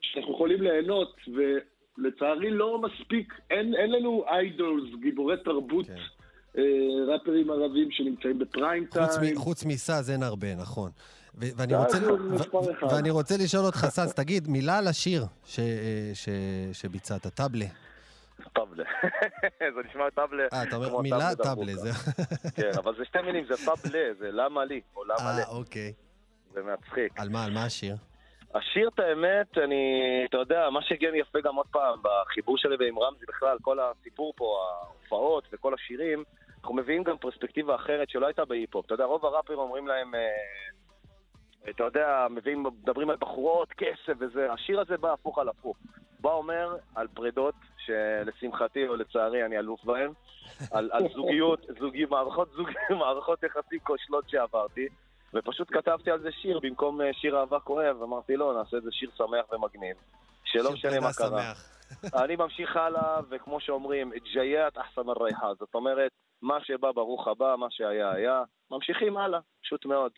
שאנחנו 0.00 0.34
יכולים 0.34 0.62
ליהנות, 0.62 1.16
ולצערי 1.28 2.50
לא 2.50 2.82
מספיק, 2.82 3.34
אין, 3.50 3.74
אין 3.74 3.90
לנו 3.92 4.24
איידולס, 4.28 4.94
גיבורי 5.00 5.36
תרבות, 5.44 5.86
כן. 5.86 5.94
אה, 6.58 6.62
ראפרים 7.14 7.50
ערבים 7.50 7.90
שנמצאים 7.90 8.38
בפריים 8.38 8.86
טיים. 8.86 9.06
חוץ, 9.06 9.16
מ, 9.18 9.34
חוץ 9.38 9.64
מסאז 9.64 10.10
אין 10.10 10.22
הרבה, 10.22 10.54
נכון. 10.54 10.90
ו- 11.34 11.46
ואני 11.56 11.74
רוצה, 11.74 11.98
ו-. 12.14 12.86
ואני 12.94 13.10
רוצה 13.10 13.34
לשאול 13.44 13.64
אותך, 13.64 13.86
סס, 13.88 14.14
תגיד, 14.14 14.48
מילה 14.48 14.78
על 14.78 14.86
השיר 14.86 15.22
ש- 15.46 15.58
אה, 15.58 16.10
ש- 16.14 16.28
שביצעת, 16.80 17.26
טאבלה. 17.26 17.66
טאבלה. 18.48 18.84
זה 19.74 19.80
נשמע 19.88 20.10
טאבלה. 20.10 20.44
אה, 20.52 20.62
אתה 20.62 20.76
אומר 20.76 21.00
מילה 21.00 21.34
טאבלה. 21.42 21.72
כן, 22.56 22.70
אבל 22.78 22.94
זה 22.98 23.04
שתי 23.04 23.18
מילים, 23.22 23.44
זה 23.44 23.54
טאבלה, 23.64 24.14
זה 24.18 24.30
למה 24.32 24.64
לי, 24.64 24.80
או 24.96 25.04
למה 25.04 25.30
אה, 25.30 25.36
לי. 25.36 25.42
אוקיי. 25.48 25.92
זה 26.52 26.60
מצחיק. 26.62 27.20
על 27.20 27.28
מה, 27.28 27.44
על 27.44 27.52
מה 27.52 27.64
השיר? 27.64 27.96
השיר, 28.54 28.88
את 28.94 28.98
האמת, 28.98 29.58
אני, 29.58 30.02
אתה 30.28 30.36
יודע, 30.36 30.70
מה 30.70 30.82
שהגיע 30.82 31.10
לי 31.10 31.18
יפה 31.18 31.38
גם 31.40 31.54
עוד 31.54 31.66
פעם, 31.70 31.98
בחיבור 32.02 32.58
שלי 32.58 32.76
ועם 32.78 32.98
רמזי 32.98 33.24
בכלל, 33.28 33.56
כל 33.62 33.78
הסיפור 33.80 34.32
פה, 34.36 34.64
ההופעות 34.70 35.48
וכל 35.52 35.74
השירים, 35.74 36.24
אנחנו 36.60 36.74
מביאים 36.74 37.02
גם 37.02 37.18
פרספקטיבה 37.18 37.74
אחרת 37.74 38.10
שלא 38.10 38.26
הייתה 38.26 38.44
בהיפ-הופ. 38.44 38.86
אתה 38.86 38.94
יודע, 38.94 39.04
רוב 39.04 39.26
הראפרים 39.26 39.58
אומרים 39.58 39.86
להם, 39.86 40.14
אה, 40.14 40.20
אתה 41.70 41.84
יודע, 41.84 42.26
מביאים, 42.30 42.62
מדברים 42.62 43.10
על 43.10 43.16
בחורות, 43.16 43.72
כסף 43.72 44.12
וזה. 44.18 44.52
השיר 44.52 44.80
הזה 44.80 44.96
בא 44.96 45.12
הפוך 45.12 45.38
על 45.38 45.48
הפוך. 45.48 45.76
בא 46.20 46.30
אומר 46.30 46.76
על 46.94 47.08
פרידות, 47.14 47.54
שלשמחתי 47.78 48.88
או 48.88 48.96
לצערי 48.96 49.44
אני 49.44 49.58
אלוף 49.58 49.84
בהן, 49.84 50.12
על, 50.70 50.90
על 50.92 51.08
זוגיות, 51.14 51.60
זוגי, 51.80 52.04
מערכות, 52.04 52.50
זוג, 52.56 52.68
מערכות 52.90 53.42
יחסים 53.42 53.78
כושלות 53.78 54.28
שעברתי, 54.28 54.88
ופשוט 55.34 55.68
כתבתי 55.70 56.10
על 56.10 56.20
זה 56.20 56.32
שיר 56.32 56.60
במקום 56.62 57.00
אה, 57.00 57.12
שיר 57.12 57.38
אהבה 57.38 57.60
כואב, 57.60 58.02
אמרתי 58.02 58.36
לא, 58.36 58.54
נעשה 58.58 58.76
איזה 58.76 58.88
שיר 58.92 59.10
שמח 59.16 59.52
ומגניב, 59.52 59.96
שלא 60.44 60.72
משנה 60.72 61.00
מה 61.00 61.12
קרה. 61.12 61.52
אני 62.24 62.36
ממשיך 62.36 62.76
הלאה, 62.76 63.20
וכמו 63.30 63.60
שאומרים, 63.60 64.12
ג'יית 64.32 64.78
אחסן 64.78 65.08
אל-ריחה, 65.08 65.54
זאת 65.58 65.74
אומרת, 65.74 66.10
מה 66.42 66.58
שבא 66.64 66.92
ברוך 66.92 67.28
הבא, 67.28 67.54
מה 67.58 67.66
שהיה 67.70 68.10
היה, 68.10 68.42
ממשיכים 68.70 69.16
הלאה, 69.16 69.40
פשוט 69.62 69.86
מאוד. 69.86 70.12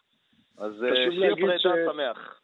אז 0.61 0.73
אה, 0.85 0.91
שיר 0.95 1.35
פרידה 1.35 1.59
ש- 1.59 1.63
שמח. 1.93 2.41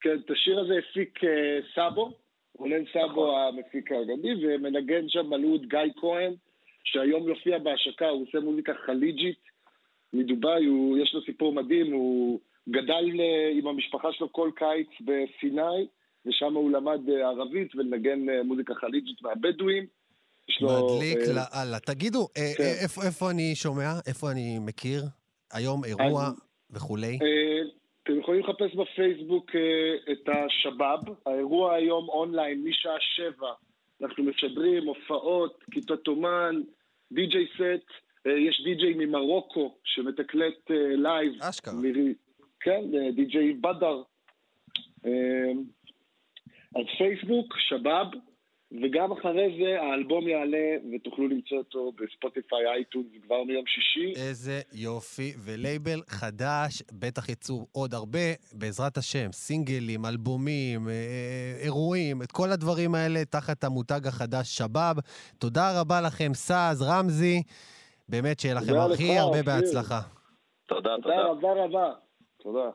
כן, 0.00 0.16
את 0.24 0.30
השיר 0.30 0.60
הזה 0.60 0.74
הפיק 0.78 1.24
אה, 1.24 1.58
סאבו, 1.74 2.12
רונן 2.58 2.84
סאבו 2.92 3.38
המפיק 3.38 3.92
האגדי, 3.92 4.46
ומנגן 4.46 5.08
שם 5.08 5.26
מלעוד 5.26 5.66
גיא 5.68 5.78
כהן, 6.00 6.32
שהיום 6.84 7.28
יופיע 7.28 7.58
בהשקה, 7.58 8.08
הוא 8.08 8.26
עושה 8.28 8.40
מוזיקה 8.40 8.72
חליג'ית 8.86 9.38
מדובאי, 10.12 10.64
הוא, 10.64 10.98
יש 10.98 11.14
לו 11.14 11.22
סיפור 11.22 11.52
מדהים, 11.52 11.92
הוא 11.92 12.40
גדל 12.68 13.20
אה, 13.20 13.50
עם 13.58 13.66
המשפחה 13.66 14.08
שלו 14.12 14.32
כל 14.32 14.50
קיץ 14.56 14.88
בסיני, 15.00 15.86
ושם 16.26 16.54
הוא 16.54 16.70
למד 16.70 17.00
ערבית 17.10 17.74
ולנגן 17.74 18.18
מוזיקה 18.44 18.74
חליג'ית 18.74 19.22
מהבדואים. 19.22 19.86
לו, 20.60 20.68
מדליק 20.96 21.18
לאללה. 21.18 21.78
תגידו, 21.86 22.28
כן. 22.34 22.40
איפה- 22.82 23.02
איפה 23.06 23.30
אני 23.30 23.54
שומע? 23.54 23.90
איפה 24.06 24.30
אני 24.30 24.58
מכיר? 24.60 25.02
היום 25.52 25.84
אירוע 25.84 26.28
וכולי? 26.72 27.18
אה, 27.22 27.70
אתם 28.02 28.18
יכולים 28.18 28.40
לחפש 28.40 28.74
בפייסבוק 28.74 29.50
אה, 29.54 30.12
את 30.12 30.28
השבאב, 30.28 31.00
האירוע 31.26 31.74
היום 31.74 32.08
אונליין 32.08 32.64
משעה 32.64 32.96
שבע. 33.00 33.52
אנחנו 34.02 34.24
משדרים 34.24 34.86
הופעות, 34.86 35.64
כיתות 35.70 36.08
אומן, 36.08 36.60
DJ 37.12 37.46
set, 37.54 37.90
אה, 38.26 38.32
יש 38.32 38.62
די.ג'יי 38.64 38.94
ממרוקו 38.94 39.74
שמתקלט 39.84 40.70
live. 40.96 41.32
אשכרה. 41.42 41.74
כן, 42.60 42.80
די.ג'יי 43.14 43.52
בדר. 43.52 44.02
אז 46.76 46.84
פייסבוק, 46.98 47.54
שבאב, 47.58 48.06
וגם 48.72 49.12
אחרי 49.12 49.58
זה 49.58 49.80
האלבום 49.80 50.28
יעלה 50.28 50.68
ותוכלו 50.92 51.28
למצוא 51.28 51.58
אותו 51.58 51.92
בספוטיפיי, 51.92 52.66
אייטונס 52.66 53.06
כבר 53.22 53.42
מיום 53.44 53.64
שישי. 53.66 54.20
איזה 54.20 54.60
יופי, 54.72 55.32
ולייבל 55.44 56.00
חדש, 56.06 56.82
בטח 56.92 57.28
יצאו 57.28 57.66
עוד 57.72 57.94
הרבה, 57.94 58.26
בעזרת 58.52 58.96
השם, 58.96 59.32
סינגלים, 59.32 60.06
אלבומים, 60.06 60.88
אה, 60.88 60.94
אירועים, 61.64 62.22
את 62.22 62.32
כל 62.32 62.48
הדברים 62.50 62.94
האלה 62.94 63.24
תחת 63.24 63.64
המותג 63.64 64.06
החדש 64.06 64.58
שבאב. 64.58 64.96
תודה 65.38 65.80
רבה 65.80 66.00
לכם, 66.00 66.34
סאז, 66.34 66.82
רמזי, 66.82 67.42
באמת 68.08 68.40
שיהיה 68.40 68.54
לכם 68.54 68.66
תודה 68.66 68.94
הכי 68.94 69.14
לך, 69.14 69.20
הרבה. 69.20 69.42
בהצלחה. 69.42 70.00
תודה, 70.66 70.90
תודה 71.02 71.22
רבה 71.22 71.64
רבה. 71.64 71.92
תודה. 72.42 72.70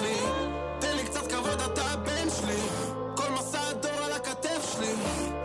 מה 0.00 0.06
שיש 0.06 0.12
לי. 0.12 0.26
תן 0.78 0.96
לי 0.96 1.04
קצת 1.04 1.26
כבוד, 1.32 1.60
אתה 1.60 1.82
הבן 1.82 2.30
שלי. 2.30 2.60
כל 3.16 3.32
מסע 3.32 3.60
הדור 3.70 4.04
על 4.04 4.12
הכתף 4.12 4.74
שלי, 4.76 4.94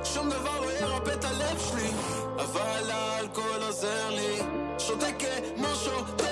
שום 0.03 0.30
דבר 0.30 0.60
לא 0.62 0.72
ירפא 0.72 1.14
את 1.14 1.26
הלב 1.26 1.60
שלי. 1.60 1.91
אבל 2.36 2.91
האלכוהול 2.91 3.64
עוזר 3.64 4.10
לי, 4.10 4.39
שותה 4.78 5.08
כמו 5.56 5.68
שותה. 5.76 6.26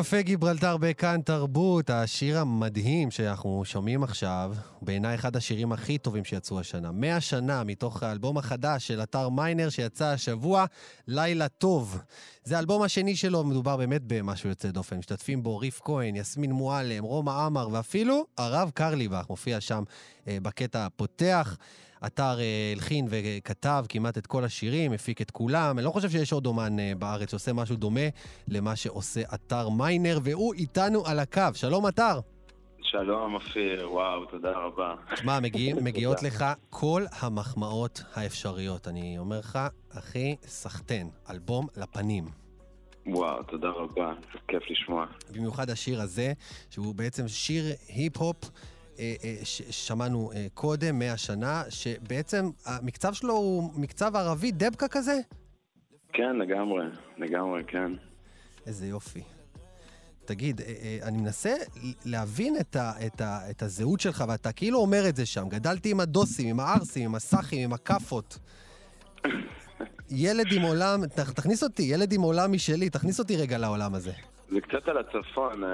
קפה 0.00 0.22
גיברלטר 0.22 0.76
בכאן 0.76 1.20
תרבות, 1.24 1.90
השיר 1.90 2.38
המדהים 2.38 3.10
שאנחנו 3.10 3.62
שומעים 3.64 4.02
עכשיו, 4.02 4.54
בעיניי 4.82 5.14
אחד 5.14 5.36
השירים 5.36 5.72
הכי 5.72 5.98
טובים 5.98 6.24
שיצאו 6.24 6.60
השנה. 6.60 6.92
מאה 6.92 7.20
שנה 7.20 7.64
מתוך 7.64 8.02
האלבום 8.02 8.38
החדש 8.38 8.86
של 8.86 9.02
אתר 9.02 9.28
מיינר 9.28 9.68
שיצא 9.68 10.06
השבוע, 10.06 10.64
לילה 11.08 11.48
טוב. 11.48 11.98
זה 12.44 12.56
האלבום 12.56 12.82
השני 12.82 13.16
שלו, 13.16 13.44
מדובר 13.44 13.76
באמת 13.76 14.02
במשהו 14.06 14.48
יוצא 14.48 14.70
דופן. 14.70 14.98
משתתפים 14.98 15.42
בו 15.42 15.58
ריף 15.58 15.80
כהן, 15.84 16.16
יסמין 16.16 16.52
מועלם, 16.52 17.04
רומא 17.04 17.30
עמר 17.30 17.68
ואפילו 17.72 18.26
הרב 18.38 18.70
קרליבך 18.74 19.26
מופיע 19.30 19.60
שם 19.60 19.82
אה, 20.28 20.38
בקטע 20.42 20.86
הפותח. 20.86 21.56
אתר 22.06 22.40
אה, 22.40 22.72
הלחין 22.72 23.06
וכתב 23.10 23.84
כמעט 23.88 24.18
את 24.18 24.26
כל 24.26 24.44
השירים, 24.44 24.92
הפיק 24.92 25.22
את 25.22 25.30
כולם. 25.30 25.78
אני 25.78 25.86
לא 25.86 25.90
חושב 25.90 26.08
שיש 26.08 26.32
עוד 26.32 26.46
אומן 26.46 26.78
אה, 26.78 26.92
בארץ 26.98 27.30
שעושה 27.30 27.52
משהו 27.52 27.76
דומה 27.76 28.08
למה 28.48 28.76
שעושה 28.76 29.20
אתר 29.34 29.68
מיינר, 29.68 30.18
והוא 30.22 30.54
איתנו 30.54 31.06
על 31.06 31.18
הקו. 31.18 31.42
שלום 31.54 31.88
אתר. 31.88 32.20
שלום, 32.82 33.34
אופיר, 33.34 33.92
וואו, 33.92 34.24
תודה 34.24 34.50
רבה. 34.50 34.94
תשמע, 35.14 35.40
מגיע, 35.40 35.74
מגיעות. 35.84 36.22
לך 36.22 36.44
כל 36.70 37.02
המחמאות 37.20 38.02
האפשריות. 38.14 38.88
אני 38.88 39.18
אומר 39.18 39.38
לך, 39.38 39.58
אחי, 39.98 40.36
סחטיין, 40.42 41.10
אלבום 41.30 41.66
לפנים. 41.76 42.24
וואו, 43.06 43.42
תודה 43.42 43.68
רבה, 43.68 44.12
כיף 44.48 44.62
לשמוע. 44.70 45.06
במיוחד 45.34 45.70
השיר 45.70 46.00
הזה, 46.00 46.32
שהוא 46.70 46.94
בעצם 46.94 47.28
שיר 47.28 47.64
היפ-הופ. 47.88 48.36
אה, 49.00 49.14
אה, 49.24 49.36
ששמענו 49.44 50.32
אה, 50.32 50.46
קודם, 50.54 50.98
100 50.98 51.16
שנה, 51.16 51.62
שבעצם 51.68 52.50
המקצב 52.66 53.12
שלו 53.12 53.34
הוא 53.34 53.70
מקצב 53.76 54.16
ערבי, 54.16 54.52
דבקה 54.52 54.88
כזה? 54.88 55.18
כן, 56.12 56.36
לגמרי, 56.36 56.84
לגמרי, 57.18 57.62
כן. 57.68 57.92
איזה 58.66 58.86
יופי. 58.86 59.22
תגיד, 60.24 60.60
אני 61.02 61.18
מנסה 61.18 61.54
להבין 62.04 62.56
את, 62.60 62.76
ה, 62.76 62.92
את, 63.06 63.20
ה, 63.20 63.50
את 63.50 63.62
הזהות 63.62 64.00
שלך, 64.00 64.24
ואתה 64.28 64.52
כאילו 64.52 64.78
אומר 64.78 65.08
את 65.08 65.16
זה 65.16 65.26
שם. 65.26 65.48
גדלתי 65.48 65.90
עם 65.90 66.00
הדוסים, 66.00 66.48
עם 66.48 66.60
הערסים, 66.60 67.04
עם 67.04 67.14
הסאחים, 67.14 67.60
עם 67.64 67.72
הכאפות. 67.72 68.38
ילד 70.10 70.46
עם 70.52 70.62
עולם, 70.62 71.06
ת- 71.06 71.20
תכניס 71.20 71.62
אותי, 71.62 71.82
ילד 71.82 72.12
עם 72.12 72.22
עולם 72.22 72.52
משלי, 72.52 72.90
תכניס 72.90 73.18
אותי 73.18 73.36
רגע 73.36 73.58
לעולם 73.58 73.94
הזה. 73.94 74.12
זה 74.50 74.60
קצת 74.60 74.88
על 74.88 74.98
הצפון, 74.98 75.64
אה, 75.64 75.68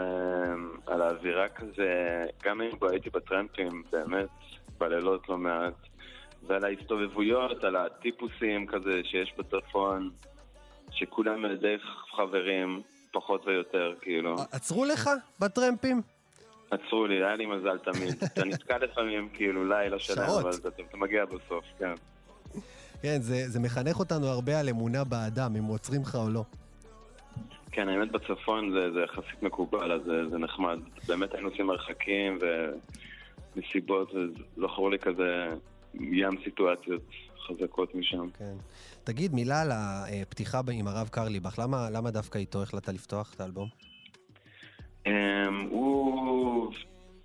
על 0.86 1.02
האווירה 1.02 1.48
כזה, 1.48 2.24
גם 2.44 2.60
אם 2.60 2.70
הייתי 2.90 3.10
בטרמפים, 3.10 3.82
באמת, 3.92 4.28
בלילות 4.78 5.28
לא 5.28 5.38
מעט, 5.38 5.74
ועל 6.46 6.64
ההסתובבויות, 6.64 7.64
על 7.64 7.76
הטיפוסים 7.76 8.66
כזה 8.66 9.00
שיש 9.04 9.34
בצפון, 9.38 10.10
שכולם 10.90 11.46
די 11.60 11.76
חברים, 12.16 12.82
פחות 13.12 13.46
ויותר, 13.46 13.94
כאילו. 14.00 14.36
עצרו 14.52 14.84
לך 14.84 15.10
בטרמפים? 15.40 16.02
עצרו 16.70 17.06
לי, 17.06 17.14
היה 17.14 17.36
לי 17.36 17.46
מזל 17.46 17.78
תמיד. 17.78 18.14
אתה 18.32 18.44
נתקע 18.44 18.78
לפעמים, 18.78 19.28
כאילו, 19.32 19.68
לילה 19.68 19.98
שלם. 19.98 20.28
אבל 20.42 20.50
אתה, 20.50 20.68
אתה 20.68 20.96
מגיע 20.96 21.24
בסוף, 21.24 21.64
כן. 21.78 21.94
כן, 23.02 23.18
זה, 23.20 23.48
זה 23.48 23.60
מחנך 23.60 23.98
אותנו 23.98 24.26
הרבה 24.26 24.60
על 24.60 24.68
אמונה 24.68 25.04
באדם, 25.04 25.56
אם 25.56 25.64
עוצרים 25.64 26.02
לך 26.02 26.14
או 26.14 26.30
לא. 26.30 26.44
כן, 27.76 27.88
האמת 27.88 28.12
בצפון 28.12 28.72
זה, 28.72 28.92
זה 28.92 29.00
יחסית 29.00 29.42
מקובל, 29.42 29.92
אז 29.92 30.00
זה, 30.04 30.28
זה 30.28 30.38
נחמד. 30.38 30.78
באמת 31.08 31.34
היינו 31.34 31.48
עושים 31.48 31.66
מרחקים 31.66 32.38
ומסיבות, 33.56 34.12
וזכור 34.14 34.90
לי 34.90 34.98
כזה 34.98 35.46
ים 35.94 36.30
סיטואציות 36.44 37.02
חזקות 37.46 37.94
משם. 37.94 38.30
כן. 38.38 38.54
תגיד, 39.04 39.34
מילה 39.34 39.62
על 39.62 39.72
הפתיחה 39.72 40.60
עם 40.72 40.86
הרב 40.86 41.08
קרליבך, 41.08 41.58
למה, 41.58 41.90
למה 41.90 42.10
דווקא 42.10 42.38
איתו 42.38 42.62
החלטת 42.62 42.88
לפתוח 42.88 43.34
את 43.34 43.40
האלבום? 43.40 43.68
Um, 45.04 45.10
הוא... 45.70 46.72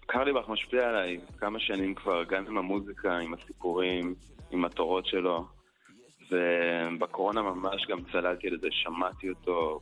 קרליבך 0.05 0.49
משפיע 0.49 0.89
עליי 0.89 1.19
כמה 1.37 1.59
שנים 1.59 1.95
כבר, 1.95 2.23
גם 2.23 2.45
עם 2.47 2.57
המוזיקה, 2.57 3.17
עם 3.17 3.33
הסיפורים, 3.33 4.15
עם 4.51 4.65
התורות 4.65 5.05
שלו. 5.05 5.45
ובקורונה 6.31 7.41
ממש 7.41 7.85
גם 7.89 7.99
צללתי 8.11 8.49
לזה, 8.49 8.67
שמעתי 8.71 9.29
אותו, 9.29 9.79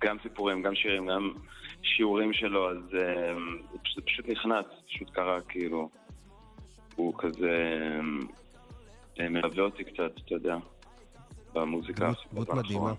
גם 0.00 0.16
סיפורים, 0.22 0.62
גם 0.62 0.74
שירים, 0.74 1.06
גם 1.06 1.32
שיעורים 1.82 2.32
שלו, 2.32 2.70
אז 2.70 2.76
um, 2.76 3.72
זה 3.72 3.78
פשוט, 3.82 4.04
פשוט 4.04 4.28
נכנס, 4.28 4.64
פשוט 4.86 5.10
קרה 5.10 5.40
כאילו. 5.48 5.88
הוא 6.96 7.14
כזה 7.18 7.78
um, 9.16 9.22
מלווה 9.22 9.62
אותי 9.62 9.84
קצת, 9.84 10.12
אתה 10.24 10.34
יודע, 10.34 10.56
במוזיקה. 11.54 12.12
דמות 12.32 12.50
מדהימה. 12.50 12.92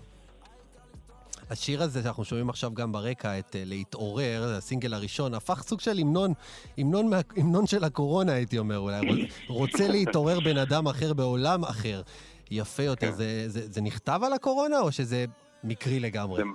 השיר 1.50 1.82
הזה 1.82 2.02
שאנחנו 2.02 2.24
שומעים 2.24 2.48
עכשיו 2.48 2.74
גם 2.74 2.92
ברקע, 2.92 3.38
את 3.38 3.54
uh, 3.54 3.58
להתעורר, 3.64 4.44
הסינגל 4.56 4.94
הראשון, 4.94 5.34
הפך 5.34 5.62
סוג 5.62 5.80
של 5.80 5.98
המנון, 5.98 6.32
המנון, 6.78 7.10
מה, 7.10 7.20
המנון 7.36 7.66
של 7.66 7.84
הקורונה, 7.84 8.32
הייתי 8.32 8.58
אומר 8.58 8.78
אולי. 8.78 9.28
רוצה 9.48 9.88
להתעורר 9.88 10.40
בן 10.40 10.56
אדם 10.56 10.86
אחר 10.86 11.12
בעולם 11.12 11.64
אחר. 11.64 12.02
יפה 12.50 12.82
יותר. 12.82 13.10
כן. 13.10 13.16
זה, 13.16 13.48
זה, 13.48 13.72
זה 13.72 13.80
נכתב 13.80 14.20
על 14.24 14.32
הקורונה, 14.32 14.80
או 14.80 14.92
שזה 14.92 15.24
מקרי 15.64 16.00
לגמרי? 16.00 16.36
זה, 16.36 16.48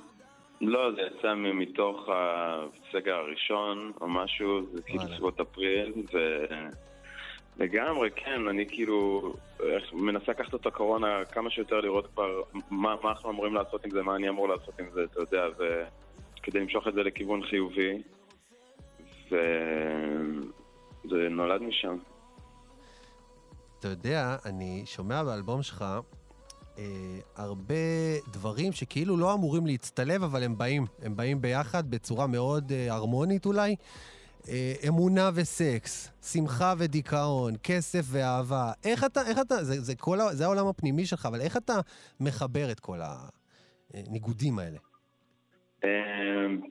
לא, 0.62 0.92
זה 0.96 1.02
יצא 1.02 1.34
מתוך 1.36 2.10
הסגר 2.10 3.16
הראשון 3.16 3.92
או 4.02 4.08
משהו, 4.08 4.66
זה 4.74 4.82
כאילו 4.82 5.04
סביבות 5.04 5.40
אפריל, 5.40 5.94
ו... 6.14 6.46
לגמרי, 7.58 8.10
כן, 8.16 8.48
אני 8.48 8.66
כאילו 8.70 9.22
מנסה 9.94 10.32
לקחת 10.32 10.56
את 10.56 10.66
הקורונה 10.66 11.26
כמה 11.26 11.50
שיותר 11.50 11.82
לראות 11.82 12.08
כבר 12.08 12.42
מה, 12.54 12.96
מה 13.04 13.10
אנחנו 13.10 13.30
אמורים 13.30 13.54
לעשות 13.54 13.86
עם 13.86 13.92
זה, 13.92 14.04
מה 14.04 14.16
אני 14.16 14.30
אמור 14.30 14.50
לעשות 14.50 14.80
עם 14.80 14.86
זה, 14.94 15.04
אתה 15.04 15.20
יודע, 15.20 15.46
וכדי 15.58 16.60
למשוך 16.60 16.88
את 16.88 16.94
זה 16.94 17.04
לכיוון 17.04 17.44
חיובי, 17.44 18.02
וזה 19.32 21.30
נולד 21.30 21.62
משם. 21.62 21.98
אתה 23.80 23.88
יודע, 23.88 24.36
אני 24.46 24.82
שומע 24.86 25.24
באלבום 25.24 25.64
שלך 25.64 25.86
אה, 26.78 26.84
הרבה 27.36 27.76
דברים 28.34 28.72
שכאילו 28.72 29.18
לא 29.18 29.34
אמורים 29.34 29.66
להצטלב, 29.66 30.24
אבל 30.24 30.44
הם 30.44 30.58
באים. 30.58 30.84
הם 31.02 31.16
באים 31.16 31.42
ביחד 31.42 31.92
בצורה 31.92 32.28
מאוד 32.28 32.72
אה, 32.72 32.94
הרמונית 32.94 33.46
אולי. 33.46 33.76
אה, 34.50 34.74
אמונה 34.88 35.30
וסקס, 35.36 36.22
שמחה 36.34 36.74
ודיכאון, 36.80 37.54
כסף 37.64 38.04
ואהבה. 38.14 38.72
איך 38.86 39.04
אתה, 39.04 39.20
איך 39.30 39.38
אתה, 39.42 39.56
זה, 39.56 39.82
זה, 39.82 39.94
כל, 39.96 40.18
זה 40.32 40.44
העולם 40.46 40.68
הפנימי 40.68 41.06
שלך, 41.06 41.26
אבל 41.26 41.42
איך 41.42 41.58
אתה 41.58 41.74
מחבר 42.20 42.72
את 42.72 42.80
כל 42.80 42.98
הניגודים 43.94 44.60
האלה? 44.60 44.78
אמ, 45.84 46.62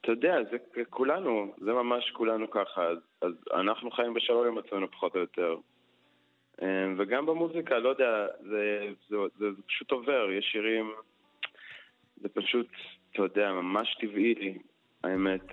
אתה 0.00 0.12
יודע, 0.12 0.36
זה 0.50 0.56
כולנו, 0.90 1.54
זה 1.58 1.72
ממש 1.72 2.10
כולנו 2.10 2.50
ככה, 2.50 2.82
אז, 2.82 2.98
אז 3.22 3.32
אנחנו 3.60 3.90
חיים 3.90 4.14
בשלום 4.14 4.46
עם 4.46 4.58
עצמנו 4.58 4.90
פחות 4.90 5.14
או 5.14 5.20
יותר. 5.20 5.56
אמ, 6.62 6.94
וגם 6.98 7.26
במוזיקה, 7.26 7.78
לא 7.78 7.88
יודע, 7.88 8.26
זה, 8.40 8.88
זה, 9.08 9.16
זה, 9.38 9.50
זה 9.50 9.62
פשוט 9.66 9.90
עובר, 9.90 10.30
יש 10.32 10.44
שירים, 10.52 10.92
זה 12.16 12.28
פשוט, 12.28 12.66
אתה 13.12 13.22
יודע, 13.22 13.52
ממש 13.52 13.96
טבעי 14.00 14.34
לי, 14.34 14.58
האמת. 15.04 15.44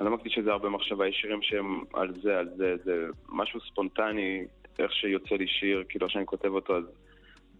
אני 0.00 0.06
לא 0.06 0.10
מקדיש 0.10 0.38
לזה 0.38 0.52
הרבה 0.52 0.68
מחשבה, 0.68 1.08
יש 1.08 1.16
שירים 1.16 1.42
שהם 1.42 1.84
על 1.92 2.14
זה, 2.22 2.38
על 2.38 2.48
זה, 2.56 2.76
זה 2.84 3.06
משהו 3.28 3.60
ספונטני, 3.60 4.44
איך 4.78 4.92
שיוצא 4.92 5.34
לי 5.34 5.48
שיר, 5.48 5.84
כאילו, 5.88 6.08
שאני 6.08 6.26
כותב 6.26 6.48
אותו, 6.48 6.76
אז, 6.76 6.84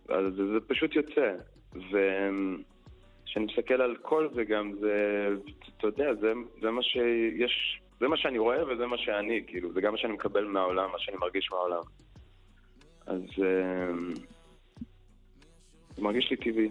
אז 0.09 0.35
זה, 0.35 0.47
זה 0.47 0.61
פשוט 0.67 0.95
יוצא. 0.95 1.35
וכשאני 1.73 3.45
מסתכל 3.45 3.83
על 3.83 3.97
כל 3.97 4.29
זה 4.35 4.45
גם, 4.45 4.73
זה, 4.81 5.29
אתה 5.79 5.87
יודע, 5.87 6.15
זה, 6.15 6.33
זה 6.61 6.71
מה 6.71 6.83
שיש, 6.83 7.81
זה 8.01 8.09
מה 8.09 8.17
שאני 8.17 8.39
רואה 8.39 8.67
וזה 8.69 8.87
מה 8.87 8.99
שאני, 8.99 9.45
כאילו, 9.47 9.73
זה 9.73 9.81
גם 9.81 9.93
מה 9.93 9.99
שאני 9.99 10.13
מקבל 10.13 10.45
מהעולם, 10.45 10.91
מה 10.93 10.99
שאני 10.99 11.17
מרגיש 11.17 11.49
מהעולם. 11.53 11.83
אז 13.09 13.21
אה, 13.45 13.93
זה 15.97 16.03
מרגיש 16.03 16.31
לי 16.31 16.37
טבעי. 16.37 16.69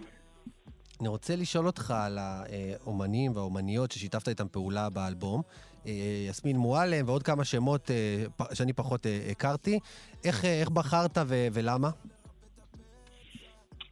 אני 1.00 1.08
רוצה 1.08 1.36
לשאול 1.36 1.66
אותך 1.66 1.90
על 1.90 2.18
האומנים 2.18 3.36
והאומניות 3.36 3.90
ששיתפת 3.92 4.28
איתם 4.28 4.48
פעולה 4.48 4.90
באלבום. 4.90 5.42
אה, 5.86 5.92
יסמין 6.28 6.56
מועלם 6.56 7.08
ועוד 7.08 7.22
כמה 7.22 7.44
שמות 7.44 7.90
אה, 7.90 8.54
שאני 8.54 8.72
פחות 8.72 9.06
אה, 9.06 9.28
הכרתי. 9.30 9.78
איך, 10.24 10.44
איך 10.44 10.70
בחרת 10.70 11.18
ו- 11.26 11.46
ולמה? 11.52 11.90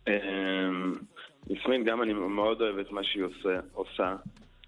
אמ, 0.09 0.93
יסמין, 1.51 1.85
גם 1.85 2.03
אני 2.03 2.13
מאוד 2.13 2.61
אוהב 2.61 2.79
את 2.79 2.91
מה 2.91 3.05
שהיא 3.05 3.23
עושה, 3.23 3.61
עושה. 3.73 4.17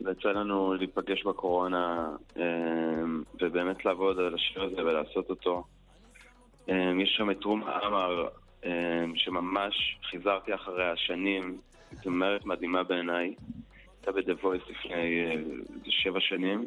ויצא 0.00 0.28
לנו 0.28 0.74
להיפגש 0.74 1.24
בקורונה 1.24 2.10
אמ, 2.36 3.22
ובאמת 3.40 3.84
לעבוד 3.84 4.18
על 4.18 4.34
השיר 4.34 4.62
הזה 4.62 4.84
ולעשות 4.84 5.30
אותו. 5.30 5.64
אמ, 6.68 7.00
יש 7.00 7.14
שם 7.16 7.30
את 7.30 7.44
רום 7.44 7.62
עמר, 7.64 8.28
אמ, 8.64 9.16
שממש 9.16 9.98
חיזרתי 10.10 10.54
אחריה 10.54 10.96
שנים, 10.96 11.58
זמרת 11.92 12.44
מדהימה 12.44 12.82
בעיניי. 12.82 13.34
הייתה 13.96 14.12
ב-The 14.12 14.44
Voice 14.44 14.70
לפני 14.70 15.24
אה, 15.26 15.34
שבע 15.88 16.20
שנים, 16.20 16.66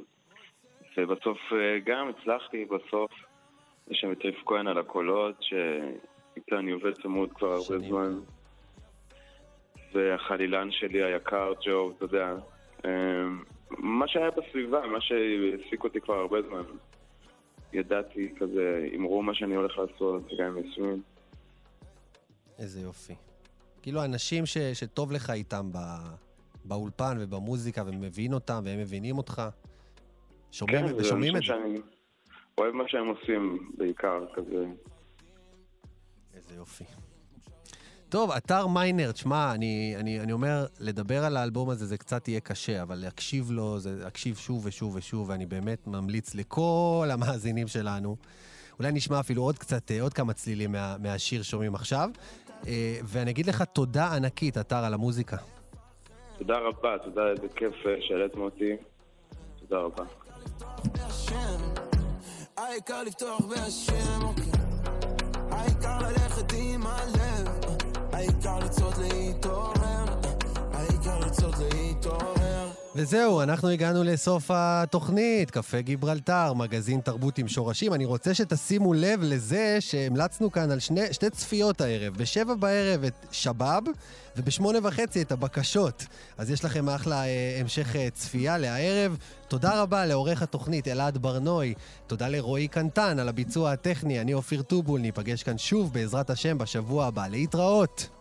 ובסוף 0.97 1.37
אה, 1.53 1.79
גם 1.85 2.09
הצלחתי, 2.09 2.65
בסוף. 2.65 3.11
יש 3.89 3.99
שם 3.99 4.11
את 4.11 4.25
ריף 4.25 4.43
כהן 4.45 4.67
על 4.67 4.77
הקולות, 4.77 5.35
שאיתה 5.39 6.59
אני 6.59 6.71
עובד 6.71 6.93
צמוד 6.93 7.33
כבר 7.33 7.47
הרבה 7.53 7.79
זמן. 7.87 8.19
והחלילן 9.93 10.71
שלי 10.71 11.03
היקר, 11.03 11.53
ג'ו, 11.65 11.91
אתה 11.91 12.05
יודע, 12.05 12.35
אמ, 12.85 13.43
מה 13.69 14.07
שהיה 14.07 14.31
בסביבה, 14.31 14.87
מה 14.87 15.01
שהעסיק 15.01 15.83
אותי 15.83 16.01
כבר 16.01 16.13
הרבה 16.13 16.41
זמן. 16.41 16.63
ידעתי 17.73 18.33
כזה, 18.39 18.87
אמרו 18.95 19.23
מה 19.23 19.33
שאני 19.33 19.55
הולך 19.55 19.77
לעשות, 19.77 20.23
גם 20.39 20.57
עם 20.57 20.65
יסמין. 20.65 21.01
איזה 22.59 22.81
יופי. 22.81 23.15
כאילו 23.81 24.05
אנשים 24.05 24.45
ש, 24.45 24.57
שטוב 24.57 25.11
לך 25.11 25.29
איתם 25.29 25.69
ב, 25.71 25.77
באולפן 26.65 27.17
ובמוזיקה, 27.19 27.83
ומבין 27.85 28.33
אותם, 28.33 28.61
והם 28.65 28.79
מבינים 28.79 29.17
אותך. 29.17 29.41
שומעים, 30.51 30.87
כן, 30.87 30.93
ושומעים 30.95 31.35
את 31.35 31.37
אנשים 31.37 31.57
זה. 31.57 31.63
שאני 31.63 31.81
אוהב 32.57 32.73
מה 32.73 32.83
שהם 32.87 33.07
עושים, 33.07 33.71
בעיקר, 33.77 34.25
כזה. 34.35 34.65
איזה 36.33 36.55
יופי. 36.55 36.83
טוב, 38.11 38.31
אתר 38.31 38.67
מיינר, 38.67 39.11
תשמע, 39.11 39.51
אני, 39.53 39.95
אני, 39.99 40.19
אני 40.19 40.31
אומר, 40.31 40.65
לדבר 40.79 41.25
על 41.25 41.37
האלבום 41.37 41.69
הזה 41.69 41.85
זה 41.85 41.97
קצת 41.97 42.27
יהיה 42.27 42.39
קשה, 42.39 42.81
אבל 42.81 42.95
להקשיב 42.95 43.51
לו, 43.51 43.79
זה 43.79 43.95
להקשיב 44.03 44.35
שוב 44.35 44.65
ושוב 44.65 44.95
ושוב, 44.95 45.29
ואני 45.29 45.45
באמת 45.45 45.87
ממליץ 45.87 46.35
לכל 46.35 47.07
המאזינים 47.11 47.67
שלנו. 47.67 48.15
אולי 48.79 48.91
נשמע 48.91 49.19
אפילו 49.19 49.43
עוד 49.43 49.57
קצת, 49.57 49.91
אה, 49.91 50.01
עוד 50.01 50.13
כמה 50.13 50.33
צלילים 50.33 50.71
מה, 50.71 50.95
מהשיר 50.99 51.41
שומעים 51.41 51.75
עכשיו. 51.75 52.09
אה, 52.67 52.99
ואני 53.03 53.31
אגיד 53.31 53.45
לך 53.45 53.61
תודה 53.61 54.15
ענקית, 54.15 54.57
אתר, 54.57 54.75
על 54.85 54.93
המוזיקה. 54.93 55.37
תודה 56.37 56.57
רבה, 56.57 56.97
תודה, 57.03 57.21
איזה 57.27 57.47
כיף 57.55 57.73
אה, 57.85 57.95
שהעליתם 57.99 58.41
אותי. 58.41 58.75
תודה 59.59 59.81
רבה. 59.81 60.03
העיקר 62.57 63.03
לפתוח 63.03 63.41
בהשם, 63.45 64.21
אוקיי. 64.21 64.51
העיקר 65.51 65.97
ללכת 65.99 66.53
עם 66.57 66.81
הלב, 66.87 67.60
העיקר 68.21 68.59
לצעוד 68.59 68.93
להתעורר, 68.97 70.05
העיקר 70.73 71.19
לצעוד 71.19 71.55
להתעורר. 71.57 72.40
וזהו, 72.95 73.41
אנחנו 73.41 73.69
הגענו 73.69 74.03
לסוף 74.03 74.51
התוכנית, 74.53 75.51
קפה 75.51 75.81
גיברלטר, 75.81 76.53
מגזין 76.53 77.01
תרבות 77.01 77.37
עם 77.37 77.47
שורשים. 77.47 77.93
אני 77.93 78.05
רוצה 78.05 78.33
שתשימו 78.33 78.93
לב 78.93 79.19
לזה 79.23 79.77
שהמלצנו 79.79 80.51
כאן 80.51 80.71
על 80.71 80.79
שני, 80.79 81.13
שתי 81.13 81.29
צפיות 81.29 81.81
הערב. 81.81 82.13
בשבע 82.17 82.53
בערב 82.53 83.03
את 83.03 83.13
שבאב, 83.31 83.83
ובשמונה 84.37 84.79
וחצי 84.83 85.21
את 85.21 85.31
הבקשות. 85.31 86.05
אז 86.37 86.51
יש 86.51 86.65
לכם 86.65 86.89
אחלה 86.89 87.25
אה, 87.25 87.57
המשך 87.59 87.95
אה, 87.95 88.09
צפייה 88.13 88.57
להערב. 88.57 89.17
תודה 89.47 89.81
רבה 89.81 90.05
לעורך 90.05 90.41
התוכנית 90.41 90.87
אלעד 90.87 91.17
ברנוי. 91.17 91.73
תודה 92.07 92.27
לרועי 92.27 92.67
קנטן 92.67 93.19
על 93.19 93.29
הביצוע 93.29 93.71
הטכני. 93.71 94.21
אני 94.21 94.33
אופיר 94.33 94.61
טובול, 94.61 95.01
ניפגש 95.01 95.43
כאן 95.43 95.57
שוב 95.57 95.93
בעזרת 95.93 96.29
השם 96.29 96.57
בשבוע 96.57 97.05
הבא. 97.05 97.27
להתראות. 97.27 98.20